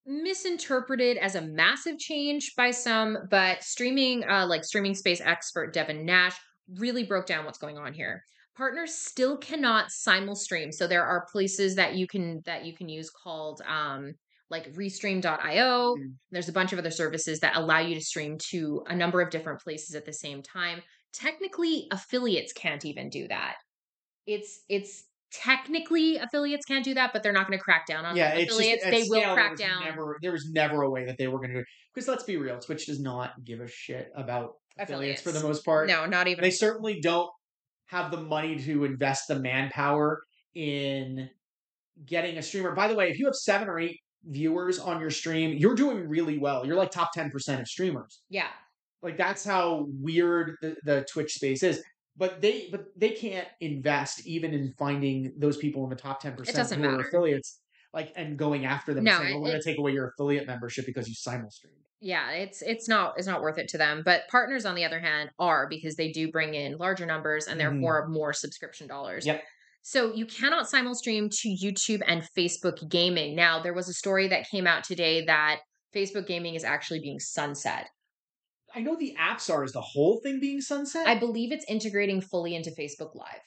misinterpreted 0.05 1.17
as 1.17 1.33
a 1.33 1.41
massive 1.41 1.97
change 1.97 2.53
by 2.55 2.69
some, 2.69 3.17
but 3.31 3.63
streaming, 3.63 4.23
uh, 4.29 4.45
like 4.45 4.63
streaming 4.63 4.93
space 4.93 5.21
expert 5.21 5.73
Devin 5.73 6.05
Nash, 6.05 6.35
really 6.77 7.03
broke 7.03 7.25
down 7.25 7.45
what's 7.45 7.57
going 7.57 7.77
on 7.79 7.93
here. 7.93 8.23
Partners 8.55 8.93
still 8.93 9.37
cannot 9.37 9.89
simul 9.89 10.35
stream, 10.35 10.71
so 10.71 10.85
there 10.85 11.05
are 11.05 11.25
places 11.31 11.75
that 11.75 11.95
you 11.95 12.05
can 12.05 12.41
that 12.45 12.65
you 12.65 12.75
can 12.75 12.87
use 12.87 13.09
called 13.09 13.61
um, 13.67 14.13
like 14.53 14.71
Restream.io. 14.73 15.95
Mm. 15.95 16.13
There's 16.31 16.47
a 16.47 16.53
bunch 16.53 16.71
of 16.71 16.79
other 16.79 16.91
services 16.91 17.39
that 17.39 17.57
allow 17.57 17.79
you 17.79 17.95
to 17.95 18.01
stream 18.01 18.37
to 18.51 18.83
a 18.87 18.95
number 18.95 19.19
of 19.19 19.31
different 19.31 19.59
places 19.59 19.95
at 19.95 20.05
the 20.05 20.13
same 20.13 20.43
time. 20.43 20.81
Technically, 21.11 21.87
affiliates 21.91 22.53
can't 22.53 22.85
even 22.85 23.09
do 23.09 23.27
that. 23.27 23.55
It's 24.25 24.61
it's 24.69 25.03
technically 25.33 26.17
affiliates 26.17 26.65
can't 26.65 26.85
do 26.85 26.93
that, 26.93 27.11
but 27.11 27.23
they're 27.23 27.33
not 27.33 27.47
going 27.47 27.57
to 27.57 27.63
crack 27.63 27.87
down 27.87 28.05
on 28.05 28.15
yeah, 28.15 28.35
just, 28.35 28.51
affiliates. 28.51 28.85
at 28.85 28.91
they 28.91 28.99
will 29.01 29.19
scale, 29.19 29.21
there 29.21 29.33
crack 29.33 29.51
was 29.51 29.59
down. 29.59 29.83
Never, 29.83 30.17
there 30.21 30.31
was 30.31 30.49
never 30.51 30.83
a 30.83 30.89
way 30.89 31.05
that 31.05 31.17
they 31.17 31.27
were 31.27 31.39
going 31.39 31.49
to 31.49 31.55
do 31.55 31.59
it. 31.59 31.65
Because 31.93 32.07
let's 32.07 32.23
be 32.23 32.37
real, 32.37 32.59
Twitch 32.59 32.85
does 32.85 32.99
not 32.99 33.31
give 33.43 33.59
a 33.59 33.67
shit 33.67 34.11
about 34.15 34.51
affiliates, 34.77 35.21
for 35.21 35.31
the 35.31 35.41
most 35.41 35.65
part. 35.65 35.87
no, 35.87 36.05
not 36.05 36.27
even. 36.27 36.43
they 36.43 36.51
certainly 36.51 37.01
don't 37.01 37.29
have 37.87 38.11
the 38.11 38.21
money 38.21 38.57
to 38.59 38.85
invest 38.85 39.27
the 39.27 39.39
manpower 39.39 40.21
in 40.55 41.29
getting 42.05 42.37
a 42.37 42.41
streamer. 42.41 42.73
By 42.73 42.87
the 42.87 42.95
way, 42.95 43.09
if 43.09 43.19
you 43.19 43.25
have 43.25 43.35
seven 43.35 43.67
or 43.67 43.79
eight 43.79 43.99
viewers 44.25 44.79
on 44.79 44.99
your 45.01 45.09
stream, 45.11 45.57
you're 45.57 45.75
doing 45.75 46.07
really 46.07 46.37
well. 46.37 46.65
You're 46.65 46.75
like 46.77 46.91
top 46.91 47.11
ten 47.13 47.29
percent 47.29 47.61
of 47.61 47.67
streamers. 47.67 48.21
yeah, 48.29 48.47
Like 49.01 49.17
that's 49.17 49.43
how 49.43 49.85
weird 49.89 50.55
the, 50.61 50.75
the 50.83 51.05
Twitch 51.11 51.33
space 51.33 51.63
is. 51.63 51.83
But 52.15 52.41
they 52.41 52.69
but 52.71 52.85
they 52.95 53.09
can't 53.09 53.47
invest 53.59 54.25
even 54.27 54.53
in 54.53 54.73
finding 54.77 55.33
those 55.37 55.57
people 55.57 55.83
in 55.83 55.89
the 55.89 55.95
top 55.95 56.19
ten 56.21 56.35
percent 56.35 56.55
doesn't 56.57 56.79
who 56.79 56.87
are 56.87 56.91
matter. 56.91 57.07
affiliates, 57.07 57.59
like 57.91 58.13
and 58.15 58.37
going 58.37 58.65
after 58.65 58.93
them. 58.93 59.03
No, 59.03 59.13
and 59.13 59.19
saying, 59.21 59.33
"Well, 59.33 59.41
we're 59.43 59.49
going 59.49 59.61
to 59.61 59.67
take 59.67 59.79
away 59.79 59.91
your 59.93 60.09
affiliate 60.09 60.45
membership 60.45 60.85
because 60.85 61.07
you 61.09 61.15
simul 61.15 61.49
stream. 61.49 61.73
yeah. 62.01 62.29
It's 62.31 62.61
it's 62.61 62.87
not 62.87 63.15
it's 63.17 63.25
not 63.25 63.41
worth 63.41 63.57
it 63.57 63.67
to 63.69 63.79
them. 63.79 64.03
But 64.05 64.27
partners, 64.29 64.63
on 64.63 64.75
the 64.75 64.85
other 64.85 64.99
hand, 64.99 65.31
are 65.39 65.67
because 65.67 65.95
they 65.95 66.11
do 66.11 66.31
bring 66.31 66.53
in 66.53 66.77
larger 66.77 67.07
numbers 67.07 67.47
and 67.47 67.59
Mhm. 67.59 67.63
therefore 67.71 68.07
more 68.09 68.31
subscription 68.31 68.87
dollars. 68.87 69.25
Yep. 69.25 69.43
So 69.83 70.13
you 70.13 70.25
cannot 70.25 70.69
simul 70.69 70.95
stream 70.95 71.29
to 71.29 71.49
YouTube 71.49 72.01
and 72.07 72.23
Facebook 72.37 72.89
gaming. 72.89 73.35
Now 73.35 73.61
there 73.61 73.73
was 73.73 73.89
a 73.89 73.93
story 73.93 74.29
that 74.29 74.49
came 74.49 74.65
out 74.65 74.83
today 74.85 75.25
that 75.25 75.59
Facebook 75.93 76.25
gaming 76.25 76.55
is 76.55 76.63
actually 76.63 76.99
being 77.01 77.19
sunset. 77.19 77.89
I 78.73 78.79
know 78.79 78.95
the 78.95 79.15
apps 79.19 79.53
are. 79.53 79.63
Is 79.63 79.73
the 79.73 79.81
whole 79.81 80.19
thing 80.23 80.39
being 80.39 80.61
sunset? 80.61 81.05
I 81.05 81.19
believe 81.19 81.51
it's 81.51 81.65
integrating 81.67 82.21
fully 82.21 82.55
into 82.55 82.71
Facebook 82.71 83.13
Live. 83.13 83.41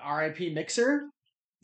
R.I.P. 0.00 0.54
Mixer. 0.54 1.02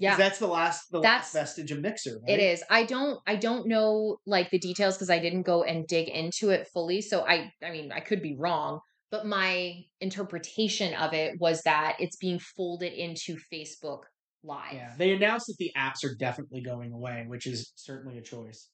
Yeah. 0.01 0.17
that's 0.17 0.39
the 0.39 0.47
last 0.47 0.93
the 0.93 1.01
That's- 1.01 1.35
last 1.35 1.57
vestige 1.57 1.73
of 1.73 1.81
Mixer. 1.81 2.21
It 2.27 2.33
right? 2.33 2.39
is. 2.41 2.63
I 2.71 2.85
don't 2.85 3.19
I 3.27 3.35
don't 3.37 3.67
know 3.67 4.19
like 4.27 4.51
the 4.51 4.59
details 4.59 4.95
because 4.97 5.11
I 5.11 5.19
didn't 5.19 5.43
go 5.43 5.65
and 5.65 5.87
dig 5.89 6.09
into 6.09 6.51
it 6.51 6.69
fully. 6.73 7.01
So 7.01 7.27
I 7.27 7.53
I 7.65 7.71
mean 7.71 7.91
I 7.91 7.99
could 8.01 8.23
be 8.23 8.37
wrong, 8.39 8.79
but 9.11 9.27
my 9.27 9.85
interpretation 10.01 10.95
of 10.95 11.13
it 11.15 11.41
was 11.41 11.63
that 11.63 11.97
it's 11.99 12.17
being 12.17 12.39
folded 12.39 12.93
into 12.93 13.37
Facebook 13.53 14.03
Live. 14.45 14.73
Yeah, 14.73 14.93
they 14.97 15.13
announced 15.13 15.49
that 15.49 15.57
the 15.59 15.73
apps 15.77 16.05
are 16.05 16.15
definitely 16.15 16.61
going 16.61 16.93
away, 16.93 17.25
which 17.27 17.47
is 17.47 17.73
certainly 17.75 18.19
a 18.19 18.23
choice. 18.23 18.69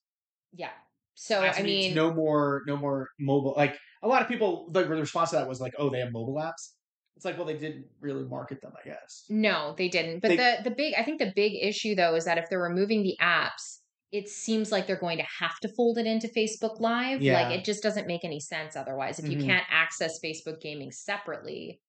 Yeah. 0.53 0.70
So 1.14 1.41
I 1.41 1.62
mean 1.62 1.95
no 1.95 2.12
more, 2.12 2.62
no 2.66 2.76
more 2.76 3.09
mobile. 3.18 3.55
Like 3.57 3.76
a 4.03 4.09
lot 4.09 4.20
of 4.20 4.28
people, 4.28 4.68
the, 4.72 4.82
the 4.82 4.89
response 4.89 5.30
to 5.30 5.37
that 5.37 5.49
was 5.49 5.61
like, 5.61 5.72
"Oh, 5.78 5.89
they 5.89 6.01
have 6.01 6.12
mobile 6.12 6.35
apps." 6.35 6.72
It's 7.16 7.24
like, 7.24 7.37
well, 7.39 7.47
they 7.47 7.57
didn't 7.57 7.87
really 8.01 8.24
market 8.24 8.61
them, 8.61 8.72
I 8.78 8.87
guess. 8.89 9.24
No, 9.30 9.74
they 9.78 9.89
didn't. 9.89 10.20
But 10.20 10.28
They- 10.28 10.37
the 10.37 10.57
the 10.64 10.70
big 10.70 10.95
I 10.99 11.03
think 11.03 11.18
the 11.18 11.32
big 11.35 11.55
issue 11.62 11.95
though 11.95 12.14
is 12.14 12.24
that 12.26 12.37
if 12.37 12.51
they're 12.51 12.61
removing 12.61 13.03
the 13.03 13.16
apps, 13.22 13.78
it 14.15 14.29
seems 14.29 14.71
like 14.71 14.87
they're 14.87 14.97
going 14.97 15.19
to 15.19 15.27
have 15.41 15.59
to 15.61 15.69
fold 15.77 15.99
it 15.99 16.07
into 16.07 16.29
Facebook 16.29 16.79
Live. 16.79 17.21
Yeah. 17.21 17.43
Like 17.43 17.59
it 17.59 17.65
just 17.65 17.83
doesn't 17.83 18.07
make 18.07 18.25
any 18.25 18.39
sense 18.39 18.77
otherwise. 18.77 19.19
If 19.19 19.29
you 19.29 19.39
Mhm. 19.39 19.47
can't 19.47 19.67
access 19.69 20.21
Facebook 20.25 20.61
gaming 20.61 20.93
separately, 20.93 21.81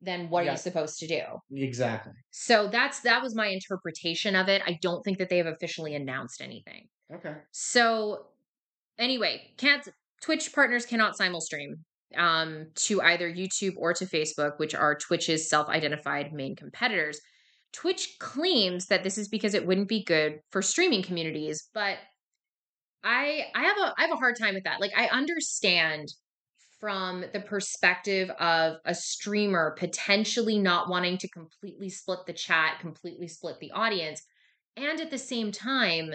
then 0.00 0.30
what 0.30 0.46
are 0.46 0.52
you 0.52 0.56
supposed 0.56 0.98
to 1.00 1.06
do? 1.06 1.22
Exactly. 1.52 2.14
So 2.30 2.68
that's 2.68 3.00
that 3.00 3.22
was 3.22 3.34
my 3.34 3.48
interpretation 3.48 4.34
of 4.34 4.48
it. 4.48 4.62
I 4.66 4.78
don't 4.80 5.02
think 5.02 5.18
that 5.18 5.28
they 5.28 5.36
have 5.36 5.46
officially 5.46 5.94
announced 5.94 6.40
anything. 6.40 6.88
Okay. 7.12 7.34
So 7.50 8.26
anyway, 8.98 9.52
can't 9.58 9.86
Twitch 10.22 10.54
partners 10.54 10.86
cannot 10.86 11.18
simulstream 11.18 11.74
um, 12.16 12.66
to 12.74 13.02
either 13.02 13.30
YouTube 13.30 13.74
or 13.76 13.92
to 13.94 14.06
Facebook, 14.06 14.58
which 14.58 14.74
are 14.74 14.94
Twitch's 14.96 15.48
self-identified 15.48 16.32
main 16.32 16.56
competitors. 16.56 17.20
Twitch 17.72 18.16
claims 18.18 18.86
that 18.86 19.04
this 19.04 19.16
is 19.16 19.28
because 19.28 19.54
it 19.54 19.66
wouldn't 19.66 19.88
be 19.88 20.04
good 20.04 20.40
for 20.50 20.62
streaming 20.62 21.02
communities, 21.02 21.68
but 21.72 21.98
I 23.04 23.46
I 23.54 23.62
have 23.62 23.76
a 23.78 23.94
I 23.96 24.02
have 24.02 24.12
a 24.12 24.16
hard 24.16 24.36
time 24.38 24.54
with 24.54 24.64
that. 24.64 24.80
Like 24.80 24.92
I 24.96 25.06
understand 25.06 26.08
from 26.80 27.24
the 27.32 27.40
perspective 27.40 28.30
of 28.30 28.76
a 28.86 28.94
streamer 28.94 29.76
potentially 29.78 30.58
not 30.58 30.88
wanting 30.88 31.18
to 31.18 31.28
completely 31.28 31.90
split 31.90 32.20
the 32.26 32.32
chat, 32.32 32.80
completely 32.80 33.28
split 33.28 33.60
the 33.60 33.70
audience, 33.72 34.22
and 34.76 35.00
at 35.00 35.10
the 35.10 35.18
same 35.18 35.52
time, 35.52 36.14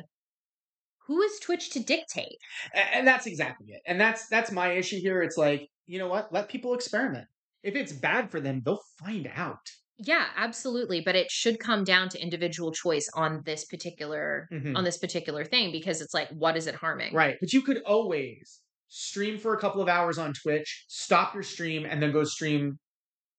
who 1.08 1.22
is 1.22 1.40
Twitch 1.40 1.70
to 1.72 1.80
dictate? 1.80 2.38
And 2.74 3.08
that's 3.08 3.28
exactly 3.28 3.68
it. 3.70 3.82
And 3.86 4.00
that's 4.00 4.28
that's 4.28 4.52
my 4.52 4.72
issue 4.72 5.00
here. 5.00 5.22
It's 5.22 5.38
like, 5.38 5.70
you 5.86 6.00
know 6.00 6.08
what? 6.08 6.34
Let 6.34 6.50
people 6.50 6.74
experiment. 6.74 7.28
If 7.64 7.76
it's 7.76 7.94
bad 7.94 8.32
for 8.32 8.40
them, 8.40 8.62
they'll 8.66 8.82
find 9.00 9.30
out. 9.36 9.70
Yeah, 9.98 10.26
absolutely, 10.36 11.02
but 11.02 11.16
it 11.16 11.32
should 11.32 11.60
come 11.60 11.84
down 11.84 12.10
to 12.10 12.22
individual 12.22 12.72
choice 12.72 13.10
on 13.14 13.42
this 13.46 13.66
particular 13.66 14.48
Mhm. 14.52 14.76
on 14.76 14.84
this 14.84 14.98
particular 14.98 15.46
thing 15.46 15.72
because 15.72 16.02
it's 16.02 16.14
like 16.14 16.30
what 16.30 16.58
is 16.58 16.68
it 16.68 16.76
harming? 16.76 17.14
Right. 17.14 17.38
But 17.40 17.54
you 17.54 17.62
could 17.62 17.82
always 17.84 18.62
stream 18.88 19.38
for 19.38 19.54
a 19.54 19.60
couple 19.60 19.82
of 19.82 19.88
hours 19.90 20.18
on 20.18 20.34
Twitch, 20.34 20.86
stop 20.88 21.34
your 21.34 21.44
stream, 21.44 21.86
and 21.86 22.02
then 22.02 22.12
go 22.12 22.24
stream. 22.24 22.78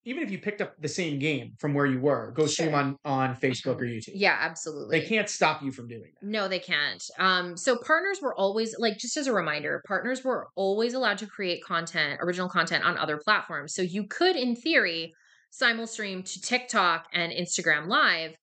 Even 0.09 0.23
if 0.23 0.31
you 0.31 0.39
picked 0.39 0.61
up 0.63 0.73
the 0.81 0.89
same 0.89 1.19
game 1.19 1.55
from 1.59 1.75
where 1.75 1.85
you 1.85 1.99
were, 2.01 2.31
go 2.37 2.47
stream 2.47 2.71
Sure. 2.71 2.79
on 2.79 2.97
on 3.05 3.35
Facebook 3.37 3.77
or 3.81 3.85
YouTube. 3.85 4.13
Yeah, 4.15 4.37
absolutely. 4.41 5.01
They 5.01 5.07
can't 5.07 5.29
stop 5.29 5.63
you 5.63 5.73
from 5.73 5.89
doing 5.89 6.13
that. 6.21 6.27
No, 6.27 6.47
they 6.49 6.61
can't. 6.61 7.03
Um, 7.19 7.57
so 7.57 7.77
partners 7.77 8.21
were 8.23 8.35
always 8.35 8.75
like 8.79 8.99
just 8.99 9.17
as 9.17 9.27
a 9.27 9.33
reminder, 9.33 9.83
partners 9.87 10.23
were 10.25 10.49
always 10.55 10.95
allowed 10.95 11.19
to 11.19 11.27
create 11.27 11.63
content, 11.65 12.19
original 12.23 12.49
content 12.49 12.85
on 12.85 12.97
other 12.97 13.19
platforms. 13.19 13.75
So 13.75 13.83
you 13.83 14.07
could, 14.07 14.37
in 14.37 14.55
theory, 14.55 15.13
simulstream 15.61 16.25
to 16.33 16.41
TikTok 16.41 17.07
and 17.13 17.33
Instagram 17.33 17.89
Live, 17.89 18.35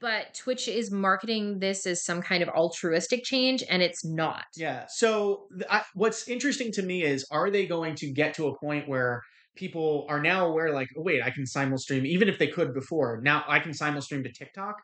but 0.00 0.34
Twitch 0.34 0.66
is 0.68 0.90
marketing 0.90 1.58
this 1.58 1.86
as 1.86 2.04
some 2.04 2.22
kind 2.22 2.42
of 2.42 2.48
altruistic 2.48 3.22
change, 3.24 3.62
and 3.68 3.82
it's 3.82 4.04
not. 4.04 4.44
Yeah. 4.56 4.86
So 4.88 5.46
I, 5.68 5.82
what's 5.94 6.26
interesting 6.28 6.72
to 6.72 6.82
me 6.82 7.02
is, 7.02 7.26
are 7.30 7.50
they 7.50 7.66
going 7.66 7.94
to 7.96 8.10
get 8.10 8.34
to 8.34 8.48
a 8.48 8.58
point 8.58 8.88
where 8.88 9.22
people 9.56 10.06
are 10.08 10.22
now 10.22 10.46
aware, 10.46 10.72
like, 10.72 10.88
oh, 10.96 11.02
wait, 11.02 11.22
I 11.22 11.30
can 11.30 11.46
simul 11.46 11.78
stream, 11.78 12.06
even 12.06 12.28
if 12.28 12.38
they 12.38 12.46
could 12.46 12.72
before. 12.72 13.20
Now 13.22 13.44
I 13.46 13.58
can 13.58 13.74
simul 13.74 14.00
stream 14.00 14.22
to 14.22 14.32
TikTok. 14.32 14.76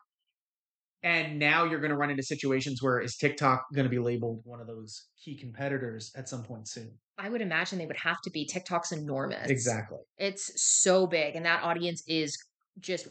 And 1.03 1.39
now 1.39 1.63
you're 1.63 1.79
going 1.79 1.91
to 1.91 1.97
run 1.97 2.09
into 2.09 2.23
situations 2.23 2.81
where 2.81 2.99
is 2.99 3.15
TikTok 3.15 3.65
going 3.73 3.85
to 3.85 3.89
be 3.89 3.99
labeled 3.99 4.41
one 4.43 4.59
of 4.59 4.67
those 4.67 5.07
key 5.23 5.37
competitors 5.37 6.11
at 6.15 6.27
some 6.27 6.43
point 6.43 6.67
soon? 6.67 6.97
I 7.17 7.29
would 7.29 7.41
imagine 7.41 7.79
they 7.79 7.85
would 7.87 7.97
have 7.97 8.21
to 8.23 8.29
be. 8.29 8.45
TikTok's 8.45 8.91
enormous. 8.91 9.49
Exactly. 9.49 9.99
It's 10.17 10.51
so 10.61 11.07
big, 11.07 11.35
and 11.35 11.45
that 11.45 11.63
audience 11.63 12.03
is 12.07 12.37
just 12.79 13.07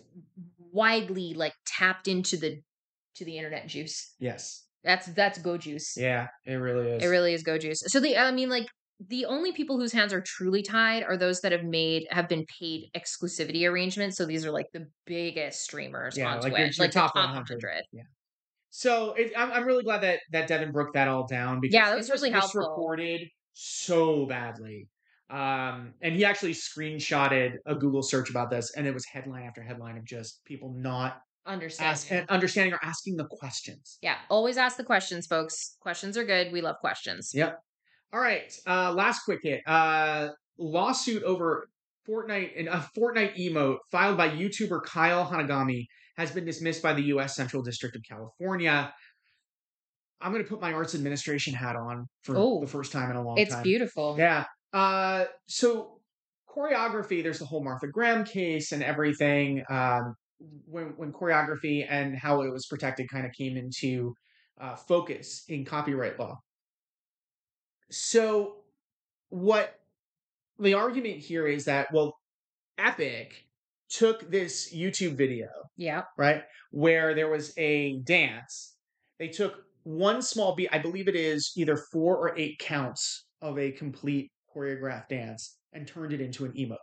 widely 0.72 1.34
like 1.34 1.52
tapped 1.66 2.08
into 2.08 2.36
the 2.36 2.60
to 3.16 3.24
the 3.24 3.36
internet 3.36 3.66
juice. 3.66 4.14
Yes. 4.18 4.64
That's 4.84 5.06
that's 5.06 5.38
go 5.40 5.56
juice. 5.58 5.94
Yeah, 5.96 6.28
it 6.44 6.54
really 6.54 6.88
is. 6.90 7.02
It 7.02 7.08
really 7.08 7.34
is 7.34 7.42
go 7.42 7.58
juice. 7.58 7.82
So 7.86 7.98
the 7.98 8.16
I 8.16 8.30
mean 8.30 8.48
like 8.48 8.66
the 9.08 9.24
only 9.24 9.52
people 9.52 9.78
whose 9.78 9.92
hands 9.92 10.12
are 10.12 10.22
truly 10.24 10.62
tied 10.62 11.02
are 11.02 11.16
those 11.16 11.40
that 11.40 11.50
have 11.52 11.64
made 11.64 12.04
have 12.10 12.28
been 12.28 12.44
paid 12.60 12.84
exclusivity 12.96 13.68
arrangements. 13.68 14.16
So 14.16 14.24
these 14.26 14.46
are 14.46 14.52
like 14.52 14.66
the 14.72 14.86
biggest 15.06 15.62
streamers 15.64 16.16
Yeah, 16.16 16.34
on 16.34 16.40
like 16.40 16.52
your- 16.52 16.58
Twitch, 16.66 16.78
your 16.78 16.84
like 16.86 16.92
top 16.92 17.14
top 17.14 17.24
100. 17.26 17.56
100. 17.62 17.82
So 18.70 19.14
it, 19.14 19.32
I'm, 19.36 19.50
I'm 19.52 19.64
really 19.66 19.82
glad 19.82 20.02
that 20.02 20.20
that 20.32 20.46
Devin 20.48 20.70
broke 20.70 20.92
that 20.94 21.08
all 21.08 21.26
down 21.26 21.60
because 21.60 21.74
Yeah, 21.74 21.90
that 21.90 21.96
was 21.96 22.10
really 22.10 22.30
helpful. 22.30 22.60
misreported 22.60 23.22
so 23.58 24.26
badly. 24.26 24.88
Um, 25.30 25.94
and 26.02 26.14
he 26.14 26.24
actually 26.24 26.52
screenshotted 26.54 27.54
a 27.66 27.74
Google 27.74 28.02
search 28.02 28.30
about 28.30 28.50
this, 28.50 28.72
and 28.76 28.86
it 28.86 28.94
was 28.94 29.04
headline 29.06 29.44
after 29.44 29.62
headline 29.62 29.96
of 29.96 30.04
just 30.04 30.44
people 30.44 30.72
not 30.76 31.20
Understand? 31.46 31.90
ask, 31.90 32.10
understanding 32.30 32.74
or 32.74 32.78
asking 32.82 33.16
the 33.16 33.24
questions. 33.26 33.98
yeah, 34.02 34.16
always 34.30 34.56
ask 34.56 34.76
the 34.76 34.84
questions, 34.84 35.26
folks. 35.26 35.76
Questions 35.80 36.16
are 36.16 36.24
good. 36.24 36.52
We 36.52 36.60
love 36.60 36.76
questions. 36.80 37.32
Yep. 37.34 37.58
All 38.12 38.20
right. 38.20 38.52
Uh, 38.66 38.92
last 38.92 39.24
quick 39.24 39.40
hit. 39.42 39.62
Uh, 39.66 40.28
lawsuit 40.58 41.22
over 41.24 41.68
Fortnite 42.08 42.52
and 42.56 42.68
a 42.68 42.88
Fortnite 42.96 43.36
emote 43.36 43.78
filed 43.90 44.16
by 44.16 44.28
YouTuber 44.28 44.84
Kyle 44.84 45.26
Hanagami 45.26 45.86
has 46.16 46.30
been 46.30 46.44
dismissed 46.44 46.82
by 46.82 46.92
the 46.92 47.02
U.S. 47.04 47.34
Central 47.34 47.62
District 47.62 47.96
of 47.96 48.02
California. 48.08 48.92
I'm 50.20 50.32
going 50.32 50.42
to 50.42 50.48
put 50.48 50.60
my 50.60 50.72
arts 50.72 50.94
administration 50.94 51.52
hat 51.54 51.76
on 51.76 52.06
for 52.22 52.36
Oh. 52.36 52.60
the 52.60 52.66
first 52.66 52.92
time 52.92 53.10
in 53.10 53.16
a 53.16 53.22
long 53.22 53.38
It's 53.38 53.50
time. 53.50 53.60
It's 53.60 53.64
beautiful. 53.64 54.16
Yeah. 54.18 54.44
Uh, 54.72 55.26
so 55.46 56.00
choreography, 56.48 57.22
there's 57.22 57.38
the 57.38 57.44
whole 57.44 57.62
Martha 57.62 57.86
Graham 57.88 58.24
case 58.24 58.72
and 58.72 58.82
everything. 58.82 59.62
Um, 59.68 60.14
when 60.66 60.88
when 60.96 61.12
choreography 61.12 61.86
and 61.88 62.16
how 62.16 62.42
it 62.42 62.52
was 62.52 62.66
protected 62.66 63.08
kind 63.10 63.24
of 63.26 63.32
came 63.32 63.56
into 63.56 64.14
uh, 64.60 64.74
focus 64.76 65.44
in 65.48 65.64
copyright 65.64 66.18
law. 66.18 66.36
So, 67.90 68.56
what 69.28 69.78
the 70.58 70.74
argument 70.74 71.18
here 71.18 71.46
is 71.46 71.64
that 71.66 71.88
well, 71.92 72.16
Epic 72.78 73.44
took 73.88 74.30
this 74.30 74.74
YouTube 74.74 75.16
video 75.16 75.46
Yeah. 75.76 76.02
right? 76.18 76.42
Where 76.70 77.14
there 77.14 77.28
was 77.30 77.52
a 77.56 78.00
dance. 78.00 78.74
They 79.18 79.28
took 79.28 79.62
one 79.86 80.20
small 80.20 80.56
beat, 80.56 80.68
I 80.72 80.80
believe 80.80 81.06
it 81.06 81.14
is 81.14 81.52
either 81.56 81.76
four 81.76 82.16
or 82.16 82.36
eight 82.36 82.58
counts 82.58 83.24
of 83.40 83.56
a 83.56 83.70
complete 83.70 84.32
choreographed 84.52 85.10
dance 85.10 85.58
and 85.72 85.86
turned 85.86 86.12
it 86.12 86.20
into 86.20 86.44
an 86.44 86.52
emote. 86.54 86.78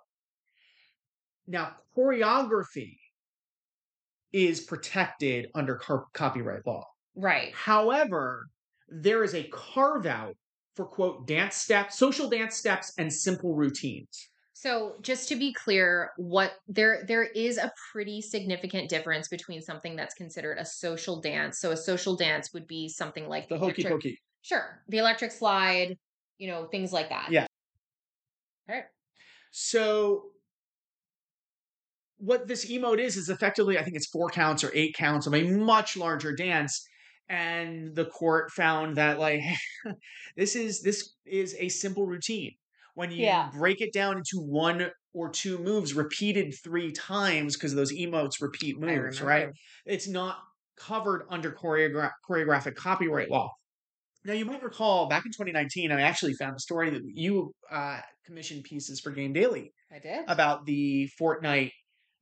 Now, 1.46 1.74
choreography 1.98 2.96
is 4.32 4.62
protected 4.62 5.48
under 5.54 5.76
car- 5.76 6.06
copyright 6.14 6.66
law. 6.66 6.86
Right. 7.14 7.54
However, 7.54 8.48
there 8.88 9.22
is 9.26 9.36
a 9.36 9.50
carve 9.52 10.06
out 10.06 10.36
for 10.76 10.86
quote 10.86 11.28
dance 11.28 11.58
steps, 11.58 12.00
social 12.00 12.30
dance 12.30 12.56
steps, 12.56 12.94
and 12.98 13.12
simple 13.12 13.54
routines. 13.54 14.30
So 14.64 14.96
just 15.02 15.28
to 15.28 15.36
be 15.36 15.52
clear, 15.52 16.12
what 16.16 16.54
there 16.70 17.04
there 17.06 17.24
is 17.26 17.58
a 17.58 17.70
pretty 17.92 18.22
significant 18.22 18.90
difference 18.90 19.28
between 19.28 19.62
something 19.62 19.98
that's 19.98 20.14
considered 20.14 20.58
a 20.58 20.64
social 20.64 21.20
dance. 21.20 21.60
So 21.60 21.72
a 21.72 21.76
social 21.76 22.16
dance 22.16 22.54
would 22.54 22.66
be 22.66 22.88
something 22.88 23.28
like 23.28 23.50
The 23.50 23.58
hokey 23.58 23.82
electric- 23.82 23.92
pokey. 23.92 24.22
Sure. 24.42 24.82
The 24.88 25.00
electric 25.00 25.34
slide, 25.34 25.98
you 26.38 26.48
know, 26.48 26.68
things 26.68 26.94
like 26.94 27.10
that. 27.10 27.30
Yeah. 27.30 27.46
All 28.70 28.76
right. 28.76 28.86
So 29.52 30.28
what 32.20 32.48
this 32.48 32.72
emote 32.72 33.00
is 33.00 33.18
is 33.18 33.28
effectively, 33.28 33.78
I 33.78 33.84
think 33.84 33.98
it's 33.98 34.08
four 34.08 34.30
counts 34.30 34.64
or 34.64 34.72
eight 34.74 34.96
counts 34.96 35.28
of 35.28 35.36
a 35.36 35.44
much 35.44 35.98
larger 35.98 36.34
dance. 36.34 36.88
And 37.28 37.94
the 37.98 38.06
court 38.06 38.50
found 38.52 38.96
that 38.96 39.20
like 39.20 39.42
this 40.38 40.56
is 40.56 40.82
this 40.84 41.16
is 41.26 41.54
a 41.60 41.68
simple 41.68 42.06
routine. 42.06 42.54
When 42.96 43.12
you 43.12 43.24
Yeah. 43.24 43.50
break 43.52 43.82
it 43.82 43.94
down 43.94 44.18
into 44.18 44.40
one 44.40 44.92
or 45.14 45.30
two 45.30 45.58
moves 45.58 45.94
repeated 45.94 46.54
three 46.64 46.92
times, 46.92 47.56
because 47.56 47.74
those 47.76 47.92
emotes 47.94 48.42
repeat 48.42 48.78
moves, 48.80 49.22
right? 49.22 49.50
It's 49.86 50.08
not 50.08 50.40
covered 50.78 51.26
under 51.30 51.52
choreogra- 51.52 52.12
choreographic 52.30 52.76
copyright 52.76 53.30
law. 53.30 53.52
Now, 54.26 54.34
you 54.34 54.46
might 54.46 54.64
recall 54.64 55.08
back 55.08 55.26
in 55.26 55.32
2019, 55.34 55.92
I 55.92 56.02
actually 56.02 56.34
found 56.36 56.56
a 56.56 56.60
story 56.60 56.90
that 56.92 57.02
you 57.06 57.54
uh, 57.70 58.02
commissioned 58.26 58.64
pieces 58.64 59.02
for 59.02 59.12
Game 59.12 59.34
Daily 59.34 59.74
I 59.92 60.00
did. 60.00 60.26
about 60.28 60.66
the 60.66 61.10
Fortnite 61.20 61.72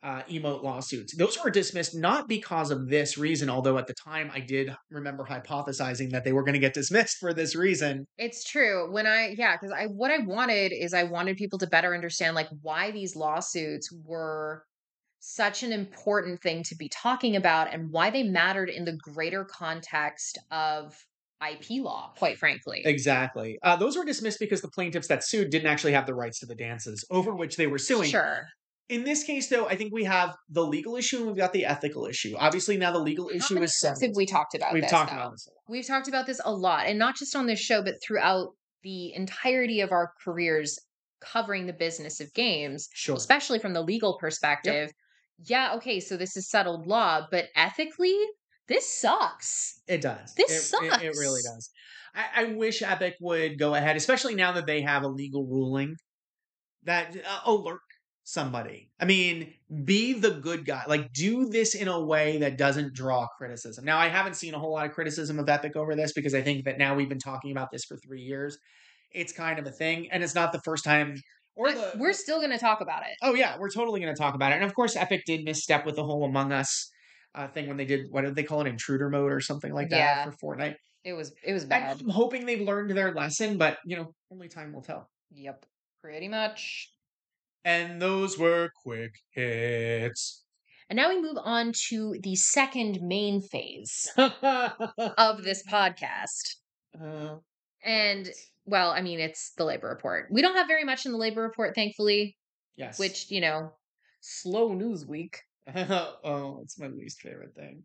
uh, 0.04 0.24
emote 0.24 0.64
lawsuits. 0.64 1.16
Those 1.16 1.38
were 1.43 1.49
dismissed 1.49 1.95
not 1.95 2.28
because 2.28 2.72
of 2.72 2.89
this 2.89 3.18
reason, 3.18 3.49
although 3.49 3.78
at 3.78 3.88
the 3.88 3.93
time 3.93 4.32
I 4.34 4.39
did 4.39 4.76
remember 4.89 5.26
hypothesizing 5.26 6.12
that 6.12 6.24
they 6.24 6.34
were 6.34 6.43
going 6.43 6.54
to 6.54 6.60
get 6.60 6.74
dismissed 6.74 7.18
for 7.20 7.34
this 7.34 7.56
reason. 7.56 8.06
It's 8.18 8.43
true. 8.43 8.91
When 8.91 9.06
I 9.06 9.36
yeah, 9.38 9.56
because 9.56 9.72
I 9.72 9.86
what 9.86 10.12
I 10.12 10.20
wanted 10.20 10.72
is 10.72 10.93
I 10.93 11.04
wanted 11.04 11.38
people 11.38 11.60
to 11.60 11.68
better 11.68 11.93
understand 11.93 12.36
like 12.36 12.49
why 12.62 12.91
these 12.91 13.16
lawsuits 13.16 13.91
were 14.06 14.64
such 15.20 15.62
an 15.62 15.72
important 15.72 16.41
thing 16.41 16.64
to 16.64 16.76
be 16.76 16.89
talking 16.89 17.36
about 17.36 17.72
and 17.72 17.91
why 17.91 18.10
they 18.10 18.24
mattered 18.24 18.70
in 18.70 18.86
the 18.86 18.97
greater 19.04 19.45
context 19.45 20.39
of 20.49 20.97
IP 21.47 21.84
law, 21.84 22.12
quite 22.18 22.38
frankly. 22.38 22.82
Exactly. 22.86 23.60
Uh, 23.62 23.76
those 23.76 23.95
were 23.95 24.06
dismissed 24.06 24.39
because 24.39 24.62
the 24.62 24.70
plaintiffs 24.70 25.08
that 25.08 25.24
sued 25.24 25.52
didn't 25.52 25.68
actually 25.68 25.93
have 25.93 26.08
the 26.08 26.14
rights 26.14 26.39
to 26.39 26.47
the 26.47 26.56
dances 26.56 27.06
over 27.12 27.36
which 27.36 27.56
they 27.56 27.68
were 27.68 27.78
suing. 27.78 28.10
Sure. 28.10 28.47
In 28.92 29.06
this 29.06 29.24
case, 29.24 29.48
though, 29.48 29.68
I 29.70 29.78
think 29.78 29.94
we 29.94 30.04
have 30.04 30.36
the 30.50 30.66
legal 30.66 30.98
issue 30.98 31.20
and 31.20 31.28
we've 31.28 31.38
got 31.38 31.54
the 31.54 31.66
ethical 31.66 32.06
issue. 32.06 32.36
Obviously, 32.38 32.76
now 32.76 32.92
the 32.92 33.00
legal 33.00 33.30
issue 33.30 33.58
is 33.64 33.80
settled. 33.80 34.16
we 34.18 34.26
talked 34.26 34.54
about 34.54 34.74
We've 34.74 34.82
this, 34.84 34.92
talked 34.92 35.12
though? 35.12 35.16
about 35.18 35.32
this. 35.32 35.48
a 35.48 35.50
lot. 35.52 35.64
We've 35.70 35.88
talked 35.88 36.08
about 36.10 36.28
this 36.28 36.42
a 36.44 36.52
lot, 36.54 36.88
and 36.88 37.00
not 37.00 37.16
just 37.16 37.34
on 37.34 37.46
this 37.48 37.60
show, 37.60 37.82
but 37.82 37.96
throughout 38.04 38.50
the 38.84 39.14
entirety 39.14 39.80
of 39.80 39.94
our 39.94 40.12
careers 40.22 40.78
covering 41.22 41.68
the 41.68 41.74
business 41.74 42.20
of 42.20 42.34
games, 42.34 42.89
Sure. 42.94 43.16
especially 43.16 43.60
from 43.60 43.72
the 43.74 43.82
legal 43.82 44.18
perspective. 44.20 44.92
Yeah, 45.46 45.76
okay, 45.76 46.02
so 46.02 46.18
this 46.18 46.36
is 46.36 46.50
settled 46.50 46.86
law, 46.86 47.28
but 47.32 47.46
ethically, 47.56 48.18
this 48.68 49.00
sucks. 49.00 49.80
It 49.88 50.02
does. 50.02 50.34
This 50.36 50.74
it, 50.74 50.84
It, 50.84 51.02
it 51.04 51.16
really 51.18 51.42
does. 51.44 51.70
I, 52.14 52.42
I 52.42 52.44
wish 52.56 52.82
Epic 52.82 53.16
would 53.22 53.58
go 53.58 53.74
ahead, 53.74 53.96
especially 53.96 54.36
now 54.36 54.52
that 54.52 54.66
they 54.66 54.82
have 54.82 55.04
a 55.04 55.08
legal 55.08 55.46
ruling 55.48 55.96
that 56.84 57.16
uh, 57.16 57.39
alert 57.46 57.80
somebody. 58.24 58.89
I 58.99 59.05
mean, 59.05 59.53
be 59.84 60.13
the 60.13 60.32
good 60.32 60.65
guy. 60.65 60.84
Like, 60.88 61.11
do 61.13 61.49
this 61.49 61.76
in 61.76 61.88
a 61.88 61.99
way 61.99 62.38
that 62.39 62.57
doesn't 62.57 62.93
draw 62.93 63.28
criticism. 63.38 63.84
Now, 63.86 63.97
I 63.97 64.07
haven't 64.07 64.36
seen 64.36 64.53
a 64.53 64.59
whole 64.59 64.74
lot 64.74 64.86
of 64.86 64.91
criticism 64.91 65.39
of 65.39 65.49
Epic 65.49 65.76
over 65.76 65.95
this 65.95 66.13
because 66.13 66.34
I 66.34 66.41
think 66.41 66.65
that 66.65 66.78
now 66.78 66.95
we've 66.95 67.09
been 67.09 67.19
talking 67.19 67.51
about 67.51 67.72
this 67.72 67.86
for 67.86 67.97
three 67.97 68.22
years. 68.22 68.57
It's 69.11 69.34
kind 69.34 69.59
of 69.59 69.65
a 69.65 69.72
thing, 69.72 70.09
and 70.11 70.24
it's 70.24 70.36
not 70.36 70.51
the 70.51 70.61
first 70.61 70.84
time. 70.84 71.15
Or 71.55 71.72
the 71.72 71.93
We're 71.97 72.13
still 72.13 72.38
going 72.39 72.51
to 72.51 72.57
talk 72.57 72.80
about 72.80 73.03
it. 73.03 73.17
Oh 73.22 73.34
yeah, 73.34 73.57
we're 73.59 73.69
totally 73.69 73.99
going 73.99 74.13
to 74.13 74.19
talk 74.19 74.36
about 74.36 74.53
it. 74.53 74.55
And 74.55 74.63
of 74.63 74.74
course, 74.74 74.95
Epic 74.95 75.24
did 75.26 75.43
misstep 75.43 75.86
with 75.86 75.97
the 75.97 76.03
whole 76.03 76.24
Among 76.24 76.53
Us 76.53 76.89
uh, 77.36 77.47
thing 77.47 77.67
when 77.67 77.78
they 77.78 77.86
did 77.86 78.07
what 78.09 78.22
did 78.22 78.36
they 78.36 78.43
call 78.43 78.61
it, 78.61 78.67
intruder 78.67 79.09
mode 79.09 79.32
or 79.32 79.41
something 79.41 79.74
like 79.74 79.89
that 79.89 79.97
Yeah. 79.97 80.30
for 80.30 80.55
Fortnite. 80.55 80.76
It 81.03 81.13
was 81.13 81.34
it 81.43 81.53
was 81.53 81.65
bad. 81.65 81.99
I'm 81.99 82.09
hoping 82.09 82.45
they've 82.45 82.61
learned 82.61 82.91
their 82.91 83.13
lesson, 83.13 83.57
but 83.57 83.80
you 83.86 83.97
know, 83.97 84.13
only 84.32 84.47
time 84.47 84.72
will 84.72 84.84
tell. 84.84 85.09
Yep, 85.32 85.65
pretty 86.01 86.28
much. 86.28 86.89
And 87.64 88.01
those 88.01 88.38
were 88.38 88.72
quick 88.84 89.14
hits. 89.32 90.43
And 90.89 90.97
now 90.97 91.09
we 91.09 91.22
move 91.22 91.38
on 91.41 91.72
to 91.89 92.18
the 92.22 92.36
second 92.36 92.99
main 93.01 93.41
phase 93.41 94.09
uh, 94.18 94.70
of 95.18 95.43
this 95.43 95.64
podcast. 95.66 96.55
And 97.84 98.30
well, 98.66 98.91
I 98.91 99.01
mean, 99.01 99.20
it's 99.20 99.53
the 99.57 99.66
labor 99.66 99.89
report. 99.89 100.28
We 100.32 100.41
don't 100.41 100.55
have 100.55 100.68
very 100.68 100.84
much 100.84 101.05
in 101.05 101.12
the 101.12 101.18
labor 101.18 101.41
report, 101.41 101.76
thankfully, 101.76 102.38
yes, 102.76 102.99
which, 102.99 103.32
you 103.32 103.41
know, 103.41 103.72
slow 104.22 104.74
news 104.74 105.05
week. 105.05 105.39
oh, 105.76 106.59
it's 106.62 106.80
my 106.80 106.88
least 106.88 107.22
favorite 107.22 107.55
thing 107.55 107.84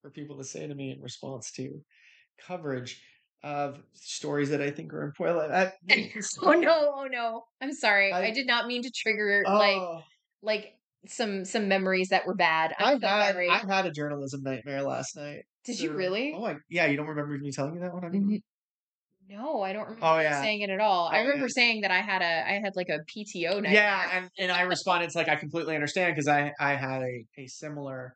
for 0.00 0.10
people 0.10 0.36
to 0.38 0.44
say 0.44 0.66
to 0.66 0.74
me 0.74 0.90
in 0.90 1.00
response 1.00 1.52
to 1.52 1.80
coverage 2.44 3.00
of 3.42 3.80
stories 3.94 4.50
that 4.50 4.60
I 4.62 4.70
think 4.70 4.92
are 4.94 5.02
important. 5.02 5.50
That- 5.50 5.74
Oh 6.42 6.52
no, 6.52 6.92
oh 6.96 7.08
no. 7.10 7.44
I'm 7.60 7.72
sorry. 7.72 8.12
I, 8.12 8.26
I- 8.26 8.30
did 8.30 8.46
not 8.46 8.66
mean 8.66 8.82
to 8.82 8.90
trigger 8.90 9.42
like 9.46 9.76
Oh. 9.76 10.02
like 10.42 10.74
some 11.06 11.44
some 11.44 11.66
memories 11.68 12.08
that 12.10 12.26
were 12.26 12.34
bad. 12.34 12.74
I 12.78 12.92
had 12.92 13.00
sorry. 13.00 13.48
I 13.50 13.58
had 13.58 13.86
a 13.86 13.90
journalism 13.90 14.42
nightmare 14.42 14.82
last 14.82 15.16
night. 15.16 15.42
Did 15.64 15.80
you 15.80 15.92
really? 15.92 16.32
Oh, 16.36 16.44
I, 16.44 16.56
yeah. 16.68 16.86
You 16.86 16.96
don't 16.96 17.06
remember 17.08 17.36
me 17.38 17.50
telling 17.52 17.74
you 17.74 17.80
that 17.80 17.92
one? 17.92 18.02
Mhm. 18.02 18.40
No, 19.28 19.62
I 19.62 19.72
don't 19.72 19.84
remember 19.84 20.04
Oh, 20.04 20.18
yeah. 20.18 20.42
saying 20.42 20.60
it 20.60 20.70
at 20.70 20.80
all. 20.80 21.08
I 21.08 21.18
Oh, 21.20 21.22
remember 21.22 21.46
yeah. 21.46 21.52
saying 21.54 21.80
that 21.82 21.90
I 21.90 22.00
had 22.00 22.22
a 22.22 22.48
I 22.48 22.60
had 22.60 22.76
like 22.76 22.88
a 22.88 22.98
PTO 23.10 23.62
night. 23.62 23.72
Yeah, 23.72 24.08
and, 24.12 24.30
and 24.38 24.52
I 24.52 24.62
responded, 24.62 25.06
it's 25.06 25.14
like 25.14 25.28
I 25.28 25.36
completely 25.36 25.74
understand 25.74 26.14
because 26.14 26.28
I 26.28 26.52
I 26.60 26.74
had 26.74 27.02
a 27.02 27.24
a 27.38 27.46
similar 27.46 28.14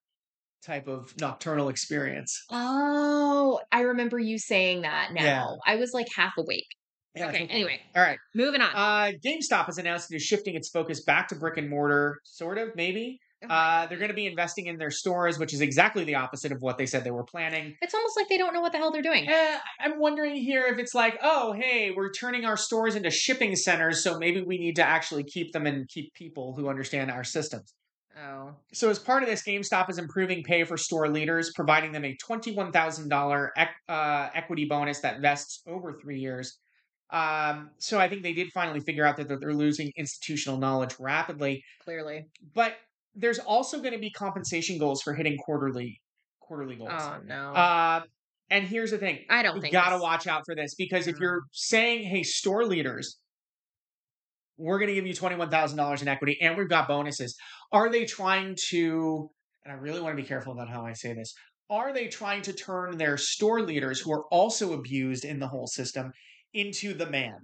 type 0.67 0.89
of 0.89 1.15
nocturnal 1.21 1.69
experience. 1.69 2.45
Oh, 2.51 3.61
I 3.73 3.83
remember 3.83 4.19
you 4.19 4.39
saying 4.39 4.83
that 4.83 5.13
now. 5.15 5.23
Yeah. 5.23 5.47
I 5.67 5.77
was 5.77 5.93
like 5.95 6.09
half 6.15 6.33
awake. 6.37 6.67
Yeah, 7.15 7.29
okay, 7.29 7.47
anyway, 7.49 7.81
All 7.95 8.03
right. 8.03 8.19
moving 8.35 8.61
on. 8.61 8.71
Uh, 8.75 9.13
GameStop 9.25 9.65
has 9.67 9.79
announced 9.79 10.13
it 10.13 10.17
is 10.17 10.23
shifting 10.23 10.55
its 10.55 10.69
focus 10.69 11.03
back 11.03 11.29
to 11.29 11.35
brick 11.35 11.57
and 11.57 11.71
mortar, 11.71 12.19
sort 12.25 12.59
of, 12.59 12.77
maybe. 12.77 13.19
Oh 13.43 13.49
Uh, 13.49 13.87
they're 13.87 13.97
going 13.97 14.11
to 14.11 14.15
be 14.15 14.27
investing 14.27 14.67
in 14.67 14.77
their 14.77 14.91
stores, 14.91 15.39
which 15.39 15.55
is 15.55 15.63
exactly 15.63 16.05
the 16.05 16.15
opposite 16.15 16.53
of 16.53 16.59
what 16.61 16.77
they 16.77 16.85
said 16.85 17.05
they 17.05 17.11
were 17.11 17.25
planning. 17.25 17.75
it's 17.81 17.95
almost 17.95 18.19
like 18.19 18.29
they 18.29 18.37
don't 18.37 18.53
know 18.53 18.61
what 18.61 18.73
the 18.73 18.79
hell 18.79 18.91
they're 18.91 19.01
doing. 19.03 19.27
Eh, 19.29 19.59
I'm 19.81 19.99
wondering 19.99 20.37
here 20.37 20.67
if 20.67 20.79
it's 20.79 20.95
like, 20.95 21.19
oh, 21.23 21.53
hey, 21.55 21.91
we're 21.91 22.11
turning 22.11 22.45
our 22.45 22.57
stores 22.59 22.95
into 22.97 23.11
shipping 23.11 23.57
centers, 23.57 24.03
so 24.05 24.19
maybe 24.19 24.43
we 24.43 24.59
need 24.59 24.77
to 24.77 24.85
actually 24.85 25.25
keep 25.25 25.53
them 25.53 25.67
and 25.67 25.89
keep 25.89 26.13
people 26.13 26.55
who 26.55 26.69
understand 26.69 27.11
our 27.11 27.25
systems. 27.25 27.73
Oh. 28.19 28.55
So, 28.73 28.89
as 28.89 28.99
part 28.99 29.23
of 29.23 29.29
this, 29.29 29.43
GameStop 29.43 29.91
is 29.91 29.99
improving 29.99 30.43
pay 30.43 30.65
for 30.65 30.77
store 30.77 31.09
leaders, 31.09 31.53
providing 31.55 31.93
them 31.93 32.05
a 32.05 32.17
$21,000 32.17 33.49
ec- 33.57 33.69
uh, 33.89 34.29
equity 34.35 34.65
bonus 34.65 35.01
that 35.01 35.21
vests 35.21 35.63
over 35.67 35.93
three 36.01 36.19
years. 36.19 36.59
Um, 37.11 37.71
so, 37.79 37.99
I 37.99 38.09
think 38.09 38.23
they 38.23 38.33
did 38.33 38.51
finally 38.53 38.81
figure 38.81 39.05
out 39.05 39.17
that 39.19 39.29
they're 39.29 39.53
losing 39.55 39.93
institutional 39.97 40.59
knowledge 40.59 40.95
rapidly. 40.99 41.63
Clearly. 41.85 42.27
But 42.55 42.75
there's 43.15 43.39
also 43.39 43.79
going 43.81 43.93
to 43.93 43.99
be 43.99 44.11
compensation 44.11 44.79
goals 44.79 45.03
for 45.03 45.15
hitting 45.15 45.37
quarterly 45.39 46.01
quarterly 46.41 46.77
goals. 46.77 46.91
Oh 46.95 47.17
no. 47.27 47.53
Uh, 47.55 48.03
and 48.51 48.65
here's 48.65 48.93
the 48.93 48.99
thing 48.99 49.25
I 49.29 49.43
don't 49.43 49.57
you 49.57 49.63
think 49.63 49.73
got 49.73 49.89
to 49.91 49.97
this- 49.97 50.03
watch 50.03 50.27
out 50.29 50.43
for 50.47 50.55
this 50.55 50.75
because 50.77 51.09
if 51.09 51.17
Mm. 51.17 51.21
you're 51.21 51.41
saying, 51.51 52.05
hey, 52.05 52.23
store 52.23 52.65
leaders, 52.65 53.19
we're 54.57 54.79
going 54.79 54.89
to 54.89 54.95
give 54.95 55.07
you 55.07 55.15
$21,000 55.15 56.03
in 56.03 56.09
equity 56.09 56.39
and 56.41 56.57
we've 56.57 56.69
got 56.69 56.89
bonuses, 56.89 57.37
are 57.73 57.91
they 57.91 58.05
trying 58.05 58.57
to, 58.69 59.31
and 59.65 59.73
I 59.73 59.77
really 59.77 60.01
want 60.01 60.17
to 60.17 60.23
be 60.23 60.29
careful 60.29 60.53
about 60.53 60.69
how 60.69 60.85
I 60.85 60.93
say 60.93 61.13
this, 61.13 61.35
are 61.69 61.93
they 61.93 62.09
trying 62.09 62.43
to 62.43 62.53
turn 62.53 62.97
their 62.97 63.17
store 63.17 63.61
leaders 63.61 64.01
who 64.01 64.13
are 64.13 64.25
also 64.31 64.73
abused 64.73 65.25
in 65.25 65.41
the 65.41 65.49
whole 65.49 65.67
system 65.67 66.13
into 66.55 66.95
the 66.95 67.11
man 67.11 67.39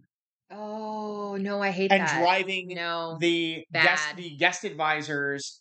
Oh 0.54 1.36
no, 1.40 1.62
I 1.62 1.70
hate 1.70 1.90
and 1.90 2.02
that. 2.02 2.14
And 2.14 2.22
driving 2.22 2.68
no. 2.68 3.16
the 3.20 3.64
guest 3.72 4.16
the 4.16 4.36
guest 4.36 4.64
advisors 4.64 5.60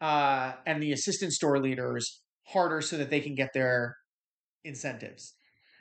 uh, 0.00 0.52
and 0.64 0.82
the 0.82 0.92
assistant 0.92 1.32
store 1.32 1.58
leaders 1.58 2.20
harder 2.46 2.80
so 2.80 2.96
that 2.98 3.10
they 3.10 3.20
can 3.20 3.34
get 3.34 3.52
their 3.52 3.96
incentives. 4.64 5.34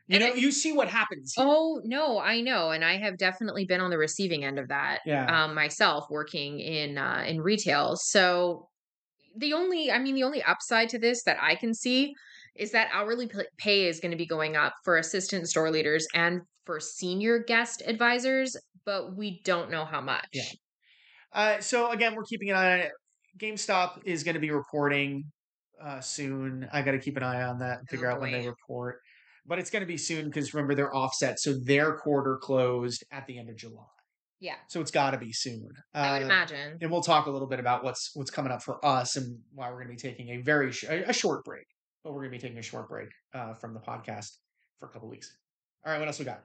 You 0.07 0.15
And 0.15 0.23
know, 0.23 0.31
I- 0.31 0.35
you 0.35 0.51
see 0.51 0.71
what 0.73 0.87
happens. 0.89 1.33
here. 1.35 1.45
Oh 1.47 1.81
no, 1.83 2.19
I 2.19 2.41
know, 2.41 2.71
and 2.71 2.83
I 2.85 2.97
have 2.97 3.17
definitely 3.17 3.65
been 3.65 3.81
on 3.81 3.89
the 3.89 3.97
receiving 3.97 4.45
end 4.45 4.57
of 4.59 4.69
that. 4.69 4.99
Yeah. 5.05 5.25
Um, 5.45 5.53
myself 5.53 6.05
working 6.09 6.59
in 6.59 6.97
uh, 6.97 7.23
in 7.27 7.41
retail. 7.41 7.95
So 7.97 8.69
the 9.37 9.53
only, 9.53 9.91
I 9.91 9.99
mean, 9.99 10.15
the 10.15 10.23
only 10.23 10.41
upside 10.43 10.89
to 10.89 10.99
this 10.99 11.23
that 11.23 11.37
I 11.41 11.55
can 11.55 11.73
see 11.73 12.13
is 12.55 12.71
that 12.71 12.89
hourly 12.91 13.29
pay 13.59 13.87
is 13.87 13.99
going 13.99 14.11
to 14.11 14.17
be 14.17 14.25
going 14.25 14.55
up 14.55 14.73
for 14.83 14.97
assistant 14.97 15.47
store 15.47 15.69
leaders 15.69 16.07
and 16.15 16.41
for 16.65 16.79
senior 16.79 17.37
guest 17.43 17.83
advisors, 17.85 18.55
but 18.85 19.15
we 19.15 19.41
don't 19.43 19.69
know 19.69 19.85
how 19.85 20.01
much. 20.01 20.25
Yeah. 20.33 20.43
Uh, 21.33 21.59
so 21.59 21.91
again, 21.91 22.15
we're 22.15 22.23
keeping 22.23 22.49
an 22.49 22.55
eye 22.55 22.73
on 22.73 22.79
it. 22.79 22.91
GameStop 23.37 24.01
is 24.05 24.23
going 24.23 24.33
to 24.33 24.39
be 24.41 24.49
reporting 24.49 25.25
uh, 25.79 25.99
soon. 26.01 26.67
I 26.73 26.81
got 26.81 26.91
to 26.93 26.99
keep 26.99 27.17
an 27.17 27.23
eye 27.23 27.43
on 27.43 27.59
that 27.59 27.79
and 27.79 27.89
figure 27.89 28.09
Oh, 28.09 28.15
out 28.15 28.21
when 28.21 28.31
they 28.31 28.47
report. 28.47 28.99
But 29.47 29.59
it's 29.59 29.69
going 29.69 29.81
to 29.81 29.87
be 29.87 29.97
soon 29.97 30.25
because 30.25 30.53
remember 30.53 30.75
they're 30.75 30.93
offset, 30.93 31.39
so 31.39 31.53
their 31.53 31.95
quarter 31.97 32.37
closed 32.37 33.03
at 33.11 33.25
the 33.27 33.37
end 33.39 33.49
of 33.49 33.55
July. 33.55 33.83
Yeah, 34.39 34.55
So 34.69 34.81
it's 34.81 34.91
got 34.91 35.11
to 35.11 35.17
be 35.17 35.33
soon. 35.33 35.69
I 35.95 36.13
would 36.19 36.21
Uh, 36.23 36.25
imagine. 36.25 36.77
and 36.79 36.91
we'll 36.91 37.01
talk 37.01 37.25
a 37.25 37.31
little 37.31 37.47
bit 37.47 37.59
about 37.59 37.83
what's 37.83 38.11
what's 38.13 38.29
coming 38.29 38.51
up 38.51 38.61
for 38.61 38.83
us 38.85 39.15
and 39.15 39.39
why 39.53 39.69
we're 39.69 39.83
going 39.83 39.97
to 39.97 40.03
be 40.03 40.09
taking 40.09 40.29
a 40.29 40.41
very 40.43 40.71
sh- 40.71 40.83
a 40.83 41.11
short 41.13 41.43
break. 41.43 41.65
But 42.03 42.11
we're 42.13 42.19
going 42.21 42.33
to 42.33 42.37
be 42.37 42.41
taking 42.41 42.59
a 42.59 42.61
short 42.61 42.87
break 42.87 43.09
uh, 43.33 43.53
from 43.55 43.73
the 43.73 43.79
podcast 43.79 44.27
for 44.77 44.87
a 44.87 44.89
couple 44.89 45.09
weeks. 45.09 45.35
All 45.85 45.91
right, 45.91 45.97
what 45.97 46.07
else 46.07 46.19
we 46.19 46.25
got? 46.25 46.43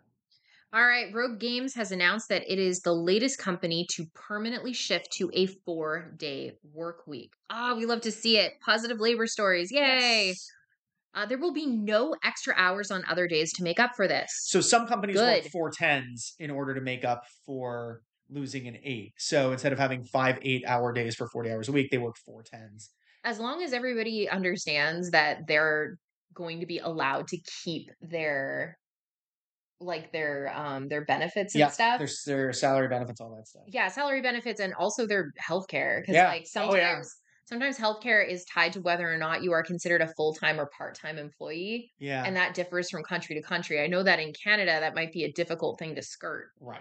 All 0.72 0.86
right, 0.86 1.12
Rogue 1.12 1.38
Games 1.38 1.74
has 1.74 1.92
announced 1.92 2.30
that 2.30 2.50
it 2.50 2.58
is 2.58 2.80
the 2.80 2.94
latest 2.94 3.36
company 3.38 3.86
to 3.90 4.06
permanently 4.14 4.72
shift 4.72 5.12
to 5.18 5.30
a 5.34 5.44
four 5.66 6.14
day 6.16 6.52
work 6.72 7.06
week. 7.06 7.32
Ah, 7.50 7.74
we 7.76 7.84
love 7.84 8.00
to 8.02 8.10
see 8.10 8.38
it. 8.38 8.54
Positive 8.64 8.98
labor 9.00 9.26
stories. 9.26 9.70
Yay. 9.70 10.28
Yes. 10.28 10.46
Uh, 11.14 11.26
there 11.26 11.38
will 11.38 11.52
be 11.52 11.66
no 11.66 12.14
extra 12.24 12.54
hours 12.56 12.90
on 12.90 13.04
other 13.06 13.26
days 13.28 13.52
to 13.54 13.62
make 13.62 13.78
up 13.78 13.94
for 13.94 14.08
this. 14.08 14.30
So 14.46 14.60
some 14.60 14.86
companies 14.86 15.16
work 15.16 15.44
four 15.52 15.70
tens 15.70 16.34
in 16.38 16.50
order 16.50 16.74
to 16.74 16.80
make 16.80 17.04
up 17.04 17.24
for 17.44 18.00
losing 18.30 18.66
an 18.66 18.78
eight. 18.82 19.12
So 19.18 19.52
instead 19.52 19.72
of 19.72 19.78
having 19.78 20.04
five 20.04 20.38
eight 20.42 20.64
hour 20.66 20.92
days 20.92 21.14
for 21.14 21.28
forty 21.28 21.50
hours 21.50 21.68
a 21.68 21.72
week, 21.72 21.90
they 21.90 21.98
work 21.98 22.16
four 22.24 22.42
tens. 22.42 22.90
as 23.24 23.38
long 23.38 23.62
as 23.62 23.72
everybody 23.72 24.28
understands 24.28 25.10
that 25.10 25.46
they're 25.46 25.96
going 26.34 26.60
to 26.60 26.66
be 26.66 26.78
allowed 26.78 27.28
to 27.28 27.38
keep 27.62 27.90
their 28.00 28.78
like 29.80 30.12
their 30.12 30.52
um 30.56 30.88
their 30.88 31.04
benefits 31.04 31.54
and 31.54 31.60
Yeah, 31.60 31.68
stuff. 31.68 31.98
their 31.98 32.08
their 32.26 32.52
salary 32.52 32.88
benefits, 32.88 33.20
all 33.20 33.34
that 33.36 33.46
stuff. 33.48 33.62
yeah, 33.66 33.88
salary 33.88 34.22
benefits 34.22 34.60
and 34.60 34.72
also 34.74 35.06
their 35.06 35.32
health 35.38 35.66
care. 35.68 36.00
Because 36.00 36.14
Yeah. 36.14 36.28
like 36.28 36.46
Oh, 36.56 36.74
yeah. 36.74 37.02
Sometimes 37.44 37.78
healthcare 37.78 38.26
is 38.26 38.44
tied 38.44 38.72
to 38.74 38.80
whether 38.80 39.12
or 39.12 39.18
not 39.18 39.42
you 39.42 39.52
are 39.52 39.62
considered 39.62 40.00
a 40.00 40.08
full-time 40.14 40.60
or 40.60 40.70
part-time 40.76 41.18
employee. 41.18 41.92
Yeah, 41.98 42.24
And 42.24 42.36
that 42.36 42.54
differs 42.54 42.90
from 42.90 43.02
country 43.02 43.34
to 43.36 43.42
country. 43.42 43.80
I 43.80 43.86
know 43.86 44.02
that 44.02 44.18
in 44.18 44.32
Canada 44.32 44.78
that 44.80 44.94
might 44.94 45.12
be 45.12 45.24
a 45.24 45.32
difficult 45.32 45.78
thing 45.78 45.94
to 45.96 46.02
skirt. 46.02 46.50
right. 46.60 46.80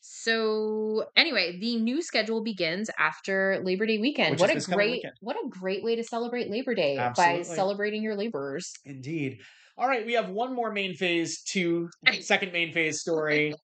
So 0.00 1.06
anyway, 1.16 1.58
the 1.60 1.76
new 1.76 2.02
schedule 2.02 2.42
begins 2.42 2.90
after 2.98 3.60
Labor 3.62 3.86
Day 3.86 3.98
weekend. 3.98 4.32
Which 4.32 4.40
what 4.40 4.50
a 4.50 4.60
great 4.60 4.90
weekend. 4.90 5.14
what 5.20 5.36
a 5.36 5.48
great 5.48 5.84
way 5.84 5.96
to 5.96 6.02
celebrate 6.04 6.50
Labor 6.50 6.74
Day 6.74 6.96
by 7.16 7.42
celebrating 7.42 8.02
your 8.02 8.16
laborers. 8.16 8.72
Indeed. 8.84 9.40
All 9.76 9.86
right, 9.86 10.04
we 10.04 10.14
have 10.14 10.28
one 10.28 10.54
more 10.54 10.72
main 10.72 10.94
phase 10.94 11.42
two, 11.42 11.88
second 12.20 12.52
main 12.52 12.72
phase 12.72 13.00
story 13.00 13.54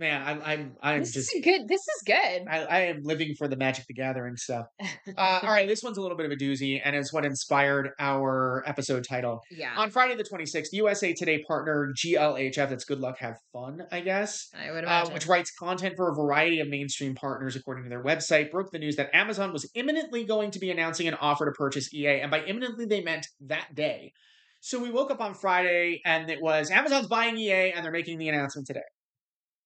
man, 0.00 0.22
I, 0.22 0.52
I'm 0.52 0.76
I'm 0.82 1.00
This 1.00 1.12
just 1.12 1.34
is 1.34 1.44
good. 1.44 1.68
This 1.68 1.80
is 1.80 2.02
good. 2.06 2.48
I, 2.48 2.64
I 2.64 2.80
am 2.86 3.02
living 3.02 3.34
for 3.36 3.46
the 3.46 3.56
Magic 3.56 3.84
the 3.86 3.94
Gathering 3.94 4.36
stuff. 4.36 4.66
Uh, 5.16 5.40
all 5.42 5.50
right, 5.50 5.66
this 5.66 5.82
one's 5.82 5.98
a 5.98 6.00
little 6.00 6.16
bit 6.16 6.24
of 6.24 6.32
a 6.32 6.36
doozy, 6.36 6.80
and 6.82 6.94
it's 6.94 7.12
what 7.12 7.24
inspired 7.24 7.90
our 7.98 8.62
episode 8.64 9.04
title. 9.04 9.40
yeah. 9.50 9.72
On 9.76 9.90
Friday 9.90 10.14
the 10.14 10.24
26th, 10.24 10.68
USA 10.72 11.12
Today 11.12 11.42
partner 11.46 11.92
GLHF, 11.96 12.54
that's 12.70 12.84
Good 12.84 13.00
Luck 13.00 13.18
Have 13.18 13.36
Fun, 13.52 13.82
I 13.90 14.00
guess, 14.00 14.48
I 14.56 14.70
would 14.70 14.84
uh, 14.84 14.86
imagine. 14.86 15.14
which 15.14 15.26
writes 15.26 15.50
content 15.50 15.96
for 15.96 16.10
a 16.10 16.14
variety 16.14 16.60
of 16.60 16.68
mainstream 16.68 17.14
partners, 17.14 17.56
according 17.56 17.84
to 17.84 17.90
their 17.90 18.02
website, 18.02 18.50
broke 18.50 18.70
the 18.70 18.78
news 18.78 18.96
that 18.96 19.14
Amazon 19.14 19.52
was 19.52 19.68
imminently 19.74 20.24
going 20.24 20.52
to 20.52 20.58
be 20.58 20.70
announcing 20.70 21.08
an 21.08 21.14
offer 21.14 21.44
to 21.44 21.52
purchase 21.52 21.92
EA. 21.92 22.20
And 22.20 22.30
by 22.30 22.42
imminently, 22.44 22.86
they 22.86 23.02
meant 23.02 23.26
that 23.40 23.74
day. 23.74 24.12
So 24.60 24.78
we 24.78 24.90
woke 24.90 25.10
up 25.10 25.20
on 25.20 25.34
Friday 25.34 26.00
and 26.04 26.30
it 26.30 26.40
was 26.40 26.70
Amazon's 26.70 27.08
buying 27.08 27.36
EA 27.36 27.72
and 27.72 27.84
they're 27.84 27.92
making 27.92 28.18
the 28.18 28.28
announcement 28.28 28.66
today. 28.66 28.80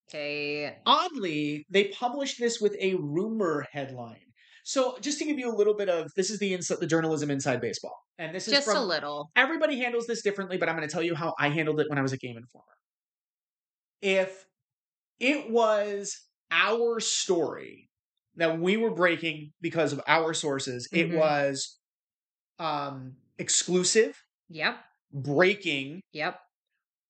Okay. 0.09 0.76
Oddly, 0.86 1.64
they 1.70 1.84
published 1.88 2.38
this 2.38 2.61
with 2.61 2.76
a 2.80 2.94
rumor 2.94 3.66
headline. 3.72 4.20
So 4.64 4.96
just 5.00 5.18
to 5.18 5.24
give 5.26 5.38
you 5.38 5.52
a 5.52 5.57
little 5.57 5.74
bit 5.74 5.88
of 5.90 6.11
this 6.16 6.30
is 6.30 6.38
the 6.38 6.55
inside 6.55 6.78
the 6.80 6.86
journalism 6.86 7.30
inside 7.30 7.61
baseball. 7.61 7.96
And 8.18 8.34
this 8.34 8.48
is 8.48 8.55
Just 8.55 8.66
from 8.66 8.78
a 8.78 8.84
little. 8.84 9.30
everybody 9.36 9.78
handles 9.78 10.07
this 10.07 10.22
differently, 10.22 10.57
but 10.57 10.68
I'm 10.68 10.76
going 10.76 10.88
to 10.88 10.92
tell 10.92 11.02
you 11.02 11.14
how 11.14 11.34
I 11.38 11.48
handled 11.50 11.80
it 11.80 11.88
when 11.90 11.98
I 11.98 12.02
was 12.02 12.12
a 12.12 12.16
game 12.16 12.36
informer. 12.36 12.64
If 14.00 14.46
it 15.20 15.50
was 15.50 16.16
our 16.50 17.00
story 17.00 17.90
that 18.36 18.59
we 18.59 18.76
were 18.76 18.90
breaking 18.94 19.52
because 19.61 19.92
of 19.92 20.00
our 20.07 20.32
sources, 20.34 20.88
it 20.92 21.11
Mhm. 21.11 21.18
was 21.18 21.78
um 22.59 23.16
exclusive, 23.38 24.16
Yep. 24.48 24.78
breaking, 25.12 26.00
Yep. 26.12 26.40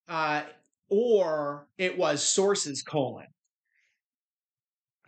uh, 0.07 0.43
or 0.89 1.67
it 1.77 1.97
was 1.97 2.23
sources 2.23 2.81
colon 2.83 3.27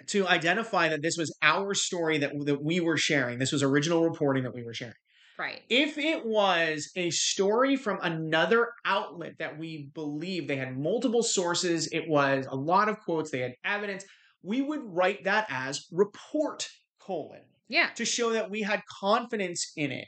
to 0.07 0.27
identify 0.27 0.89
that 0.89 1.01
this 1.01 1.17
was 1.17 1.35
our 1.41 1.73
story 1.73 2.17
that 2.19 2.31
that 2.45 2.63
we 2.63 2.79
were 2.79 2.97
sharing. 2.97 3.39
This 3.39 3.51
was 3.51 3.63
original 3.63 4.03
reporting 4.03 4.43
that 4.43 4.53
we 4.53 4.63
were 4.63 4.73
sharing. 4.73 4.93
Right. 5.37 5.61
If 5.69 5.97
it 5.99 6.25
was 6.25 6.89
a 6.95 7.11
story 7.11 7.75
from 7.75 7.99
another 8.01 8.69
outlet 8.85 9.33
that 9.37 9.59
we 9.59 9.89
believe 9.93 10.47
they 10.47 10.55
had 10.55 10.77
multiple 10.77 11.21
sources, 11.21 11.87
it 11.91 12.07
was 12.07 12.47
a 12.49 12.55
lot 12.55 12.89
of 12.89 12.99
quotes, 13.01 13.29
they 13.29 13.41
had 13.41 13.53
evidence, 13.63 14.03
we 14.41 14.61
would 14.61 14.81
write 14.83 15.25
that 15.25 15.45
as 15.49 15.85
report 15.91 16.67
colon 16.99 17.41
Yeah. 17.67 17.89
to 17.95 18.05
show 18.05 18.31
that 18.31 18.49
we 18.49 18.61
had 18.63 18.81
confidence 18.99 19.73
in 19.75 19.91
it. 19.91 20.07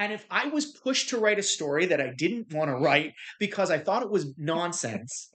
And 0.00 0.14
if 0.14 0.26
I 0.30 0.48
was 0.48 0.64
pushed 0.64 1.10
to 1.10 1.18
write 1.18 1.38
a 1.38 1.42
story 1.42 1.84
that 1.86 2.00
I 2.00 2.12
didn't 2.16 2.54
want 2.54 2.70
to 2.70 2.74
write 2.74 3.12
because 3.38 3.70
I 3.70 3.78
thought 3.78 4.02
it 4.02 4.10
was 4.10 4.34
nonsense 4.38 5.30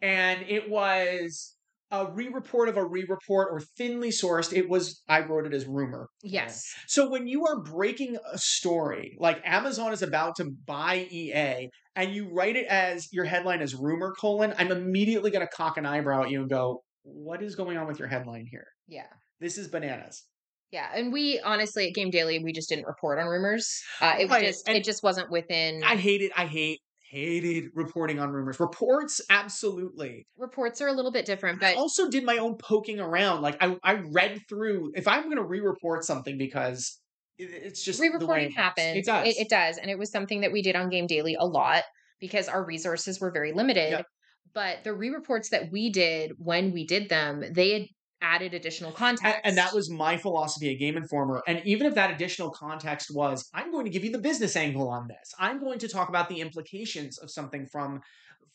and 0.00 0.42
it 0.48 0.70
was 0.70 1.54
a 1.90 2.10
re-report 2.10 2.70
of 2.70 2.78
a 2.78 2.84
re-report 2.84 3.48
or 3.50 3.60
thinly 3.76 4.08
sourced, 4.08 4.52
it 4.52 4.66
was 4.66 5.02
I 5.08 5.20
wrote 5.20 5.46
it 5.46 5.52
as 5.52 5.66
rumor. 5.66 6.08
Yes. 6.22 6.64
So 6.86 7.10
when 7.10 7.26
you 7.26 7.44
are 7.46 7.62
breaking 7.62 8.16
a 8.32 8.38
story, 8.38 9.14
like 9.18 9.42
Amazon 9.44 9.92
is 9.92 10.02
about 10.02 10.36
to 10.36 10.52
buy 10.66 11.06
EA, 11.10 11.68
and 11.94 12.14
you 12.14 12.30
write 12.32 12.56
it 12.56 12.66
as 12.66 13.08
your 13.12 13.24
headline 13.26 13.60
as 13.60 13.74
rumor 13.74 14.14
colon, 14.18 14.54
I'm 14.56 14.72
immediately 14.72 15.30
going 15.30 15.46
to 15.46 15.54
cock 15.54 15.76
an 15.76 15.84
eyebrow 15.84 16.24
at 16.24 16.30
you 16.30 16.40
and 16.40 16.50
go, 16.50 16.82
"What 17.02 17.42
is 17.42 17.56
going 17.56 17.76
on 17.76 17.86
with 17.86 17.98
your 17.98 18.08
headline 18.08 18.46
here? 18.50 18.66
Yeah. 18.86 19.08
This 19.40 19.58
is 19.58 19.68
bananas." 19.68 20.24
Yeah. 20.70 20.88
And 20.94 21.12
we 21.12 21.40
honestly 21.40 21.88
at 21.88 21.94
Game 21.94 22.10
Daily 22.10 22.38
we 22.38 22.52
just 22.52 22.68
didn't 22.68 22.86
report 22.86 23.18
on 23.18 23.26
rumors. 23.26 23.82
Uh 24.00 24.16
it 24.18 24.28
Right, 24.30 24.44
just 24.46 24.68
and- 24.68 24.76
it 24.76 24.84
just 24.84 25.02
wasn't 25.02 25.30
within 25.30 25.82
I 25.84 25.96
hate 25.96 26.20
it. 26.22 26.32
I 26.36 26.46
hate 26.46 26.80
hated 27.10 27.70
reporting 27.74 28.18
on 28.18 28.30
rumors. 28.30 28.60
Reports, 28.60 29.22
absolutely. 29.30 30.26
reports 30.36 30.82
are 30.82 30.88
a 30.88 30.92
little 30.92 31.10
bit 31.10 31.24
different, 31.24 31.58
but 31.58 31.68
I 31.70 31.74
also 31.74 32.10
did 32.10 32.22
my 32.22 32.36
own 32.36 32.56
poking 32.56 33.00
around. 33.00 33.40
Like 33.40 33.56
I, 33.62 33.78
I 33.82 33.94
read 34.12 34.42
through. 34.46 34.92
If 34.94 35.08
I'm 35.08 35.24
going 35.24 35.36
to 35.38 35.42
re-report 35.44 36.04
something 36.04 36.36
because 36.36 37.00
it- 37.38 37.48
it's 37.50 37.82
just 37.82 37.98
re-reporting 37.98 38.44
it 38.44 38.48
works. 38.48 38.56
happens. 38.56 38.96
It 38.98 39.04
does. 39.06 39.26
It, 39.26 39.36
it 39.38 39.48
does, 39.48 39.78
and 39.78 39.90
it 39.90 39.98
was 39.98 40.10
something 40.12 40.42
that 40.42 40.52
we 40.52 40.60
did 40.60 40.76
on 40.76 40.90
Game 40.90 41.06
Daily 41.06 41.34
a 41.40 41.46
lot 41.46 41.84
because 42.20 42.46
our 42.46 42.62
resources 42.62 43.18
were 43.20 43.30
very 43.30 43.52
limited. 43.52 43.90
Yep. 43.92 44.06
But 44.52 44.84
the 44.84 44.92
re-reports 44.92 45.48
that 45.50 45.70
we 45.72 45.88
did 45.90 46.32
when 46.36 46.72
we 46.72 46.84
did 46.86 47.08
them, 47.08 47.42
they 47.52 47.72
had 47.72 47.82
added 48.20 48.54
additional 48.54 48.92
context, 48.92 49.40
And, 49.44 49.56
that 49.58 49.72
was 49.72 49.90
my 49.90 50.16
philosophy 50.16 50.72
at 50.72 50.78
Game 50.78 50.96
Informer. 50.96 51.42
And 51.46 51.62
even 51.64 51.86
if 51.86 51.94
that 51.94 52.10
additional 52.10 52.50
context 52.50 53.10
was, 53.14 53.48
I'm 53.54 53.70
going 53.70 53.84
to 53.84 53.90
give 53.90 54.04
you 54.04 54.10
the 54.10 54.18
business 54.18 54.56
angle 54.56 54.88
on 54.88 55.06
this. 55.08 55.34
I'm 55.38 55.60
going 55.60 55.78
to 55.80 55.88
talk 55.88 56.08
about 56.08 56.28
the 56.28 56.40
implications 56.40 57.18
of 57.18 57.30
something 57.30 57.66
from 57.66 58.00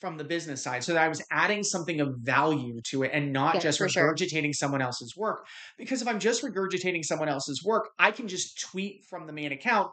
from 0.01 0.17
the 0.17 0.23
business 0.25 0.61
side, 0.61 0.83
so 0.83 0.91
that 0.93 1.01
I 1.01 1.07
was 1.07 1.23
adding 1.31 1.63
something 1.63 2.01
of 2.01 2.15
value 2.17 2.81
to 2.89 3.03
it 3.03 3.11
and 3.13 3.31
not 3.31 3.55
Yeah, 3.55 3.61
just 3.61 3.77
for 3.77 3.87
sure. 3.87 4.13
regurgitating 4.13 4.53
someone 4.53 4.81
else's 4.81 5.15
work. 5.15 5.47
Because 5.77 6.01
if 6.01 6.09
I'm 6.09 6.19
just 6.19 6.43
regurgitating 6.43 7.05
someone 7.05 7.29
else's 7.29 7.63
work, 7.63 7.89
I 7.97 8.11
can 8.11 8.27
just 8.27 8.59
tweet 8.59 9.05
from 9.09 9.27
the 9.27 9.31
main 9.33 9.53
account. 9.53 9.91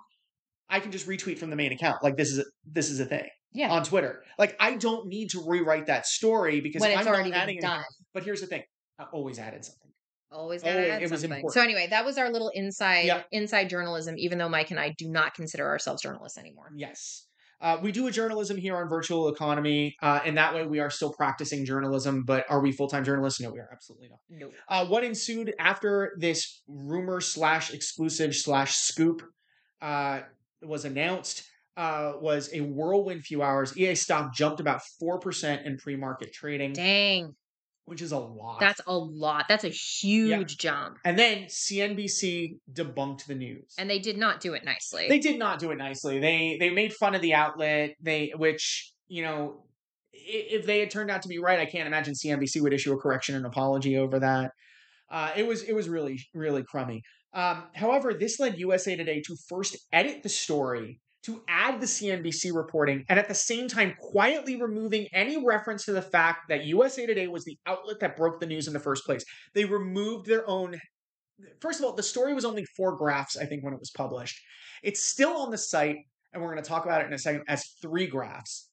I 0.69 0.81
can 0.81 0.91
just 0.91 1.07
retweet 1.07 1.39
from 1.39 1.51
the 1.51 1.55
main 1.57 1.71
account. 1.71 2.03
Like 2.03 2.17
this 2.17 2.31
is 2.33 2.41
a, 2.41 2.45
this 2.65 2.91
is 2.91 2.99
a 2.99 3.05
thing 3.07 3.29
yeah 3.53 3.71
on 3.71 3.85
Twitter. 3.85 4.25
Like 4.37 4.57
I 4.59 4.75
don't 4.75 5.07
need 5.07 5.31
to 5.31 5.45
rewrite 5.47 5.87
that 5.87 6.07
story 6.07 6.61
because 6.61 6.81
when 6.81 6.91
it's 6.91 7.01
I'm 7.01 7.07
already 7.07 7.31
not 7.31 7.43
adding 7.43 7.57
been 7.61 7.65
anything- 7.67 7.83
done. 7.83 7.85
But 8.13 8.25
here's 8.25 8.41
the 8.41 8.49
thing: 8.49 8.63
always 9.13 9.39
added 9.39 9.65
something. 9.65 9.91
Always 10.33 10.63
Oh, 10.63 10.67
gotta 10.67 10.87
it- 10.87 10.91
add 10.91 11.03
it 11.03 11.09
something. 11.21 11.49
So 11.51 11.61
anyway, 11.61 11.89
that 11.91 12.05
was 12.05 12.17
our 12.19 12.31
little 12.31 12.51
inside 12.55 13.25
inside 13.33 13.69
journalism. 13.69 14.15
Even 14.19 14.39
though 14.39 14.49
Mike 14.49 14.71
and 14.71 14.79
I 14.79 14.95
do 14.97 15.09
not 15.09 15.35
consider 15.35 15.67
ourselves 15.67 16.03
journalists 16.03 16.39
anymore. 16.39 16.71
Yes. 16.77 17.27
Uh, 17.63 17.79
we 17.83 17.93
do 17.93 18.07
a 18.07 18.11
journalism 18.11 18.57
here 18.57 18.75
on 18.75 18.89
Virtual 18.89 19.29
Economy, 19.29 19.95
uh, 20.01 20.21
and 20.25 20.39
that 20.39 20.55
way 20.55 20.65
we 20.67 20.79
are 20.79 20.89
still 20.89 21.13
practicing 21.13 21.67
journalism. 21.67 22.23
But 22.25 22.47
are 22.49 22.61
we 22.61 22.73
full 22.73 22.89
time 22.89 23.05
journalists? 23.05 23.39
No, 23.41 23.51
we 23.51 23.59
are 23.59 23.69
absolutely 23.71 24.09
not. 24.09 24.19
Nope. 24.31 24.55
Uh, 24.69 24.87
what 24.87 25.05
ensued 25.05 25.53
after 25.59 26.13
this 26.19 26.63
rumor 26.69 27.21
slash 27.21 27.75
exclusive 27.75 28.35
slash 28.35 28.77
scoop 28.77 29.21
uh, 29.83 30.21
was 30.63 30.85
announced 30.87 31.43
uh, 31.77 32.13
was 32.21 32.49
a 32.55 32.61
whirlwind 32.63 33.25
few 33.25 33.43
hours. 33.43 33.77
EA 33.77 33.95
stock 33.95 34.33
jumped 34.33 34.61
about 34.61 34.81
four 34.99 35.19
percent 35.19 35.67
in 35.67 35.77
pre 35.77 35.97
market 35.97 36.33
trading, 36.33 36.73
Dang, 36.73 37.35
which 37.91 38.03
is 38.03 38.13
a 38.13 38.19
lot. 38.19 38.61
that's 38.61 38.81
a 38.87 38.97
lot. 38.97 39.47
That's 39.49 39.65
a 39.65 39.69
huge 39.69 40.59
jump, 40.59 40.99
and 41.05 41.19
then 41.19 41.47
CNBC 41.47 42.59
debunked 42.73 43.27
the 43.27 43.35
news. 43.35 43.75
and 43.79 43.91
they 43.91 43.99
did 43.99 44.17
not 44.17 44.41
do 44.41 44.55
it 44.55 44.65
nicely. 44.65 45.09
they 45.09 45.19
did 45.19 45.41
not 45.41 45.59
do 45.59 45.73
it 45.73 45.77
nicely. 45.77 46.21
They 46.21 46.57
they 46.61 46.71
made 46.71 46.93
fun 46.93 47.17
of 47.17 47.21
the 47.21 47.35
outlet. 47.35 47.97
They 48.01 48.33
which 48.37 48.93
you 49.09 49.25
know 49.25 49.65
if 50.13 50.67
they 50.67 50.79
had 50.79 50.91
turned 50.93 51.11
out 51.11 51.23
to 51.23 51.29
be 51.29 51.41
right, 51.41 51.59
I 51.59 51.67
can't 51.67 51.89
imagine 51.89 52.15
CNBC 52.15 52.63
would 52.63 52.73
issue 52.73 52.93
a 52.93 52.97
correction 52.97 53.35
and 53.35 53.45
apology 53.45 53.99
over 53.99 54.21
that. 54.21 54.53
Uh, 55.11 55.33
it 55.37 55.47
was 55.47 55.63
it 55.65 55.73
was 55.73 55.89
really 55.89 56.21
really 56.33 56.63
crummy. 56.63 57.03
Um, 57.35 57.65
however, 57.75 58.15
this 58.15 58.39
led 58.39 58.59
USA 58.59 58.95
Today 58.95 59.21
to 59.27 59.37
first 59.49 59.77
edit 59.93 60.23
the 60.23 60.29
story 60.29 61.01
to 61.25 61.43
add 61.49 61.81
the 61.81 61.87
CNBC 61.87 62.55
reporting, 62.55 63.05
and 63.09 63.19
at 63.19 63.29
the 63.29 63.35
same 63.35 63.69
time 63.69 63.95
quietly 64.01 64.61
removing 64.61 65.07
any 65.13 65.45
reference 65.45 65.85
to 65.85 65.93
the 65.93 66.03
fact 66.03 66.49
that 66.49 66.65
USA 66.65 67.07
Today 67.07 67.27
was 67.27 67.45
the 67.45 67.59
outlet 67.67 68.01
that 68.01 68.17
broke 68.17 68.41
the 68.41 68.47
news 68.47 68.67
in 68.67 68.73
the 68.73 68.81
first 68.81 69.05
place. 69.05 69.25
They 69.55 69.65
removed 69.65 70.27
their 70.27 70.49
own. 70.49 70.81
First 71.61 71.81
of 71.81 71.87
all, 71.87 71.95
the 71.95 72.03
story 72.03 72.35
was 72.35 72.45
only 72.45 72.65
four 72.77 72.97
graphs, 72.97 73.37
I 73.37 73.45
think, 73.45 73.63
when 73.65 73.75
it 73.75 73.81
was 73.81 73.91
published. 73.91 74.41
It's 74.83 75.05
still 75.05 75.37
on 75.37 75.51
the 75.51 75.59
site, 75.59 75.97
and 76.33 76.43
we're 76.43 76.53
going 76.53 76.63
to 76.63 76.69
talk 76.69 76.85
about 76.85 77.03
it 77.03 77.07
in 77.07 77.13
a 77.13 77.19
second, 77.19 77.43
as 77.49 77.65
three 77.83 78.07
graphs. 78.07 78.69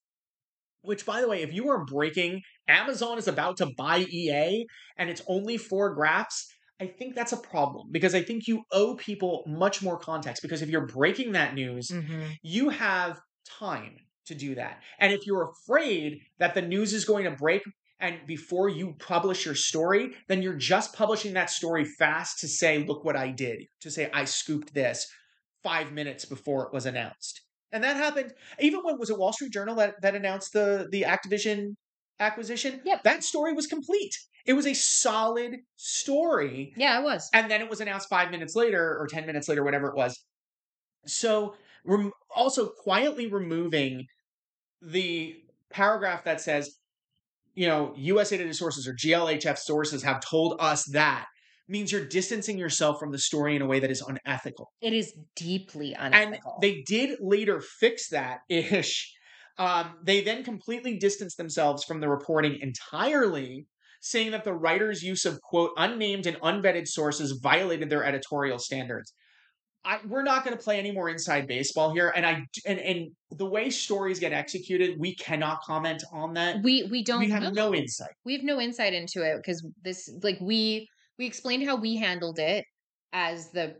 Which, 0.82 1.06
by 1.06 1.20
the 1.20 1.28
way, 1.28 1.42
if 1.42 1.54
you 1.54 1.70
are 1.70 1.84
breaking, 1.84 2.42
Amazon 2.70 3.18
is 3.18 3.28
about 3.28 3.58
to 3.58 3.72
buy 3.78 4.00
EA 4.00 4.66
and 4.98 5.10
it's 5.10 5.22
only 5.28 5.58
four 5.58 5.94
graphs, 5.94 6.48
I 6.80 6.88
think 6.88 7.16
that's 7.16 7.32
a 7.32 7.38
problem 7.38 7.88
because 7.92 8.14
I 8.14 8.22
think 8.22 8.48
you 8.48 8.64
owe 8.72 8.96
people 8.96 9.44
much 9.48 9.82
more 9.82 9.98
context. 9.98 10.42
Because 10.42 10.62
if 10.62 10.70
you're 10.70 10.86
breaking 10.86 11.32
that 11.32 11.56
news, 11.56 11.90
Mhm. 11.90 12.36
you 12.44 12.70
have 12.70 13.20
time 13.46 13.98
to 14.26 14.36
do 14.36 14.56
that. 14.56 14.82
And 15.00 15.14
if 15.14 15.26
you're 15.26 15.50
afraid 15.50 16.20
that 16.38 16.54
the 16.54 16.62
news 16.62 16.94
is 16.94 17.06
going 17.06 17.24
to 17.24 17.32
break 17.32 17.64
and 18.00 18.20
before 18.28 18.70
you 18.70 18.94
publish 19.00 19.44
your 19.46 19.56
story, 19.56 20.16
then 20.28 20.44
you're 20.44 20.54
just 20.54 20.94
publishing 20.94 21.34
that 21.34 21.50
story 21.50 21.84
fast 21.98 22.38
to 22.40 22.48
say, 22.48 22.78
look 22.84 23.04
what 23.04 23.16
I 23.16 23.32
did, 23.32 23.64
to 23.82 23.90
say 23.90 24.10
I 24.14 24.26
scooped 24.26 24.74
this 24.74 25.08
five 25.64 25.92
minutes 25.92 26.24
before 26.26 26.68
it 26.68 26.74
was 26.74 26.86
announced. 26.86 27.42
And 27.72 27.84
that 27.84 27.98
happened 27.98 28.34
even 28.60 28.82
when 28.84 29.00
was 29.00 29.10
it 29.10 29.18
Wall 29.18 29.34
Street 29.34 29.52
Journal 29.52 29.76
that, 29.76 29.96
that 30.02 30.14
announced 30.16 30.54
the 30.54 30.88
the 30.92 31.02
Activision 31.04 31.76
acquisition? 32.20 32.82
Yep. 32.86 33.04
That 33.04 33.24
story 33.24 33.54
was 33.54 33.68
complete. 33.68 34.14
It 34.46 34.54
was 34.54 34.66
a 34.66 34.74
solid 34.74 35.58
story 35.76 36.74
Yeah, 36.78 37.00
it 37.00 37.04
was. 37.04 37.30
and 37.34 37.52
then 37.52 37.62
it 37.62 37.70
was 37.70 37.82
announced 37.82 38.08
five 38.10 38.32
minutes 38.32 38.56
later 38.56 38.98
or 39.00 39.08
10 39.08 39.26
minutes 39.26 39.48
later 39.50 39.64
whatever 39.64 39.88
it 39.90 39.96
was 39.96 40.18
so 41.06 41.56
rem- 41.86 42.12
also 42.36 42.70
quietly 42.84 43.28
removing 43.28 44.06
the 44.82 45.36
paragraph 45.70 46.24
that 46.24 46.40
says 46.42 46.76
you 47.56 47.68
know 47.68 47.94
usa 47.98 48.38
Today 48.38 48.52
sources 48.54 48.88
or 48.88 48.94
glhf 48.94 49.58
sources 49.58 50.04
have 50.04 50.22
told 50.22 50.56
us 50.60 50.86
that 50.94 51.26
means 51.68 51.92
you're 51.92 52.06
distancing 52.06 52.58
yourself 52.58 53.00
from 53.00 53.12
the 53.12 53.20
story 53.20 53.56
in 53.56 53.62
a 53.62 53.66
way 53.66 53.80
that 53.82 53.92
is 53.92 54.02
unethical 54.02 54.70
It 54.82 54.94
is 54.94 55.14
deeply 55.36 55.94
unethical. 55.94 56.54
and 56.54 56.62
they 56.62 56.84
did 56.88 57.18
later 57.20 57.62
fix 57.62 58.10
that 58.10 58.40
ish. 58.50 59.14
Um, 59.58 59.96
they 60.04 60.22
then 60.22 60.44
completely 60.44 60.98
distanced 60.98 61.38
themselves 61.38 61.84
from 61.84 62.00
the 62.00 62.10
reporting 62.10 62.60
entirely, 62.62 63.66
saying 64.02 64.32
that 64.32 64.44
the 64.44 64.54
writer's 64.54 65.02
use 65.02 65.26
of 65.26 65.42
quote 65.42 65.72
unnamed 65.78 66.28
and 66.28 66.40
unvetted 66.42 66.88
sources 66.88 67.40
violated 67.42 67.90
their 67.90 68.04
editorial 68.04 68.60
standards. 68.60 69.14
I, 69.84 70.00
we're 70.06 70.24
not 70.24 70.44
going 70.44 70.56
to 70.56 70.62
play 70.62 70.80
any 70.80 70.92
more 70.92 71.10
inside 71.10 71.48
baseball 71.48 71.94
here, 71.94 72.12
and 72.16 72.26
I 72.26 72.46
and 72.66 72.80
and 72.80 73.08
the 73.32 73.46
way 73.46 73.70
stories 73.70 74.20
get 74.20 74.34
executed, 74.34 75.00
we 75.00 75.16
cannot 75.16 75.62
comment 75.62 76.04
on 76.12 76.34
that. 76.34 76.62
We 76.62 76.84
we 76.92 77.04
don't. 77.04 77.20
We 77.20 77.30
have 77.30 77.44
know. 77.44 77.52
no 77.52 77.74
insight. 77.74 78.12
We 78.26 78.34
have 78.34 78.44
no 78.44 78.60
insight 78.60 78.94
into 78.94 79.24
it 79.24 79.38
because 79.38 79.66
this 79.84 80.14
like 80.22 80.40
we 80.42 80.90
we 81.18 81.26
explained 81.26 81.66
how 81.66 81.78
we 81.78 81.96
handled 81.96 82.38
it 82.38 82.66
as 83.18 83.50
the 83.50 83.76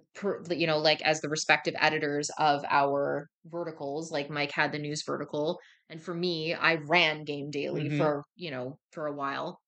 you 0.50 0.66
know 0.66 0.80
like 0.80 1.00
as 1.04 1.22
the 1.22 1.30
respective 1.30 1.76
editors 1.80 2.32
of 2.40 2.66
our 2.68 3.30
verticals 3.46 4.12
like 4.12 4.32
mike 4.32 4.52
had 4.52 4.72
the 4.72 4.80
news 4.80 5.04
vertical 5.06 5.60
and 5.92 6.02
for 6.02 6.16
me 6.16 6.56
i 6.56 6.76
ran 6.88 7.24
game 7.24 7.52
daily 7.52 7.84
mm-hmm. 7.84 8.00
for 8.00 8.24
you 8.36 8.52
know 8.52 8.78
for 8.92 9.06
a 9.08 9.14
while. 9.14 9.60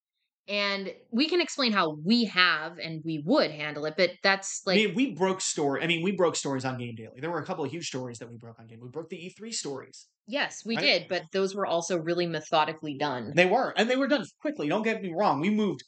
And 0.48 0.92
we 1.12 1.30
can 1.30 1.42
explain 1.42 1.74
how 1.74 1.98
we 2.04 2.26
have 2.26 2.80
and 2.80 3.04
we 3.06 3.22
would 3.24 3.52
handle 3.52 3.86
it 3.86 3.94
but 3.96 4.10
that's 4.24 4.64
like 4.66 4.80
I 4.80 4.86
mean, 4.88 4.96
we 4.96 5.14
broke 5.14 5.42
story 5.42 5.84
i 5.84 5.88
mean 5.88 6.02
we 6.04 6.14
broke 6.14 6.36
stories 6.36 6.66
on 6.66 6.80
game 6.80 6.96
daily. 6.96 7.20
There 7.22 7.30
were 7.30 7.38
a 7.38 7.46
couple 7.46 7.64
of 7.64 7.70
huge 7.70 7.86
stories 7.86 8.18
that 8.18 8.32
we 8.32 8.38
broke 8.38 8.60
on 8.60 8.66
game 8.66 8.80
we 8.82 8.90
broke 8.90 9.10
the 9.10 9.18
e3 9.18 9.54
stories 9.54 10.08
yes 10.26 10.64
we 10.66 10.76
right? 10.76 10.82
did 10.84 11.08
but 11.08 11.22
those 11.32 11.54
were 11.54 11.68
also 11.68 12.00
really 12.00 12.26
methodically 12.26 12.98
done. 12.98 13.34
They 13.36 13.46
were 13.46 13.76
and 13.78 13.88
they 13.88 13.96
were 13.96 14.08
done 14.08 14.26
quickly 14.42 14.68
don't 14.68 14.82
get 14.82 15.04
me 15.04 15.14
wrong. 15.16 15.40
We 15.40 15.52
moved 15.52 15.84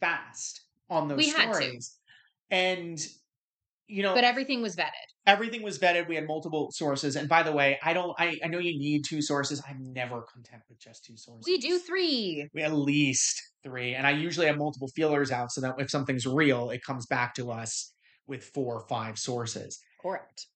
fast 0.00 0.60
on 0.90 1.08
those 1.08 1.16
we 1.16 1.30
stories 1.30 1.98
and 2.50 2.98
you 3.88 4.02
know 4.02 4.14
but 4.14 4.24
everything 4.24 4.62
was 4.62 4.76
vetted. 4.76 5.08
everything 5.26 5.62
was 5.62 5.78
vetted. 5.78 6.08
We 6.08 6.14
had 6.14 6.26
multiple 6.26 6.70
sources. 6.72 7.16
And 7.16 7.28
by 7.28 7.42
the 7.42 7.52
way 7.52 7.78
i 7.82 7.92
don't 7.92 8.14
i, 8.18 8.38
I 8.44 8.48
know 8.48 8.58
you 8.58 8.78
need 8.78 9.04
two 9.04 9.22
sources. 9.22 9.62
I'm 9.68 9.92
never 9.92 10.22
content 10.32 10.62
with 10.68 10.78
just 10.78 11.04
two 11.04 11.16
sources. 11.16 11.44
We 11.46 11.58
do 11.58 11.78
three. 11.78 12.48
We 12.54 12.62
at 12.62 12.72
least 12.72 13.42
three. 13.62 13.94
And 13.94 14.06
i 14.06 14.10
usually 14.10 14.46
have 14.46 14.56
multiple 14.58 14.88
feelers 14.88 15.30
out 15.30 15.50
so 15.52 15.60
that 15.60 15.74
if 15.78 15.90
something's 15.90 16.26
real 16.26 16.70
it 16.70 16.82
comes 16.84 17.06
back 17.06 17.34
to 17.34 17.50
us 17.50 17.92
with 18.26 18.44
four 18.54 18.76
or 18.76 18.86
five 18.88 19.18
sources. 19.18 19.80
Correct. 20.00 20.46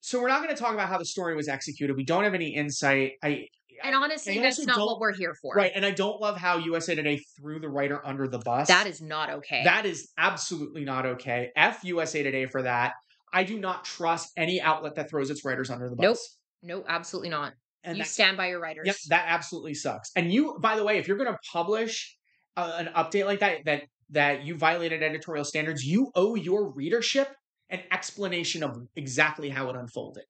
So 0.00 0.20
we're 0.20 0.28
not 0.28 0.42
going 0.42 0.54
to 0.54 0.60
talk 0.60 0.74
about 0.74 0.88
how 0.88 0.98
the 0.98 1.04
story 1.04 1.34
was 1.34 1.48
executed. 1.48 1.96
We 1.96 2.04
don't 2.04 2.24
have 2.24 2.34
any 2.34 2.54
insight. 2.54 3.12
I 3.22 3.46
and 3.82 3.94
honestly, 3.94 4.38
that's 4.38 4.64
not 4.64 4.78
what 4.78 5.00
we're 5.00 5.14
here 5.14 5.34
for. 5.34 5.54
Right. 5.54 5.72
And 5.74 5.84
I 5.84 5.90
don't 5.90 6.20
love 6.20 6.36
how 6.36 6.58
USA 6.58 6.94
Today 6.94 7.20
threw 7.36 7.60
the 7.60 7.68
writer 7.68 8.04
under 8.04 8.28
the 8.28 8.38
bus. 8.38 8.68
That 8.68 8.86
is 8.86 9.00
not 9.00 9.30
okay. 9.30 9.62
That 9.64 9.86
is 9.86 10.10
absolutely 10.18 10.84
not 10.84 11.06
okay. 11.06 11.50
F 11.56 11.84
USA 11.84 12.22
Today 12.22 12.46
for 12.46 12.62
that. 12.62 12.94
I 13.32 13.44
do 13.44 13.58
not 13.58 13.84
trust 13.84 14.32
any 14.36 14.60
outlet 14.60 14.94
that 14.96 15.10
throws 15.10 15.30
its 15.30 15.44
writers 15.44 15.70
under 15.70 15.88
the 15.88 15.96
bus. 15.96 16.04
Nope. 16.04 16.16
Nope, 16.62 16.86
absolutely 16.88 17.30
not. 17.30 17.52
And 17.84 17.96
you 17.96 18.04
stand 18.04 18.36
by 18.36 18.48
your 18.48 18.60
writers. 18.60 18.86
Yep, 18.86 18.96
that 19.10 19.24
absolutely 19.28 19.74
sucks. 19.74 20.10
And 20.16 20.32
you, 20.32 20.58
by 20.60 20.76
the 20.76 20.84
way, 20.84 20.98
if 20.98 21.06
you're 21.06 21.16
going 21.16 21.32
to 21.32 21.38
publish 21.52 22.16
uh, 22.56 22.74
an 22.76 22.90
update 22.96 23.26
like 23.26 23.40
that, 23.40 23.64
that 23.66 23.82
that 24.10 24.44
you 24.44 24.56
violated 24.56 25.02
editorial 25.02 25.44
standards, 25.44 25.84
you 25.84 26.10
owe 26.14 26.34
your 26.34 26.72
readership 26.72 27.28
an 27.70 27.80
explanation 27.92 28.62
of 28.62 28.76
exactly 28.96 29.50
how 29.50 29.68
it 29.68 29.76
unfolded 29.76 30.24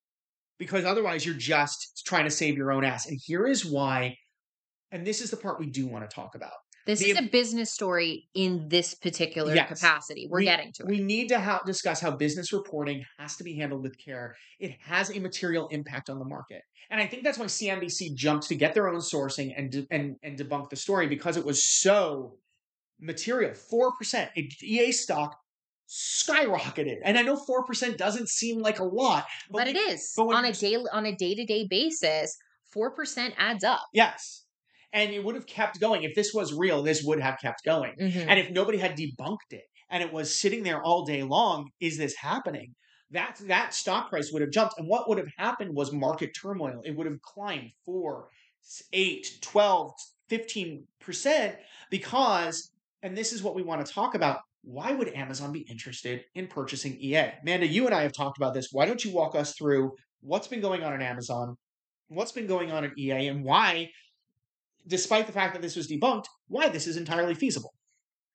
because 0.58 0.84
otherwise 0.84 1.24
you're 1.24 1.34
just 1.34 2.02
trying 2.06 2.24
to 2.24 2.30
save 2.30 2.56
your 2.56 2.72
own 2.72 2.84
ass. 2.84 3.06
And 3.06 3.18
here 3.24 3.46
is 3.46 3.64
why, 3.64 4.16
and 4.90 5.06
this 5.06 5.20
is 5.20 5.30
the 5.30 5.36
part 5.36 5.58
we 5.58 5.66
do 5.66 5.86
want 5.86 6.08
to 6.08 6.14
talk 6.14 6.34
about. 6.34 6.52
This 6.86 7.00
the, 7.00 7.10
is 7.10 7.18
a 7.18 7.22
business 7.22 7.70
story 7.70 8.28
in 8.34 8.66
this 8.68 8.94
particular 8.94 9.54
yes, 9.54 9.68
capacity. 9.68 10.26
We're 10.30 10.38
we, 10.38 10.44
getting 10.44 10.72
to 10.72 10.84
it. 10.84 10.88
We 10.88 11.00
need 11.00 11.28
to 11.28 11.38
ha- 11.38 11.60
discuss 11.66 12.00
how 12.00 12.12
business 12.12 12.50
reporting 12.50 13.04
has 13.18 13.36
to 13.36 13.44
be 13.44 13.54
handled 13.54 13.82
with 13.82 13.98
care. 13.98 14.34
It 14.58 14.74
has 14.80 15.14
a 15.14 15.20
material 15.20 15.68
impact 15.68 16.08
on 16.08 16.18
the 16.18 16.24
market. 16.24 16.62
And 16.90 16.98
I 16.98 17.06
think 17.06 17.24
that's 17.24 17.36
why 17.36 17.44
CNBC 17.44 18.14
jumped 18.14 18.48
to 18.48 18.54
get 18.54 18.72
their 18.72 18.88
own 18.88 19.00
sourcing 19.00 19.52
and 19.54 19.70
de- 19.70 19.86
and 19.90 20.16
and 20.22 20.38
debunk 20.38 20.70
the 20.70 20.76
story 20.76 21.06
because 21.06 21.36
it 21.36 21.44
was 21.44 21.62
so 21.62 22.38
material. 22.98 23.52
4% 23.52 24.30
EA 24.62 24.90
stock 24.92 25.38
skyrocketed. 25.88 26.98
And 27.04 27.18
I 27.18 27.22
know 27.22 27.36
4% 27.36 27.96
doesn't 27.96 28.28
seem 28.28 28.60
like 28.60 28.78
a 28.78 28.84
lot, 28.84 29.26
but, 29.50 29.58
but 29.58 29.68
it 29.68 29.76
is. 29.76 30.12
But 30.16 30.34
on 30.34 30.44
a 30.44 30.52
daily 30.52 30.84
on 30.92 31.06
a 31.06 31.14
day-to-day 31.14 31.66
basis, 31.68 32.36
4% 32.74 33.32
adds 33.38 33.64
up. 33.64 33.82
Yes. 33.92 34.44
And 34.92 35.12
it 35.12 35.24
would 35.24 35.34
have 35.34 35.46
kept 35.46 35.80
going. 35.80 36.02
If 36.02 36.14
this 36.14 36.32
was 36.32 36.52
real, 36.54 36.82
this 36.82 37.02
would 37.02 37.20
have 37.20 37.38
kept 37.40 37.64
going. 37.64 37.94
Mm-hmm. 38.00 38.28
And 38.28 38.38
if 38.38 38.50
nobody 38.50 38.78
had 38.78 38.96
debunked 38.96 39.52
it 39.52 39.64
and 39.90 40.02
it 40.02 40.12
was 40.12 40.34
sitting 40.34 40.62
there 40.62 40.82
all 40.82 41.04
day 41.04 41.22
long, 41.22 41.70
is 41.80 41.98
this 41.98 42.14
happening? 42.16 42.74
That 43.10 43.40
that 43.46 43.72
stock 43.72 44.10
price 44.10 44.30
would 44.32 44.42
have 44.42 44.50
jumped. 44.50 44.74
And 44.78 44.86
what 44.86 45.08
would 45.08 45.18
have 45.18 45.30
happened 45.36 45.74
was 45.74 45.92
market 45.92 46.32
turmoil. 46.38 46.82
It 46.84 46.94
would 46.96 47.06
have 47.06 47.20
climbed 47.22 47.70
4, 47.86 48.28
8, 48.92 49.38
12, 49.40 49.92
15% 50.30 51.56
because 51.90 52.70
and 53.02 53.16
this 53.16 53.32
is 53.32 53.42
what 53.42 53.54
we 53.54 53.62
want 53.62 53.84
to 53.84 53.92
talk 53.92 54.14
about 54.14 54.40
why 54.68 54.92
would 54.92 55.08
Amazon 55.14 55.50
be 55.50 55.60
interested 55.60 56.24
in 56.34 56.46
purchasing 56.46 56.94
EA? 57.00 57.30
Amanda, 57.40 57.66
you 57.66 57.86
and 57.86 57.94
I 57.94 58.02
have 58.02 58.12
talked 58.12 58.36
about 58.36 58.52
this. 58.52 58.68
Why 58.70 58.84
don't 58.84 59.02
you 59.02 59.10
walk 59.10 59.34
us 59.34 59.54
through 59.54 59.92
what's 60.20 60.46
been 60.46 60.60
going 60.60 60.84
on 60.84 60.92
at 60.92 61.00
Amazon, 61.00 61.56
what's 62.08 62.32
been 62.32 62.46
going 62.46 62.70
on 62.70 62.84
at 62.84 62.90
EA, 62.98 63.28
and 63.28 63.42
why, 63.42 63.88
despite 64.86 65.26
the 65.26 65.32
fact 65.32 65.54
that 65.54 65.62
this 65.62 65.74
was 65.74 65.88
debunked, 65.88 66.26
why 66.48 66.68
this 66.68 66.86
is 66.86 66.98
entirely 66.98 67.34
feasible? 67.34 67.72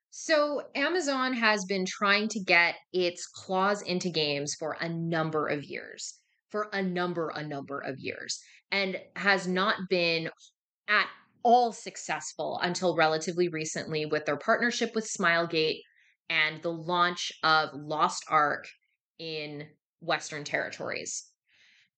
So, 0.09 0.63
Amazon 0.73 1.34
has 1.34 1.65
been 1.65 1.86
trying 1.86 2.29
to 2.29 2.39
get 2.39 2.75
its 2.93 3.27
claws 3.27 3.84
into 3.84 4.09
games 4.09 4.55
for 4.57 4.75
a 4.81 4.89
number 4.89 5.47
of 5.47 5.63
years, 5.63 6.19
for 6.49 6.67
a 6.73 6.81
number, 6.81 7.31
a 7.36 7.45
number 7.45 7.79
of 7.79 7.99
years, 7.99 8.39
and 8.71 8.97
has 9.15 9.47
not 9.47 9.75
been 9.88 10.31
at 10.88 11.05
all 11.43 11.71
successful 11.71 12.59
until 12.63 12.95
relatively 12.95 13.49
recently 13.49 14.07
with 14.07 14.25
their 14.25 14.38
partnership 14.38 14.95
with 14.95 15.07
Smilegate 15.07 15.81
and 16.30 16.61
the 16.61 16.71
launch 16.71 17.32
of 17.43 17.69
Lost 17.74 18.26
Ark 18.30 18.67
in 19.19 19.67
Western 20.01 20.43
territories. 20.43 21.26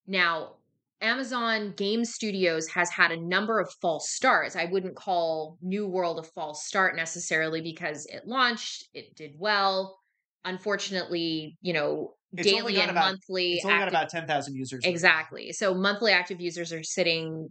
Now, 0.07 0.55
Amazon 1.01 1.73
Game 1.75 2.05
Studios 2.05 2.67
has 2.69 2.89
had 2.89 3.11
a 3.11 3.19
number 3.19 3.59
of 3.59 3.69
false 3.81 4.09
starts. 4.11 4.55
I 4.55 4.65
wouldn't 4.65 4.95
call 4.95 5.57
New 5.61 5.87
World 5.87 6.19
a 6.19 6.23
false 6.23 6.65
start 6.65 6.95
necessarily 6.95 7.61
because 7.61 8.05
it 8.05 8.23
launched, 8.25 8.87
it 8.93 9.15
did 9.15 9.31
well. 9.37 9.99
Unfortunately, 10.45 11.57
you 11.61 11.73
know, 11.73 12.13
it's 12.33 12.47
daily 12.47 12.79
and 12.79 12.91
about, 12.91 13.05
monthly. 13.05 13.53
It's 13.53 13.65
only 13.65 13.77
active, 13.77 13.93
got 13.93 14.03
about 14.03 14.09
10,000 14.09 14.55
users. 14.55 14.83
Exactly. 14.85 15.51
So 15.51 15.73
monthly 15.73 16.11
active 16.11 16.39
users 16.39 16.71
are 16.71 16.83
sitting 16.83 17.49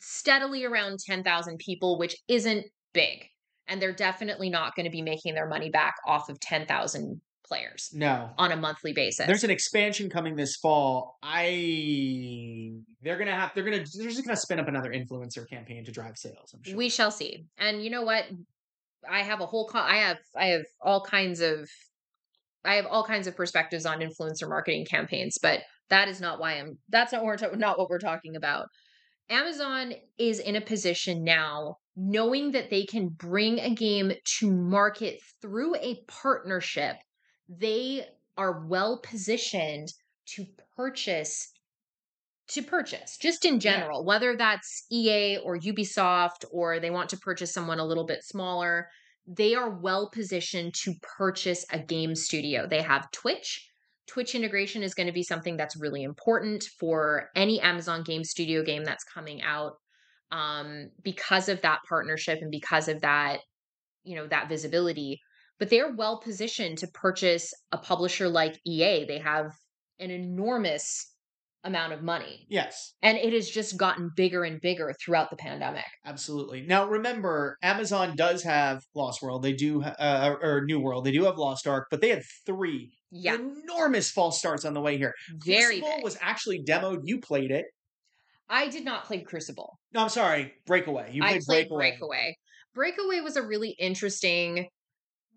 steadily 0.00 0.64
around 0.64 0.98
10,000 1.04 1.58
people, 1.58 1.98
which 1.98 2.16
isn't 2.28 2.66
big 2.94 3.26
and 3.68 3.80
they're 3.80 3.92
definitely 3.92 4.50
not 4.50 4.74
going 4.74 4.84
to 4.84 4.90
be 4.90 5.02
making 5.02 5.34
their 5.34 5.46
money 5.46 5.70
back 5.70 5.94
off 6.06 6.28
of 6.28 6.40
10,000 6.40 7.20
players. 7.48 7.90
No. 7.92 8.30
On 8.38 8.52
a 8.52 8.56
monthly 8.56 8.92
basis. 8.92 9.26
There's 9.26 9.44
an 9.44 9.50
expansion 9.50 10.10
coming 10.10 10.36
this 10.36 10.56
fall. 10.56 11.18
I 11.22 12.72
they're 13.02 13.16
going 13.16 13.28
to 13.28 13.34
have 13.34 13.52
they're 13.54 13.64
going 13.64 13.84
to 13.84 13.98
they're 13.98 14.08
just 14.08 14.24
going 14.24 14.36
to 14.36 14.40
spin 14.40 14.60
up 14.60 14.68
another 14.68 14.92
influencer 14.92 15.48
campaign 15.48 15.84
to 15.84 15.92
drive 15.92 16.16
sales, 16.16 16.52
I'm 16.54 16.62
sure. 16.62 16.76
We 16.76 16.88
shall 16.88 17.10
see. 17.10 17.46
And 17.56 17.82
you 17.82 17.90
know 17.90 18.02
what? 18.02 18.24
I 19.08 19.20
have 19.20 19.40
a 19.40 19.46
whole 19.46 19.66
co- 19.66 19.78
I 19.78 19.96
have 19.96 20.18
I 20.36 20.46
have 20.48 20.64
all 20.80 21.02
kinds 21.02 21.40
of 21.40 21.68
I 22.64 22.74
have 22.74 22.86
all 22.86 23.04
kinds 23.04 23.26
of 23.26 23.36
perspectives 23.36 23.86
on 23.86 24.00
influencer 24.00 24.48
marketing 24.48 24.84
campaigns, 24.84 25.38
but 25.40 25.60
that 25.88 26.08
is 26.08 26.20
not 26.20 26.38
why 26.38 26.54
I'm 26.54 26.78
that's 26.88 27.12
not 27.12 27.24
what 27.24 27.40
we're 27.40 27.56
not 27.56 27.78
what 27.78 27.88
we're 27.88 27.98
talking 27.98 28.36
about. 28.36 28.66
Amazon 29.30 29.94
is 30.18 30.38
in 30.38 30.56
a 30.56 30.60
position 30.60 31.22
now 31.22 31.76
knowing 31.98 32.52
that 32.52 32.70
they 32.70 32.84
can 32.84 33.08
bring 33.08 33.58
a 33.58 33.74
game 33.74 34.12
to 34.24 34.50
market 34.50 35.20
through 35.42 35.74
a 35.76 36.00
partnership, 36.06 36.96
they 37.48 38.06
are 38.36 38.64
well 38.66 39.00
positioned 39.02 39.92
to 40.26 40.46
purchase 40.76 41.52
to 42.46 42.62
purchase 42.62 43.18
just 43.18 43.44
in 43.44 43.60
general 43.60 44.00
yeah. 44.00 44.06
whether 44.06 44.36
that's 44.36 44.86
EA 44.90 45.38
or 45.44 45.58
Ubisoft 45.58 46.46
or 46.50 46.80
they 46.80 46.90
want 46.90 47.10
to 47.10 47.16
purchase 47.18 47.52
someone 47.52 47.78
a 47.78 47.84
little 47.84 48.06
bit 48.06 48.24
smaller 48.24 48.88
they 49.28 49.54
are 49.54 49.68
well 49.68 50.08
positioned 50.08 50.72
to 50.72 50.94
purchase 51.02 51.66
a 51.70 51.78
game 51.78 52.14
studio. 52.14 52.66
They 52.66 52.80
have 52.80 53.10
Twitch. 53.10 53.68
Twitch 54.06 54.34
integration 54.34 54.82
is 54.82 54.94
going 54.94 55.06
to 55.06 55.12
be 55.12 55.22
something 55.22 55.58
that's 55.58 55.76
really 55.76 56.02
important 56.02 56.64
for 56.64 57.28
any 57.36 57.60
Amazon 57.60 58.02
game 58.02 58.24
studio 58.24 58.64
game 58.64 58.84
that's 58.84 59.04
coming 59.04 59.42
out 59.42 59.74
um, 60.30 60.90
because 61.02 61.48
of 61.48 61.62
that 61.62 61.80
partnership 61.88 62.38
and 62.40 62.50
because 62.50 62.88
of 62.88 63.00
that, 63.00 63.40
you 64.04 64.16
know, 64.16 64.26
that 64.26 64.48
visibility. 64.48 65.20
But 65.58 65.70
they're 65.70 65.94
well 65.94 66.20
positioned 66.20 66.78
to 66.78 66.88
purchase 66.88 67.52
a 67.72 67.78
publisher 67.78 68.28
like 68.28 68.58
EA. 68.64 69.04
They 69.06 69.18
have 69.18 69.50
an 69.98 70.10
enormous 70.10 71.12
amount 71.64 71.92
of 71.92 72.02
money. 72.02 72.46
Yes. 72.48 72.94
And 73.02 73.18
it 73.18 73.32
has 73.32 73.48
just 73.48 73.76
gotten 73.76 74.10
bigger 74.16 74.44
and 74.44 74.60
bigger 74.60 74.94
throughout 75.02 75.30
the 75.30 75.36
pandemic. 75.36 75.84
Absolutely. 76.04 76.62
Now 76.62 76.86
remember, 76.86 77.56
Amazon 77.62 78.14
does 78.16 78.42
have 78.44 78.82
Lost 78.94 79.22
World. 79.22 79.42
They 79.42 79.52
do 79.52 79.82
uh, 79.82 80.36
or 80.40 80.64
New 80.64 80.80
World. 80.80 81.04
They 81.04 81.12
do 81.12 81.24
have 81.24 81.36
Lost 81.36 81.66
Ark, 81.66 81.88
but 81.90 82.00
they 82.00 82.10
had 82.10 82.22
3 82.46 82.90
yeah. 83.10 83.34
enormous 83.34 84.10
false 84.10 84.38
starts 84.38 84.64
on 84.64 84.74
the 84.74 84.80
way 84.80 84.96
here. 84.96 85.14
Very 85.44 85.80
Crucible 85.80 86.02
was 86.02 86.16
actually 86.20 86.62
demoed. 86.64 87.00
You 87.04 87.20
played 87.20 87.50
it. 87.50 87.66
I 88.48 88.68
did 88.68 88.84
not 88.84 89.04
play 89.04 89.20
Crucible. 89.20 89.78
No, 89.92 90.02
I'm 90.02 90.08
sorry, 90.08 90.54
Breakaway. 90.66 91.10
You 91.12 91.22
played, 91.22 91.36
I 91.36 91.40
played 91.46 91.68
Breakaway. 91.68 91.78
Breakaway. 91.78 92.36
Breakaway 92.74 93.20
was 93.20 93.36
a 93.36 93.42
really 93.42 93.70
interesting, 93.78 94.68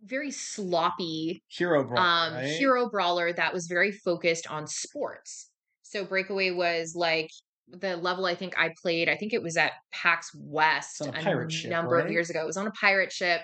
very 0.03 0.31
sloppy 0.31 1.43
hero 1.47 1.83
brawler, 1.83 2.05
um 2.05 2.33
right? 2.33 2.45
hero 2.45 2.89
brawler 2.89 3.33
that 3.33 3.53
was 3.53 3.67
very 3.67 3.91
focused 3.91 4.47
on 4.47 4.67
sports. 4.67 5.49
So 5.81 6.05
Breakaway 6.05 6.51
was 6.51 6.93
like 6.95 7.29
the 7.67 7.97
level 7.97 8.25
I 8.25 8.35
think 8.35 8.57
I 8.57 8.73
played, 8.81 9.09
I 9.09 9.15
think 9.15 9.33
it 9.33 9.41
was 9.41 9.57
at 9.57 9.73
PAX 9.91 10.31
West 10.35 11.01
a 11.01 11.49
ship, 11.49 11.71
number 11.71 11.99
of 11.99 12.11
years 12.11 12.29
ago. 12.29 12.41
It 12.41 12.47
was 12.47 12.57
on 12.57 12.67
a 12.67 12.71
pirate 12.71 13.11
ship 13.11 13.41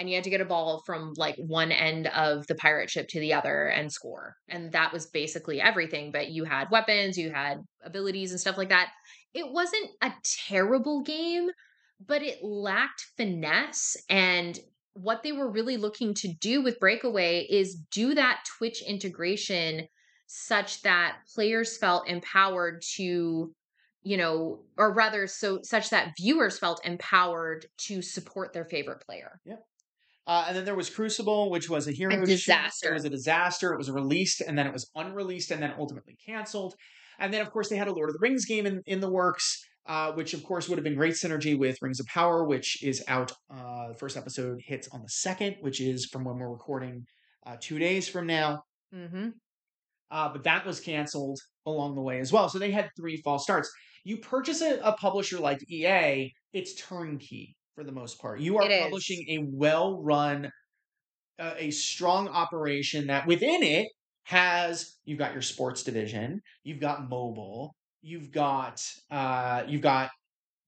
and 0.00 0.08
you 0.08 0.14
had 0.14 0.24
to 0.24 0.30
get 0.30 0.40
a 0.40 0.46
ball 0.46 0.82
from 0.86 1.12
like 1.18 1.36
one 1.36 1.70
end 1.70 2.06
of 2.06 2.46
the 2.46 2.54
pirate 2.54 2.88
ship 2.88 3.06
to 3.08 3.20
the 3.20 3.34
other 3.34 3.66
and 3.66 3.92
score. 3.92 4.34
And 4.48 4.72
that 4.72 4.94
was 4.94 5.04
basically 5.04 5.60
everything, 5.60 6.10
but 6.10 6.30
you 6.30 6.44
had 6.44 6.70
weapons, 6.70 7.18
you 7.18 7.30
had 7.30 7.58
abilities 7.84 8.30
and 8.30 8.40
stuff 8.40 8.56
like 8.56 8.70
that. 8.70 8.90
It 9.34 9.52
wasn't 9.52 9.90
a 10.00 10.10
terrible 10.48 11.02
game, 11.02 11.50
but 12.04 12.22
it 12.22 12.42
lacked 12.42 13.08
finesse 13.18 13.94
and 14.08 14.58
what 14.94 15.22
they 15.22 15.32
were 15.32 15.50
really 15.50 15.76
looking 15.76 16.14
to 16.14 16.28
do 16.40 16.62
with 16.62 16.80
Breakaway 16.80 17.46
is 17.48 17.76
do 17.90 18.14
that 18.14 18.44
Twitch 18.58 18.82
integration 18.82 19.86
such 20.26 20.80
that 20.82 21.18
players 21.34 21.76
felt 21.76 22.08
empowered 22.08 22.82
to 22.96 23.52
you 24.02 24.16
know 24.16 24.60
or 24.78 24.94
rather 24.94 25.26
so 25.26 25.60
such 25.62 25.90
that 25.90 26.12
viewers 26.16 26.58
felt 26.58 26.80
empowered 26.86 27.66
to 27.76 28.00
support 28.00 28.52
their 28.52 28.64
favorite 28.64 29.00
player 29.04 29.40
Yep. 29.44 29.62
Uh, 30.30 30.44
and 30.46 30.56
then 30.56 30.64
there 30.64 30.76
was 30.76 30.88
Crucible, 30.88 31.50
which 31.50 31.68
was 31.68 31.88
a 31.88 31.90
hero 31.90 32.14
shoot. 32.14 32.26
disaster. 32.26 32.90
It 32.90 32.94
was 32.94 33.04
a 33.04 33.10
disaster. 33.10 33.72
It 33.72 33.78
was 33.78 33.90
released 33.90 34.40
and 34.40 34.56
then 34.56 34.64
it 34.64 34.72
was 34.72 34.88
unreleased 34.94 35.50
and 35.50 35.60
then 35.60 35.74
ultimately 35.76 36.16
canceled. 36.24 36.76
And 37.18 37.34
then, 37.34 37.40
of 37.40 37.50
course, 37.50 37.68
they 37.68 37.74
had 37.74 37.88
a 37.88 37.92
Lord 37.92 38.10
of 38.10 38.12
the 38.12 38.20
Rings 38.22 38.44
game 38.44 38.64
in, 38.64 38.80
in 38.86 39.00
the 39.00 39.10
works, 39.10 39.60
uh, 39.88 40.12
which, 40.12 40.32
of 40.32 40.44
course, 40.44 40.68
would 40.68 40.78
have 40.78 40.84
been 40.84 40.94
great 40.94 41.14
synergy 41.14 41.58
with 41.58 41.82
Rings 41.82 41.98
of 41.98 42.06
Power, 42.06 42.44
which 42.44 42.80
is 42.80 43.02
out. 43.08 43.32
Uh, 43.52 43.88
the 43.88 43.96
first 43.98 44.16
episode 44.16 44.60
hits 44.64 44.86
on 44.92 45.02
the 45.02 45.08
second, 45.08 45.56
which 45.62 45.80
is 45.80 46.06
from 46.06 46.22
when 46.22 46.36
we're 46.36 46.48
recording 46.48 47.06
uh, 47.44 47.56
two 47.60 47.80
days 47.80 48.08
from 48.08 48.28
now. 48.28 48.62
mm-hmm. 48.94 49.30
Uh, 50.12 50.28
but 50.28 50.44
that 50.44 50.64
was 50.64 50.78
canceled 50.78 51.40
along 51.66 51.96
the 51.96 52.02
way 52.02 52.20
as 52.20 52.32
well. 52.32 52.48
So 52.48 52.60
they 52.60 52.70
had 52.70 52.88
three 52.96 53.16
false 53.16 53.42
starts. 53.42 53.68
You 54.04 54.18
purchase 54.18 54.62
a, 54.62 54.78
a 54.84 54.92
publisher 54.92 55.40
like 55.40 55.58
EA, 55.68 56.32
it's 56.52 56.80
turnkey 56.80 57.56
for 57.74 57.84
the 57.84 57.92
most 57.92 58.20
part. 58.20 58.40
You 58.40 58.58
are 58.58 58.64
It 58.64 58.70
is. 58.72 58.82
publishing 58.82 59.24
a 59.28 59.38
well 59.52 60.02
run, 60.02 60.50
uh, 61.38 61.54
a 61.56 61.70
strong 61.70 62.28
operation 62.28 63.06
that 63.08 63.26
within 63.26 63.62
it 63.62 63.88
has 64.24 64.96
you've 65.04 65.18
got 65.18 65.32
your 65.32 65.42
sports 65.42 65.82
division, 65.82 66.40
you've 66.62 66.80
got 66.80 67.08
mobile, 67.08 67.74
you've 68.02 68.30
got 68.30 68.82
uh, 69.10 69.64
you've 69.66 69.82
got 69.82 70.10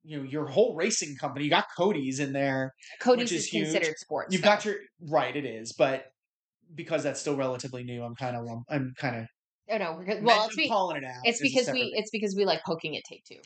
you 0.04 0.18
know 0.18 0.24
your 0.24 0.46
whole 0.46 0.74
racing 0.74 1.16
company. 1.16 1.44
You 1.44 1.50
got 1.50 1.66
Codies 1.76 2.18
in 2.20 2.32
there. 2.32 2.72
Codies 3.00 3.24
Which 3.30 3.32
is, 3.32 3.44
is 3.44 3.50
considered 3.50 3.96
sports 3.98 4.32
You've 4.32 4.42
though. 4.42 4.48
got 4.48 4.64
your 4.64 4.76
right. 5.08 5.34
It 5.36 5.44
is, 5.44 5.72
but 5.72 6.06
because 6.74 7.02
that's 7.02 7.20
still 7.20 7.36
relatively 7.36 7.84
new, 7.84 8.02
I'm 8.02 8.14
kind 8.14 8.36
of 8.36 8.46
I'm 8.68 8.94
kind 8.98 9.16
of 9.16 9.26
oh 9.70 9.78
no 9.78 10.02
well 10.22 10.46
it's, 10.46 10.56
be, 10.56 10.68
calling 10.68 10.96
it 10.96 11.04
out. 11.04 11.20
it's 11.24 11.40
because 11.40 11.70
we 11.70 11.92
it's 11.94 12.10
because 12.10 12.34
we 12.36 12.44
like 12.44 12.62
poking 12.64 12.96
at 12.96 13.02
take 13.08 13.24
two 13.24 13.38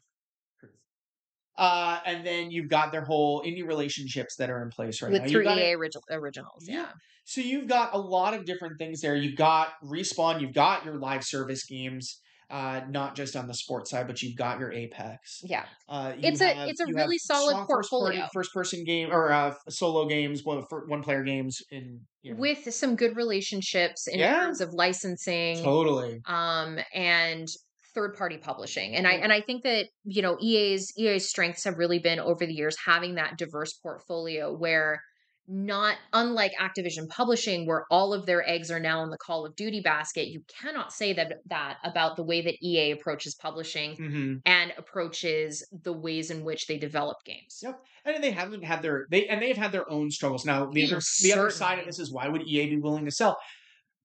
Uh, 1.58 1.98
and 2.04 2.26
then 2.26 2.50
you've 2.50 2.68
got 2.68 2.92
their 2.92 3.04
whole 3.04 3.42
indie 3.42 3.66
relationships 3.66 4.36
that 4.36 4.50
are 4.50 4.62
in 4.62 4.68
place 4.70 5.00
right 5.02 5.10
with 5.12 5.22
now. 5.22 5.28
through 5.28 5.40
You've 5.40 5.48
got 5.48 5.58
ea 5.58 5.70
it- 5.72 5.78
origi- 5.78 6.02
originals 6.10 6.64
Yeah. 6.68 6.74
yeah 6.82 6.92
so 7.24 7.40
you've 7.40 7.66
got 7.66 7.92
a 7.94 7.98
lot 7.98 8.34
of 8.34 8.44
different 8.44 8.78
things 8.78 9.00
there. 9.00 9.16
You've 9.16 9.34
got 9.36 9.70
respawn. 9.82 10.40
You've 10.40 10.52
got 10.54 10.84
your 10.84 10.94
live 10.94 11.24
service 11.24 11.64
games. 11.64 12.20
Uh, 12.48 12.82
not 12.88 13.16
just 13.16 13.34
on 13.34 13.48
the 13.48 13.54
sports 13.54 13.90
side, 13.90 14.06
but 14.06 14.22
you've 14.22 14.36
got 14.36 14.60
your 14.60 14.70
Apex. 14.72 15.40
yeah 15.42 15.64
Uh, 15.88 16.12
you 16.16 16.28
It's 16.28 16.40
a- 16.40 16.68
it's 16.68 16.78
a 16.78 16.86
really 16.86 17.18
solid 17.18 17.56
first 17.56 17.66
portfolio. 17.90 18.28
First 18.32 18.54
person 18.54 18.84
game 18.84 19.10
or 19.10 19.32
uh, 19.32 19.52
solo 19.68 20.06
games, 20.06 20.44
one 20.44 20.62
one 20.86 21.02
player 21.02 21.24
games 21.24 21.60
in 21.72 22.02
you 22.22 22.34
know, 22.34 22.38
with 22.40 22.72
some 22.72 22.94
good 22.94 23.16
relationships 23.16 24.06
in 24.06 24.20
Yeah. 24.20 24.38
terms 24.42 24.60
of 24.60 24.72
licensing 24.72 25.64
totally. 25.64 26.20
um 26.26 26.78
and 26.94 27.48
third 27.96 28.14
party 28.14 28.36
publishing 28.36 28.94
and 28.94 29.06
i 29.06 29.14
and 29.14 29.32
i 29.32 29.40
think 29.40 29.62
that 29.62 29.86
you 30.04 30.22
know 30.22 30.36
ea's 30.40 30.92
ea's 30.96 31.28
strengths 31.28 31.64
have 31.64 31.78
really 31.78 31.98
been 31.98 32.20
over 32.20 32.46
the 32.46 32.52
years 32.52 32.76
having 32.84 33.14
that 33.14 33.38
diverse 33.38 33.72
portfolio 33.72 34.54
where 34.54 35.00
not 35.48 35.96
unlike 36.12 36.52
activision 36.60 37.08
publishing 37.08 37.66
where 37.66 37.86
all 37.90 38.12
of 38.12 38.26
their 38.26 38.46
eggs 38.48 38.70
are 38.70 38.80
now 38.80 39.02
in 39.04 39.10
the 39.10 39.16
call 39.16 39.46
of 39.46 39.56
duty 39.56 39.80
basket 39.80 40.28
you 40.28 40.42
cannot 40.60 40.92
say 40.92 41.12
that 41.12 41.34
that 41.46 41.78
about 41.84 42.16
the 42.16 42.22
way 42.22 42.42
that 42.42 42.62
ea 42.62 42.90
approaches 42.90 43.34
publishing 43.34 43.96
hmm 43.96 44.34
and 44.44 44.72
approaches 44.76 45.66
the 45.82 45.92
ways 45.92 46.30
in 46.30 46.44
which 46.44 46.66
they 46.66 46.76
develop 46.76 47.16
games 47.24 47.46
Yep. 47.62 47.82
And 48.04 48.22
they 48.22 48.30
haven't 48.30 48.62
had 48.62 48.82
their 48.82 49.06
they 49.10 49.26
and 49.26 49.42
they've 49.42 49.56
had 49.56 49.72
their 49.72 49.90
own 49.90 50.10
struggles. 50.10 50.44
Now 50.44 50.66
the 50.66 50.84
other 50.84 51.00
the 51.22 51.32
other 51.32 51.50
side 51.50 51.78
of 51.78 51.86
this 51.86 51.98
is 51.98 52.12
why 52.12 52.28
would 52.28 52.46
EA 52.46 52.70
be 52.70 52.76
willing 52.76 53.04
to 53.04 53.10
sell? 53.10 53.36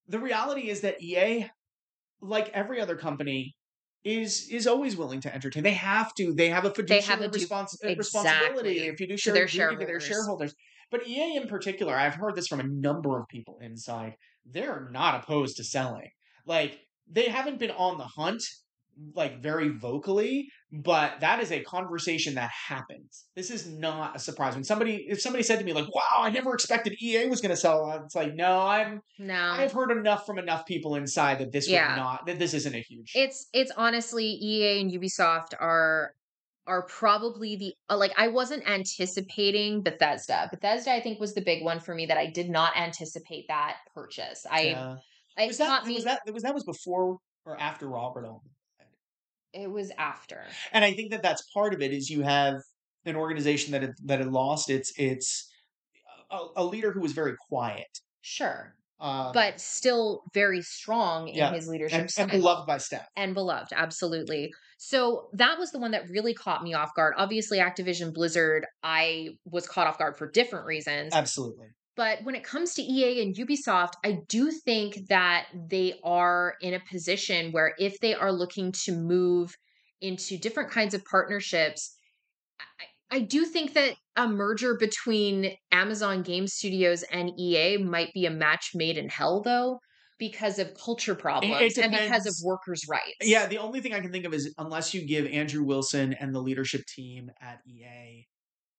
The 0.08 0.20
reality 0.20 0.70
is 0.70 0.82
that 0.82 1.02
EA, 1.02 1.50
like 2.22 2.50
every 2.50 2.82
other 2.82 2.96
company, 2.96 3.56
is 4.04 4.48
is 4.50 4.68
always 4.68 4.96
willing 4.98 5.22
to 5.22 5.34
entertain. 5.34 5.64
They 5.64 5.74
have 5.74 6.14
to. 6.16 6.34
They 6.34 6.50
have 6.50 6.66
a 6.66 6.74
fiduciary 6.74 7.04
have 7.04 7.22
a 7.22 7.28
du- 7.28 7.46
respons- 7.46 7.78
uh, 7.84 7.96
responsibility, 7.96 8.72
exactly, 8.72 8.90
a 8.90 8.96
fiduciary 8.96 9.40
their 9.40 9.48
duty 9.48 9.76
to 9.76 9.86
their 9.86 10.00
shareholders. 10.00 10.08
shareholders. 10.08 10.56
But 10.90 11.08
EA 11.08 11.38
in 11.38 11.48
particular, 11.48 11.96
I've 11.96 12.16
heard 12.16 12.36
this 12.36 12.48
from 12.48 12.60
a 12.60 12.64
number 12.68 13.20
of 13.20 13.28
people 13.28 13.60
inside. 13.62 14.16
They're 14.46 14.90
not 14.92 15.24
opposed 15.24 15.58
to 15.58 15.64
selling. 15.64 16.10
Like 16.46 16.80
they 17.10 17.30
haven't 17.30 17.60
been 17.60 17.72
on 17.72 17.98
the 17.98 18.04
hunt 18.06 18.44
like 19.16 19.42
very 19.42 19.70
vocally, 19.70 20.50
but 20.72 21.20
that 21.20 21.42
is 21.42 21.52
a 21.52 21.62
conversation 21.64 22.36
that 22.36 22.50
happens. 22.50 23.26
This 23.36 23.52
is 23.52 23.68
not 23.68 24.16
a 24.16 24.20
surprise. 24.20 24.56
When 24.56 24.64
somebody 24.64 25.06
if 25.10 25.20
somebody 25.22 25.44
said 25.44 25.60
to 25.60 25.66
me 25.66 25.74
like, 25.74 25.94
"Wow, 25.94 26.22
I 26.22 26.30
never 26.30 26.54
expected 26.54 26.96
EA 27.02 27.28
was 27.28 27.42
going 27.42 27.50
to 27.50 27.58
sell," 27.58 27.92
it's 28.06 28.16
like, 28.16 28.34
"No, 28.34 28.62
I'm 28.62 29.02
no 29.20 29.36
I've 29.36 29.74
heard 29.74 29.92
enough 29.92 30.26
from 30.26 30.40
enough 30.40 30.66
people 30.66 30.96
inside 30.96 31.40
that 31.40 31.52
this 31.52 31.68
Yeah. 31.68 31.90
would 31.90 32.02
not 32.02 32.26
that 32.26 32.40
this 32.40 32.54
isn't 32.54 32.74
a 32.74 32.80
huge." 32.80 33.12
it's 33.16 33.48
it's 33.54 33.72
honestly 33.76 34.26
EA 34.26 34.82
and 34.82 34.92
Ubisoft 34.92 35.54
are 35.60 36.14
are 36.68 36.86
probably 36.86 37.56
the 37.58 37.74
uh, 37.90 37.98
like 37.98 38.14
I 38.18 38.30
wasn't 38.30 38.68
anticipating 38.70 39.82
Bethesda. 39.82 40.48
Bethesda 40.52 40.94
I 40.94 41.02
think 41.02 41.20
was 41.20 41.34
the 41.34 41.42
big 41.42 41.64
one 41.64 41.82
for 41.82 41.94
me 41.94 42.06
that 42.06 42.18
I 42.18 42.28
did 42.28 42.50
not 42.50 42.78
anticipate 42.78 43.46
that 43.50 43.78
purchase. 43.94 44.46
I 44.50 44.62
Yeah. 44.62 44.96
it 45.38 45.48
was 45.48 45.58
that 45.58 45.86
me 45.86 45.96
was 45.96 46.06
that 46.06 46.22
was 46.32 46.44
that 46.44 46.54
was 46.54 46.64
before 46.64 47.18
or 47.46 47.60
after 47.60 47.90
Robert? 47.90 48.26
It 49.54 49.70
was 49.70 49.92
after. 49.98 50.46
And 50.72 50.84
I 50.86 50.94
think 50.94 51.12
that 51.12 51.24
that's 51.24 51.44
part 51.54 51.74
of 51.74 51.82
it 51.82 51.92
is 51.94 52.10
you 52.10 52.22
have 52.24 52.56
an 53.06 53.16
organization 53.16 53.72
that 53.72 53.82
had, 53.82 53.94
that 54.06 54.20
had 54.20 54.32
lost 54.32 54.70
its 54.70 54.94
its 54.98 55.50
a, 56.30 56.48
a 56.58 56.66
leader 56.66 56.92
who 56.92 57.02
was 57.02 57.12
very 57.14 57.36
quiet, 57.50 57.88
Sure. 58.22 58.76
uh, 59.00 59.32
But 59.34 59.60
still 59.60 60.24
very 60.34 60.62
strong 60.62 61.28
in 61.28 61.36
Yeah, 61.38 61.54
his 61.54 61.68
leadership 61.68 62.02
and, 62.02 62.12
and 62.18 62.32
beloved 62.32 62.68
by 62.68 62.78
staff. 62.78 63.08
and 63.16 63.34
beloved 63.34 63.74
absolutely 63.76 64.54
so 64.78 65.30
that 65.34 65.60
was 65.60 65.72
the 65.72 65.80
one 65.80 65.92
that 65.92 66.10
really 66.10 66.34
caught 66.34 66.64
me 66.64 66.74
off 66.74 66.94
guard 66.96 67.14
obviously 67.18 67.58
activision 67.60 68.14
blizzard 68.14 68.66
i 68.84 69.30
was 69.46 69.68
caught 69.68 69.88
off 69.88 69.98
guard 69.98 70.18
for 70.18 70.30
different 70.30 70.66
reasons 70.66 71.14
Absolutely. 71.14 71.68
But 71.96 72.24
when 72.24 72.36
it 72.36 72.44
comes 72.44 72.74
to 72.74 72.82
ea 72.82 73.22
and 73.22 73.36
ubisoft 73.36 73.94
i 74.04 74.20
do 74.28 74.52
think 74.52 75.08
that 75.08 75.48
they 75.70 76.00
are 76.04 76.56
in 76.62 76.74
a 76.74 76.80
position 76.92 77.52
where 77.52 77.74
if 77.80 78.00
they 78.00 78.14
are 78.14 78.32
looking 78.32 78.72
to 78.72 78.92
move 78.92 79.56
into 80.02 80.38
different 80.38 80.72
kinds 80.72 80.94
of 80.94 81.04
partnerships 81.06 81.96
I, 82.60 83.18
I 83.18 83.20
do 83.22 83.46
think 83.46 83.74
that 83.74 83.96
a 84.16 84.28
merger 84.28 84.76
between 84.78 85.56
amazon 85.72 86.22
game 86.24 86.48
studios 86.48 87.04
and 87.04 87.32
ea 87.40 87.78
might 87.78 88.14
be 88.14 88.26
a 88.26 88.32
match 88.32 88.72
made 88.74 88.98
in 88.98 89.10
hell 89.10 89.42
though 89.42 89.80
because 90.22 90.60
of 90.60 90.72
culture 90.76 91.16
problems 91.16 91.80
and 91.80 91.92
because 91.92 92.28
of 92.28 92.36
workers 92.44 92.84
rights. 92.88 93.16
Yeah, 93.22 93.48
the 93.48 93.58
only 93.58 93.82
thing 93.82 93.96
I 93.96 94.00
can 94.02 94.12
think 94.12 94.24
of 94.26 94.36
is 94.36 94.54
unless 94.60 94.94
you 94.94 95.04
give 95.04 95.26
Andrew 95.26 95.64
Wilson 95.64 96.14
and 96.14 96.34
the 96.34 96.40
leadership 96.40 96.86
team 96.86 97.32
at 97.42 97.60
EA, 97.68 98.28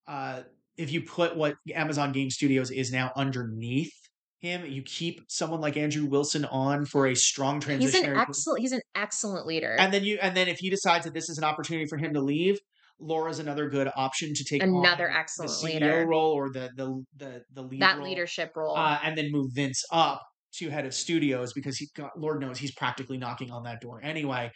uh, 0.06 0.42
if 0.76 0.92
you 0.92 1.02
put 1.02 1.36
what 1.36 1.56
Amazon 1.74 2.12
Game 2.12 2.30
Studios 2.30 2.70
is 2.70 2.92
now 2.92 3.12
underneath 3.16 3.92
him, 4.40 4.66
you 4.66 4.82
keep 4.82 5.22
someone 5.28 5.60
like 5.60 5.76
Andrew 5.76 6.06
Wilson 6.06 6.44
on 6.46 6.84
for 6.84 7.06
a 7.06 7.14
strong 7.14 7.60
transition. 7.60 8.00
he's 8.00 8.10
an 8.10 8.16
excellent 8.16 8.60
he's 8.60 8.72
an 8.72 8.80
excellent 8.94 9.46
leader 9.46 9.76
and 9.78 9.92
then 9.92 10.02
you 10.04 10.18
and 10.20 10.36
then 10.36 10.48
if 10.48 10.58
he 10.58 10.68
decides 10.70 11.04
that 11.04 11.14
this 11.14 11.28
is 11.28 11.38
an 11.38 11.44
opportunity 11.44 11.86
for 11.86 11.96
him 11.98 12.14
to 12.14 12.20
leave, 12.20 12.58
Laura's 12.98 13.38
another 13.38 13.68
good 13.68 13.90
option 13.96 14.32
to 14.34 14.44
take 14.44 14.62
Another 14.62 15.10
excellent 15.10 15.50
the 15.50 15.68
CEO 15.68 15.72
leader. 15.74 16.06
role 16.06 16.32
or 16.32 16.50
the 16.50 16.70
the 16.76 17.04
the 17.16 17.42
the 17.52 17.62
lead 17.62 17.82
that 17.82 17.98
role, 17.98 18.06
leadership 18.06 18.52
role 18.56 18.76
uh, 18.76 18.98
and 19.02 19.16
then 19.16 19.30
move 19.30 19.50
Vince 19.54 19.84
up 19.92 20.22
to 20.54 20.70
head 20.70 20.84
of 20.86 20.94
studios 20.94 21.52
because 21.52 21.76
he 21.76 21.88
got 21.96 22.18
Lord 22.18 22.40
knows 22.40 22.58
he's 22.58 22.74
practically 22.74 23.18
knocking 23.18 23.50
on 23.50 23.64
that 23.64 23.80
door 23.80 24.00
anyway. 24.02 24.50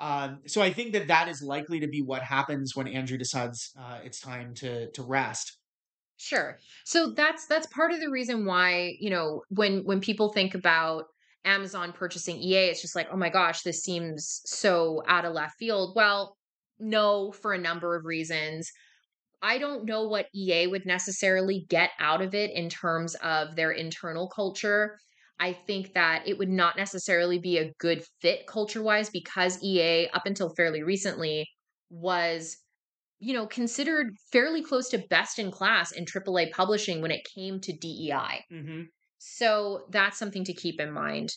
Um, 0.00 0.40
so 0.46 0.62
I 0.62 0.72
think 0.72 0.94
that 0.94 1.08
that 1.08 1.28
is 1.28 1.42
likely 1.42 1.80
to 1.80 1.86
be 1.86 2.00
what 2.02 2.22
happens 2.22 2.74
when 2.74 2.88
Andrew 2.88 3.18
decides 3.18 3.70
uh, 3.78 3.98
it's 4.04 4.20
time 4.20 4.54
to 4.56 4.90
to 4.92 5.02
rest. 5.02 5.58
Sure. 6.16 6.58
So 6.84 7.10
that's 7.10 7.46
that's 7.46 7.66
part 7.68 7.92
of 7.92 8.00
the 8.00 8.10
reason 8.10 8.44
why, 8.44 8.96
you 9.00 9.10
know, 9.10 9.42
when 9.48 9.84
when 9.84 10.00
people 10.00 10.32
think 10.32 10.54
about 10.54 11.06
Amazon 11.44 11.92
purchasing 11.92 12.36
EA, 12.38 12.68
it's 12.70 12.80
just 12.82 12.94
like, 12.94 13.08
"Oh 13.10 13.16
my 13.16 13.28
gosh, 13.28 13.62
this 13.62 13.82
seems 13.82 14.40
so 14.44 15.02
out 15.08 15.24
of 15.24 15.32
left 15.34 15.56
field." 15.58 15.94
Well, 15.96 16.36
no, 16.78 17.32
for 17.32 17.52
a 17.52 17.58
number 17.58 17.96
of 17.96 18.04
reasons. 18.04 18.70
I 19.42 19.58
don't 19.58 19.86
know 19.86 20.08
what 20.08 20.28
EA 20.34 20.68
would 20.68 20.86
necessarily 20.86 21.66
get 21.70 21.90
out 22.00 22.22
of 22.22 22.34
it 22.34 22.50
in 22.52 22.70
terms 22.70 23.14
of 23.16 23.56
their 23.56 23.72
internal 23.72 24.28
culture. 24.28 24.98
I 25.40 25.52
think 25.54 25.94
that 25.94 26.28
it 26.28 26.38
would 26.38 26.48
not 26.50 26.76
necessarily 26.76 27.38
be 27.38 27.58
a 27.58 27.72
good 27.80 28.04
fit 28.20 28.46
culture 28.48 28.82
wise 28.82 29.10
because 29.10 29.62
EA, 29.62 30.08
up 30.10 30.26
until 30.26 30.54
fairly 30.56 30.82
recently, 30.82 31.48
was 31.90 32.56
you 33.22 33.32
know 33.32 33.46
considered 33.46 34.16
fairly 34.32 34.62
close 34.62 34.88
to 34.90 34.98
best 34.98 35.38
in 35.38 35.50
class 35.50 35.92
in 35.92 36.04
AAA 36.04 36.50
publishing 36.50 37.00
when 37.00 37.10
it 37.12 37.26
came 37.34 37.60
to 37.60 37.72
DEI. 37.72 38.44
Mm-hmm. 38.52 38.82
So 39.18 39.84
that's 39.90 40.18
something 40.18 40.44
to 40.44 40.52
keep 40.52 40.80
in 40.80 40.90
mind. 40.92 41.30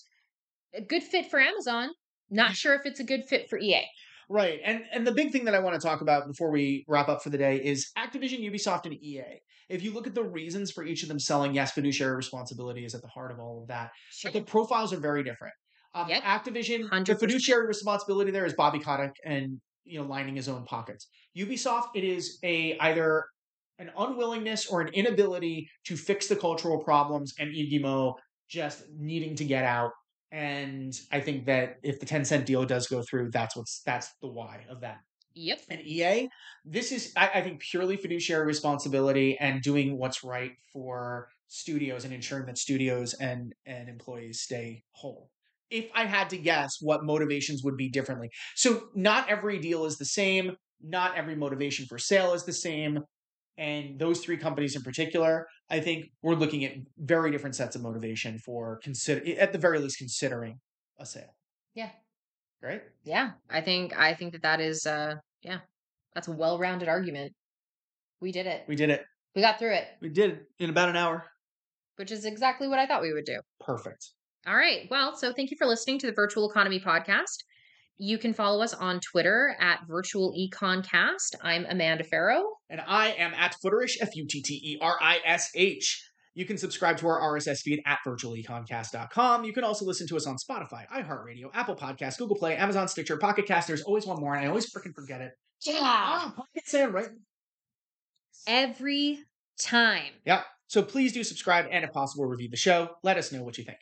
A 0.74 0.82
good 0.82 1.04
fit 1.04 1.30
for 1.30 1.40
Amazon. 1.40 1.90
Not 2.30 2.56
sure 2.56 2.74
if 2.74 2.82
it's 2.86 3.00
a 3.00 3.04
good 3.04 3.24
fit 3.26 3.48
for 3.50 3.60
EA. 3.60 3.84
Right. 4.28 4.60
And 4.66 4.82
and 4.92 5.06
the 5.06 5.12
big 5.12 5.32
thing 5.32 5.46
that 5.46 5.54
I 5.54 5.60
want 5.60 5.80
to 5.80 5.88
talk 5.88 6.02
about 6.02 6.28
before 6.28 6.50
we 6.52 6.84
wrap 6.88 7.08
up 7.08 7.22
for 7.22 7.30
the 7.30 7.38
day 7.38 7.58
is 7.64 7.92
Activision, 7.98 8.40
Ubisoft, 8.40 8.86
and 8.86 8.96
EA. 8.96 9.40
If 9.70 9.84
you 9.84 9.94
look 9.94 10.08
at 10.08 10.16
the 10.16 10.24
reasons 10.24 10.72
for 10.72 10.84
each 10.84 11.04
of 11.04 11.10
them 11.10 11.20
selling, 11.20 11.54
yes, 11.54 11.72
fiduciary 11.72 12.16
responsibility 12.16 12.86
is 12.86 12.96
at 12.96 13.02
the 13.02 13.08
heart 13.08 13.32
of 13.32 13.40
all 13.40 13.62
of 13.62 13.68
that. 13.68 13.92
Sure. 14.12 14.32
But 14.32 14.40
the 14.40 14.46
profiles 14.46 14.92
are 14.92 15.00
very 15.00 15.24
different. 15.24 15.54
Um, 15.94 16.10
Yep. 16.10 16.24
Activision, 16.24 16.90
the 16.90 17.14
100%. 17.14 17.20
fiduciary 17.20 17.68
responsibility 17.68 18.32
there 18.32 18.46
is 18.46 18.54
Bobby 18.54 18.80
Kotick 18.80 19.14
and 19.24 19.62
you 19.84 20.00
know 20.00 20.08
lining 20.08 20.36
his 20.36 20.50
own 20.50 20.66
pockets. 20.66 21.08
Ubisoft, 21.38 21.90
it 21.96 22.04
is 22.04 22.40
a 22.44 22.78
either 22.80 23.26
an 23.80 23.92
unwillingness 23.98 24.68
or 24.68 24.82
an 24.82 24.88
inability 24.94 25.70
to 25.86 25.98
fix 25.98 26.28
the 26.28 26.36
cultural 26.36 26.84
problems, 26.84 27.34
and 27.40 27.54
Guillemot 27.54 28.16
just 28.48 28.84
needing 28.98 29.36
to 29.36 29.46
get 29.46 29.66
out. 29.66 29.92
And 30.32 30.94
I 31.12 31.20
think 31.20 31.46
that 31.46 31.78
if 31.84 32.00
the 32.00 32.06
Tencent 32.06 32.46
deal 32.46 32.66
does 32.66 32.88
go 32.88 33.02
through, 33.02 33.32
that's 33.32 33.56
what's 33.56 33.82
that's 33.86 34.12
the 34.22 34.28
why 34.28 34.66
of 34.70 34.82
that. 34.82 35.00
Yep. 35.36 35.62
And 35.70 35.82
EA, 35.82 36.30
this 36.64 36.92
is 36.92 37.12
I, 37.16 37.30
I 37.36 37.42
think 37.42 37.60
purely 37.60 37.98
fiduciary 37.98 38.46
responsibility 38.46 39.38
and 39.40 39.62
doing 39.62 39.98
what's 39.98 40.24
right 40.24 40.52
for 40.72 41.28
studios 41.48 42.06
and 42.06 42.14
ensuring 42.14 42.46
that 42.46 42.58
studios 42.58 43.14
and 43.16 43.54
and 43.66 43.90
employees 43.90 44.42
stay 44.42 44.84
whole. 44.92 45.30
If 45.70 45.90
I 45.94 46.06
had 46.06 46.30
to 46.30 46.38
guess 46.38 46.78
what 46.80 47.04
motivations 47.04 47.64
would 47.64 47.76
be 47.76 47.90
differently. 47.90 48.30
So 48.56 48.90
not 48.94 49.30
every 49.30 49.60
deal 49.60 49.86
is 49.86 49.98
the 49.98 50.06
same, 50.06 50.56
not 50.82 51.17
every 51.17 51.36
motivation 51.36 51.86
for 51.86 51.97
sale 51.97 52.34
is 52.34 52.43
the 52.43 52.53
same. 52.53 52.99
And 53.57 53.97
those 53.99 54.19
three 54.19 54.38
companies 54.38 54.76
in 54.76 54.82
particular, 54.82 55.47
I 55.69 55.80
think 55.80 56.07
we're 56.21 56.36
looking 56.36 56.65
at 56.65 56.73
very 56.97 57.32
different 57.32 57.55
sets 57.55 57.76
of 57.76 57.82
motivation 57.82 58.38
for 58.39 58.80
consider 58.84 59.21
at 59.39 59.53
the 59.53 59.57
very 59.57 59.80
least 59.80 59.97
considering 59.97 60.59
a 60.99 61.05
sale. 61.05 61.34
Yeah. 61.73 61.89
Great. 62.61 62.82
Yeah. 63.03 63.32
I 63.49 63.61
think 63.61 63.97
I 63.97 64.13
think 64.13 64.34
that 64.34 64.41
that 64.41 64.59
is 64.59 64.86
uh 64.86 65.15
yeah. 65.41 65.59
That's 66.13 66.28
a 66.28 66.32
well-rounded 66.34 66.88
argument. 66.89 67.34
We 68.21 68.32
did 68.32 68.45
it. 68.47 68.63
We 68.67 68.76
did 68.76 68.89
it. 68.89 69.03
We 69.36 69.41
got 69.41 69.59
through 69.59 69.73
it, 69.73 69.86
We 70.01 70.07
did 70.09 70.32
it 70.32 70.43
in 70.59 70.69
about 70.69 70.88
an 70.89 70.95
hour. 70.95 71.26
which 71.97 72.11
is 72.11 72.23
exactly 72.26 72.67
what 72.69 72.80
I 72.80 72.86
thought 72.86 73.01
we 73.01 73.11
would 73.13 73.26
do. 73.26 73.39
Perfect. 73.59 74.11
All 74.47 74.55
right. 74.55 74.88
Well, 74.89 75.15
so 75.15 75.34
thank 75.34 75.51
you 75.51 75.57
for 75.57 75.67
listening 75.67 75.99
to 75.99 76.07
the 76.07 76.13
Virtual 76.13 76.49
Economy 76.49 76.80
podcast. 76.80 77.38
You 77.98 78.18
can 78.18 78.34
follow 78.34 78.62
us 78.62 78.74
on 78.74 79.00
Twitter 79.00 79.56
at 79.60 79.88
Virtual 79.88 80.34
Econcast. 80.38 81.36
I'm 81.41 81.66
Amanda 81.70 82.04
Farough. 82.04 82.43
And 82.70 82.82
I 82.86 83.12
am 83.12 83.34
at 83.34 83.56
Futterish, 83.64 83.98
F 84.02 84.16
U 84.16 84.26
T 84.28 84.41
T 84.41 84.54
E 84.54 84.78
R 84.82 84.98
I 85.02 85.20
S 85.24 85.50
H. 85.56 86.12
You 86.34 86.43
can 86.46 86.58
subscribe 86.58 86.98
to 86.98 87.08
our 87.08 87.22
RSS 87.22 87.62
feed 87.62 87.82
at 87.86 88.00
virtualeconcast.com. 88.06 89.46
You 89.46 89.54
can 89.54 89.64
also 89.64 89.86
listen 89.86 90.06
to 90.08 90.18
us 90.18 90.28
on 90.28 90.36
Spotify, 90.36 90.86
iHeartRadio, 90.89 91.50
Apple 91.54 91.78
Podcasts, 91.78 92.18
Google 92.18 92.36
Play, 92.36 92.58
Amazon 92.58 92.89
Stitcher, 92.89 93.16
Pocket 93.16 93.46
Cast. 93.46 93.70
There's 93.70 93.84
always 93.84 94.06
one 94.06 94.20
more, 94.20 94.36
and 94.36 94.43
I 94.43 94.50
always 94.50 94.70
freaking 94.70 94.93
forget 94.93 95.22
it. 95.22 95.32
Ah, 95.70 96.34
Pocket 96.36 96.68
Sound, 96.68 96.93
right? 96.93 97.08
Every 98.46 99.20
time. 99.58 100.12
Yeah. 100.26 100.41
So 100.68 100.84
please 100.84 101.14
do 101.14 101.24
subscribe 101.24 101.68
and, 101.72 101.86
if 101.86 101.93
possible, 101.93 102.26
review 102.26 102.50
the 102.50 102.58
show. 102.58 102.89
Let 103.04 103.16
us 103.16 103.32
know 103.32 103.43
what 103.43 103.58
you 103.58 103.64
think. 103.64 103.78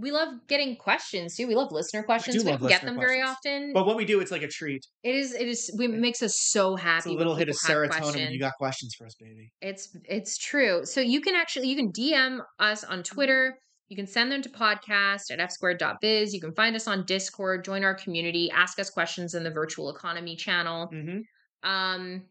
We 0.00 0.12
love 0.12 0.28
getting 0.46 0.76
questions 0.76 1.34
too. 1.34 1.48
We 1.48 1.56
love 1.56 1.72
listener 1.72 2.04
questions. 2.04 2.36
do 2.36 2.44
We 2.44 2.50
don't 2.52 2.60
get 2.60 2.82
listener 2.84 2.90
them 2.90 3.00
very 3.00 3.20
often. 3.20 3.72
But 3.72 3.86
when 3.86 3.96
we 3.96 4.04
do, 4.04 4.20
it's 4.20 4.30
like 4.30 4.42
a 4.42 4.48
treat. 4.48 4.86
it 5.02 5.14
is 5.14 5.34
it 5.34 5.48
is 5.48 5.74
we, 5.76 5.86
it 5.86 5.98
makes 5.98 6.22
us 6.22 6.34
so 6.38 6.74
It's 6.74 6.82
happy. 6.82 7.14
a 7.14 7.18
little 7.18 7.34
hit 7.34 7.48
of 7.48 7.56
serotonin 7.56 8.14
when 8.14 8.32
you 8.32 8.38
got 8.38 8.54
questions 8.54 8.94
for 8.96 9.06
us, 9.06 9.16
baby. 9.20 9.50
It's 9.60 9.88
it's 10.04 10.38
true. 10.38 10.84
So 10.84 11.00
you 11.00 11.20
can 11.20 11.34
actually 11.34 11.68
you 11.68 11.76
can 11.76 11.90
DM 11.92 12.38
us 12.60 12.84
on 12.84 13.02
Twitter. 13.02 13.58
You 13.88 13.96
can 13.96 14.06
send 14.06 14.30
them 14.30 14.42
to 14.42 14.50
podcast 14.50 15.30
at 15.32 15.38
fsquared.biz. 15.38 16.32
You 16.34 16.40
can 16.40 16.52
find 16.54 16.76
us 16.76 16.86
on 16.86 17.04
Discord, 17.06 17.64
join 17.64 17.82
our 17.84 17.94
community, 17.94 18.50
ask 18.50 18.78
us 18.78 18.90
questions 18.90 19.34
in 19.34 19.42
the 19.44 19.50
virtual 19.50 19.90
economy 19.90 20.36
channel. 20.36 20.88
Mm-hmm. 20.94 21.68
Um 21.68 22.22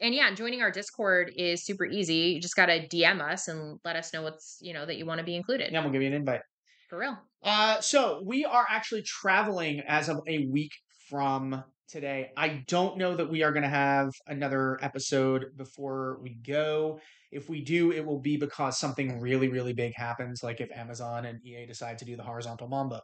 and 0.00 0.14
yeah, 0.14 0.32
joining 0.32 0.62
our 0.62 0.70
Discord 0.70 1.32
is 1.36 1.64
super 1.66 1.84
easy. 1.84 2.14
You 2.34 2.40
just 2.40 2.54
gotta 2.54 2.86
DM 2.92 3.20
us 3.20 3.48
and 3.48 3.80
let 3.84 3.96
us 3.96 4.12
know 4.12 4.22
what's 4.22 4.58
you 4.60 4.72
know 4.72 4.86
that 4.86 4.96
you 4.96 5.04
want 5.06 5.18
to 5.18 5.24
be 5.24 5.34
included. 5.34 5.72
Yeah, 5.72 5.82
we'll 5.82 5.90
give 5.90 6.02
you 6.02 6.08
an 6.08 6.14
invite. 6.14 6.42
For 6.88 6.98
real. 6.98 7.18
Uh, 7.42 7.80
so 7.80 8.22
we 8.24 8.44
are 8.44 8.66
actually 8.68 9.02
traveling 9.02 9.80
as 9.86 10.08
of 10.08 10.20
a 10.26 10.46
week 10.46 10.72
from 11.10 11.62
today. 11.88 12.30
I 12.36 12.64
don't 12.66 12.96
know 12.98 13.14
that 13.14 13.30
we 13.30 13.42
are 13.42 13.52
going 13.52 13.62
to 13.62 13.68
have 13.68 14.10
another 14.26 14.78
episode 14.82 15.46
before 15.56 16.18
we 16.22 16.30
go. 16.34 17.00
If 17.30 17.48
we 17.50 17.62
do, 17.62 17.92
it 17.92 18.04
will 18.04 18.20
be 18.20 18.38
because 18.38 18.78
something 18.78 19.20
really, 19.20 19.48
really 19.48 19.74
big 19.74 19.92
happens, 19.96 20.42
like 20.42 20.60
if 20.60 20.70
Amazon 20.72 21.26
and 21.26 21.44
EA 21.44 21.66
decide 21.66 21.98
to 21.98 22.04
do 22.06 22.16
the 22.16 22.22
horizontal 22.22 22.68
Mambo. 22.68 23.00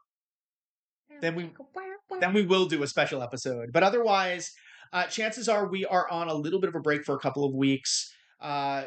Then 1.20 1.34
we- 1.34 1.52
Then 2.20 2.32
we 2.32 2.46
will 2.46 2.66
do 2.66 2.82
a 2.82 2.86
special 2.86 3.22
episode. 3.22 3.70
But 3.72 3.82
otherwise, 3.82 4.50
uh, 4.92 5.04
chances 5.06 5.48
are 5.48 5.68
we 5.68 5.84
are 5.84 6.08
on 6.10 6.28
a 6.28 6.34
little 6.34 6.60
bit 6.60 6.68
of 6.68 6.74
a 6.74 6.80
break 6.80 7.04
for 7.04 7.14
a 7.14 7.18
couple 7.18 7.44
of 7.44 7.54
weeks. 7.54 8.10
Uh, 8.40 8.84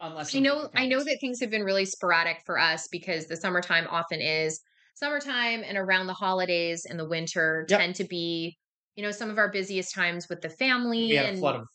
unless 0.00 0.34
I 0.34 0.40
know 0.40 0.70
I 0.76 0.86
know 0.86 1.02
that 1.04 1.18
things 1.20 1.40
have 1.40 1.50
been 1.50 1.64
really 1.64 1.84
sporadic 1.84 2.42
for 2.44 2.58
us 2.58 2.88
because 2.88 3.26
the 3.26 3.36
summertime 3.36 3.86
often 3.88 4.20
is 4.20 4.60
summertime 4.94 5.62
and 5.64 5.76
around 5.78 6.06
the 6.06 6.14
holidays 6.14 6.84
and 6.88 6.98
the 6.98 7.08
winter 7.08 7.66
Yep. 7.68 7.78
tend 7.78 7.94
to 7.96 8.04
be, 8.04 8.56
you 8.96 9.02
know, 9.02 9.10
some 9.10 9.30
of 9.30 9.38
our 9.38 9.50
busiest 9.50 9.94
times 9.94 10.28
with 10.28 10.40
the 10.42 10.50
family 10.50 11.02
we 11.08 11.16
had 11.16 11.26
a 11.26 11.32
and 11.32 11.38
flood 11.38 11.56
of 11.56 11.66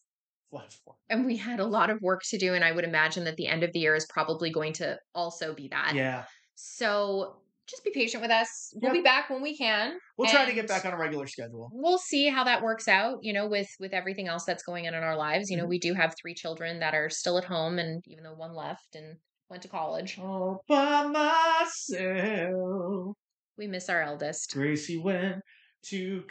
flood 0.49 0.65
of 0.67 0.79
work. 0.85 0.97
and 1.09 1.25
we 1.25 1.37
had 1.37 1.59
a 1.59 1.65
lot 1.65 1.89
of 1.89 2.01
work 2.01 2.21
to 2.29 2.37
do 2.37 2.53
and 2.53 2.63
I 2.63 2.71
would 2.71 2.85
imagine 2.85 3.25
that 3.25 3.35
the 3.35 3.47
end 3.47 3.63
of 3.63 3.71
the 3.73 3.79
year 3.79 3.95
is 3.95 4.05
probably 4.09 4.51
going 4.51 4.73
to 4.73 4.99
also 5.13 5.53
be 5.53 5.67
that. 5.69 5.95
Yeah, 5.95 6.25
So 6.55 7.43
just 7.67 7.83
be 7.83 7.91
patient 7.93 8.21
with 8.21 8.31
us. 8.31 8.71
We'll 8.75 8.93
Yep. 8.93 9.01
be 9.01 9.03
back 9.03 9.29
when 9.29 9.41
we 9.41 9.57
can. 9.57 9.97
we'll 10.17 10.29
try 10.29 10.45
to 10.45 10.53
get 10.53 10.67
back 10.67 10.85
on 10.85 10.93
a 10.93 10.97
regular 10.97 11.27
schedule. 11.27 11.69
We'll 11.73 11.97
see 11.97 12.27
how 12.29 12.43
that 12.43 12.61
works 12.61 12.87
out, 12.87 13.19
you 13.23 13.33
know, 13.33 13.47
with 13.47 13.67
with 13.79 13.93
everything 13.93 14.27
else 14.27 14.45
that's 14.45 14.63
going 14.63 14.87
on 14.87 14.93
in 14.93 15.03
our 15.03 15.15
lives. 15.15 15.49
You 15.49 15.57
know, 15.57 15.65
Mhm. 15.65 15.69
we 15.69 15.79
do 15.79 15.93
have 15.93 16.13
three 16.21 16.33
children 16.33 16.79
that 16.79 16.93
are 16.93 17.09
still 17.09 17.37
at 17.37 17.45
home 17.45 17.79
and 17.79 18.03
even 18.07 18.23
though 18.23 18.33
one 18.35 18.53
left 18.53 18.95
and 18.95 19.17
went 19.49 19.63
to 19.63 19.69
college. 19.69 20.19
all 20.19 20.63
by 20.67 21.05
myself. 21.07 23.15
We 23.57 23.67
miss 23.67 23.89
our 23.89 24.01
eldest. 24.01 24.51
Gracie 24.53 24.97
went 24.97 25.41
to 25.89 26.23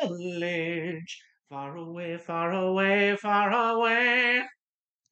college. 0.00 1.22
Far 1.48 1.76
away, 1.76 2.18
far 2.18 2.52
away, 2.52 3.16
far 3.16 3.50
away. 3.50 4.42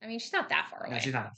I 0.03 0.07
mean, 0.07 0.19
she's 0.19 0.33
not 0.33 0.49
that 0.51 0.69
far 0.71 0.85
away. 0.87 0.97
No, 0.97 1.01
she's 1.01 1.13
not. 1.15 1.31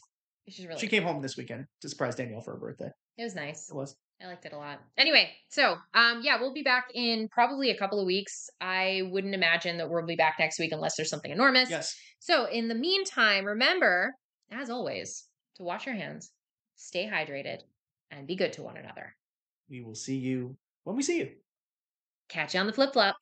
She's 0.51 0.67
really. 0.67 0.81
She 0.81 0.89
came 0.89 1.03
home 1.03 1.21
this 1.21 1.37
weekend 1.37 1.67
to 1.83 1.89
surprise 1.89 2.15
Danielle 2.15 2.41
for 2.41 2.53
her 2.53 2.59
birthday. 2.59 2.91
It 3.17 3.25
was 3.25 3.35
nice. 3.35 3.69
It 3.69 3.75
was. 3.75 3.97
I 4.23 4.27
liked 4.27 4.45
it 4.47 4.53
a 4.53 4.57
lot. 4.57 4.81
Anyway, 4.97 5.31
so 5.49 5.77
um, 5.95 6.21
yeah, 6.23 6.41
we'll 6.41 6.53
be 6.53 6.63
back 6.63 6.89
in 6.93 7.29
probably 7.29 7.71
a 7.71 7.79
couple 7.79 8.01
of 8.01 8.07
weeks. 8.07 8.51
I 8.61 9.03
wouldn't 9.11 9.35
imagine 9.35 9.79
that 9.79 9.89
we'll 9.89 10.05
be 10.07 10.17
back 10.17 10.37
next 10.39 10.59
week 10.59 10.73
unless 10.73 10.97
there's 10.97 11.11
something 11.11 11.31
enormous. 11.31 11.71
Yes. 11.71 11.95
So 12.19 12.47
in 12.47 12.69
the 12.69 12.75
meantime, 12.75 13.45
remember, 13.45 14.15
as 14.51 14.71
always, 14.71 15.27
to 15.57 15.63
wash 15.63 15.87
your 15.87 15.95
hands, 15.95 16.33
stay 16.75 17.07
hydrated, 17.07 17.59
and 18.11 18.27
be 18.27 18.35
good 18.35 18.53
to 18.55 18.63
one 18.63 18.77
another. 18.77 19.15
We 19.71 19.83
will 19.83 19.95
see 19.95 20.17
you 20.17 20.57
when 20.85 20.97
we 20.97 21.03
see 21.03 21.19
you. 21.19 21.31
Catch 22.29 22.55
you 22.55 22.61
on 22.61 22.67
the 22.67 22.73
flip 22.73 22.93
flop. 22.93 23.17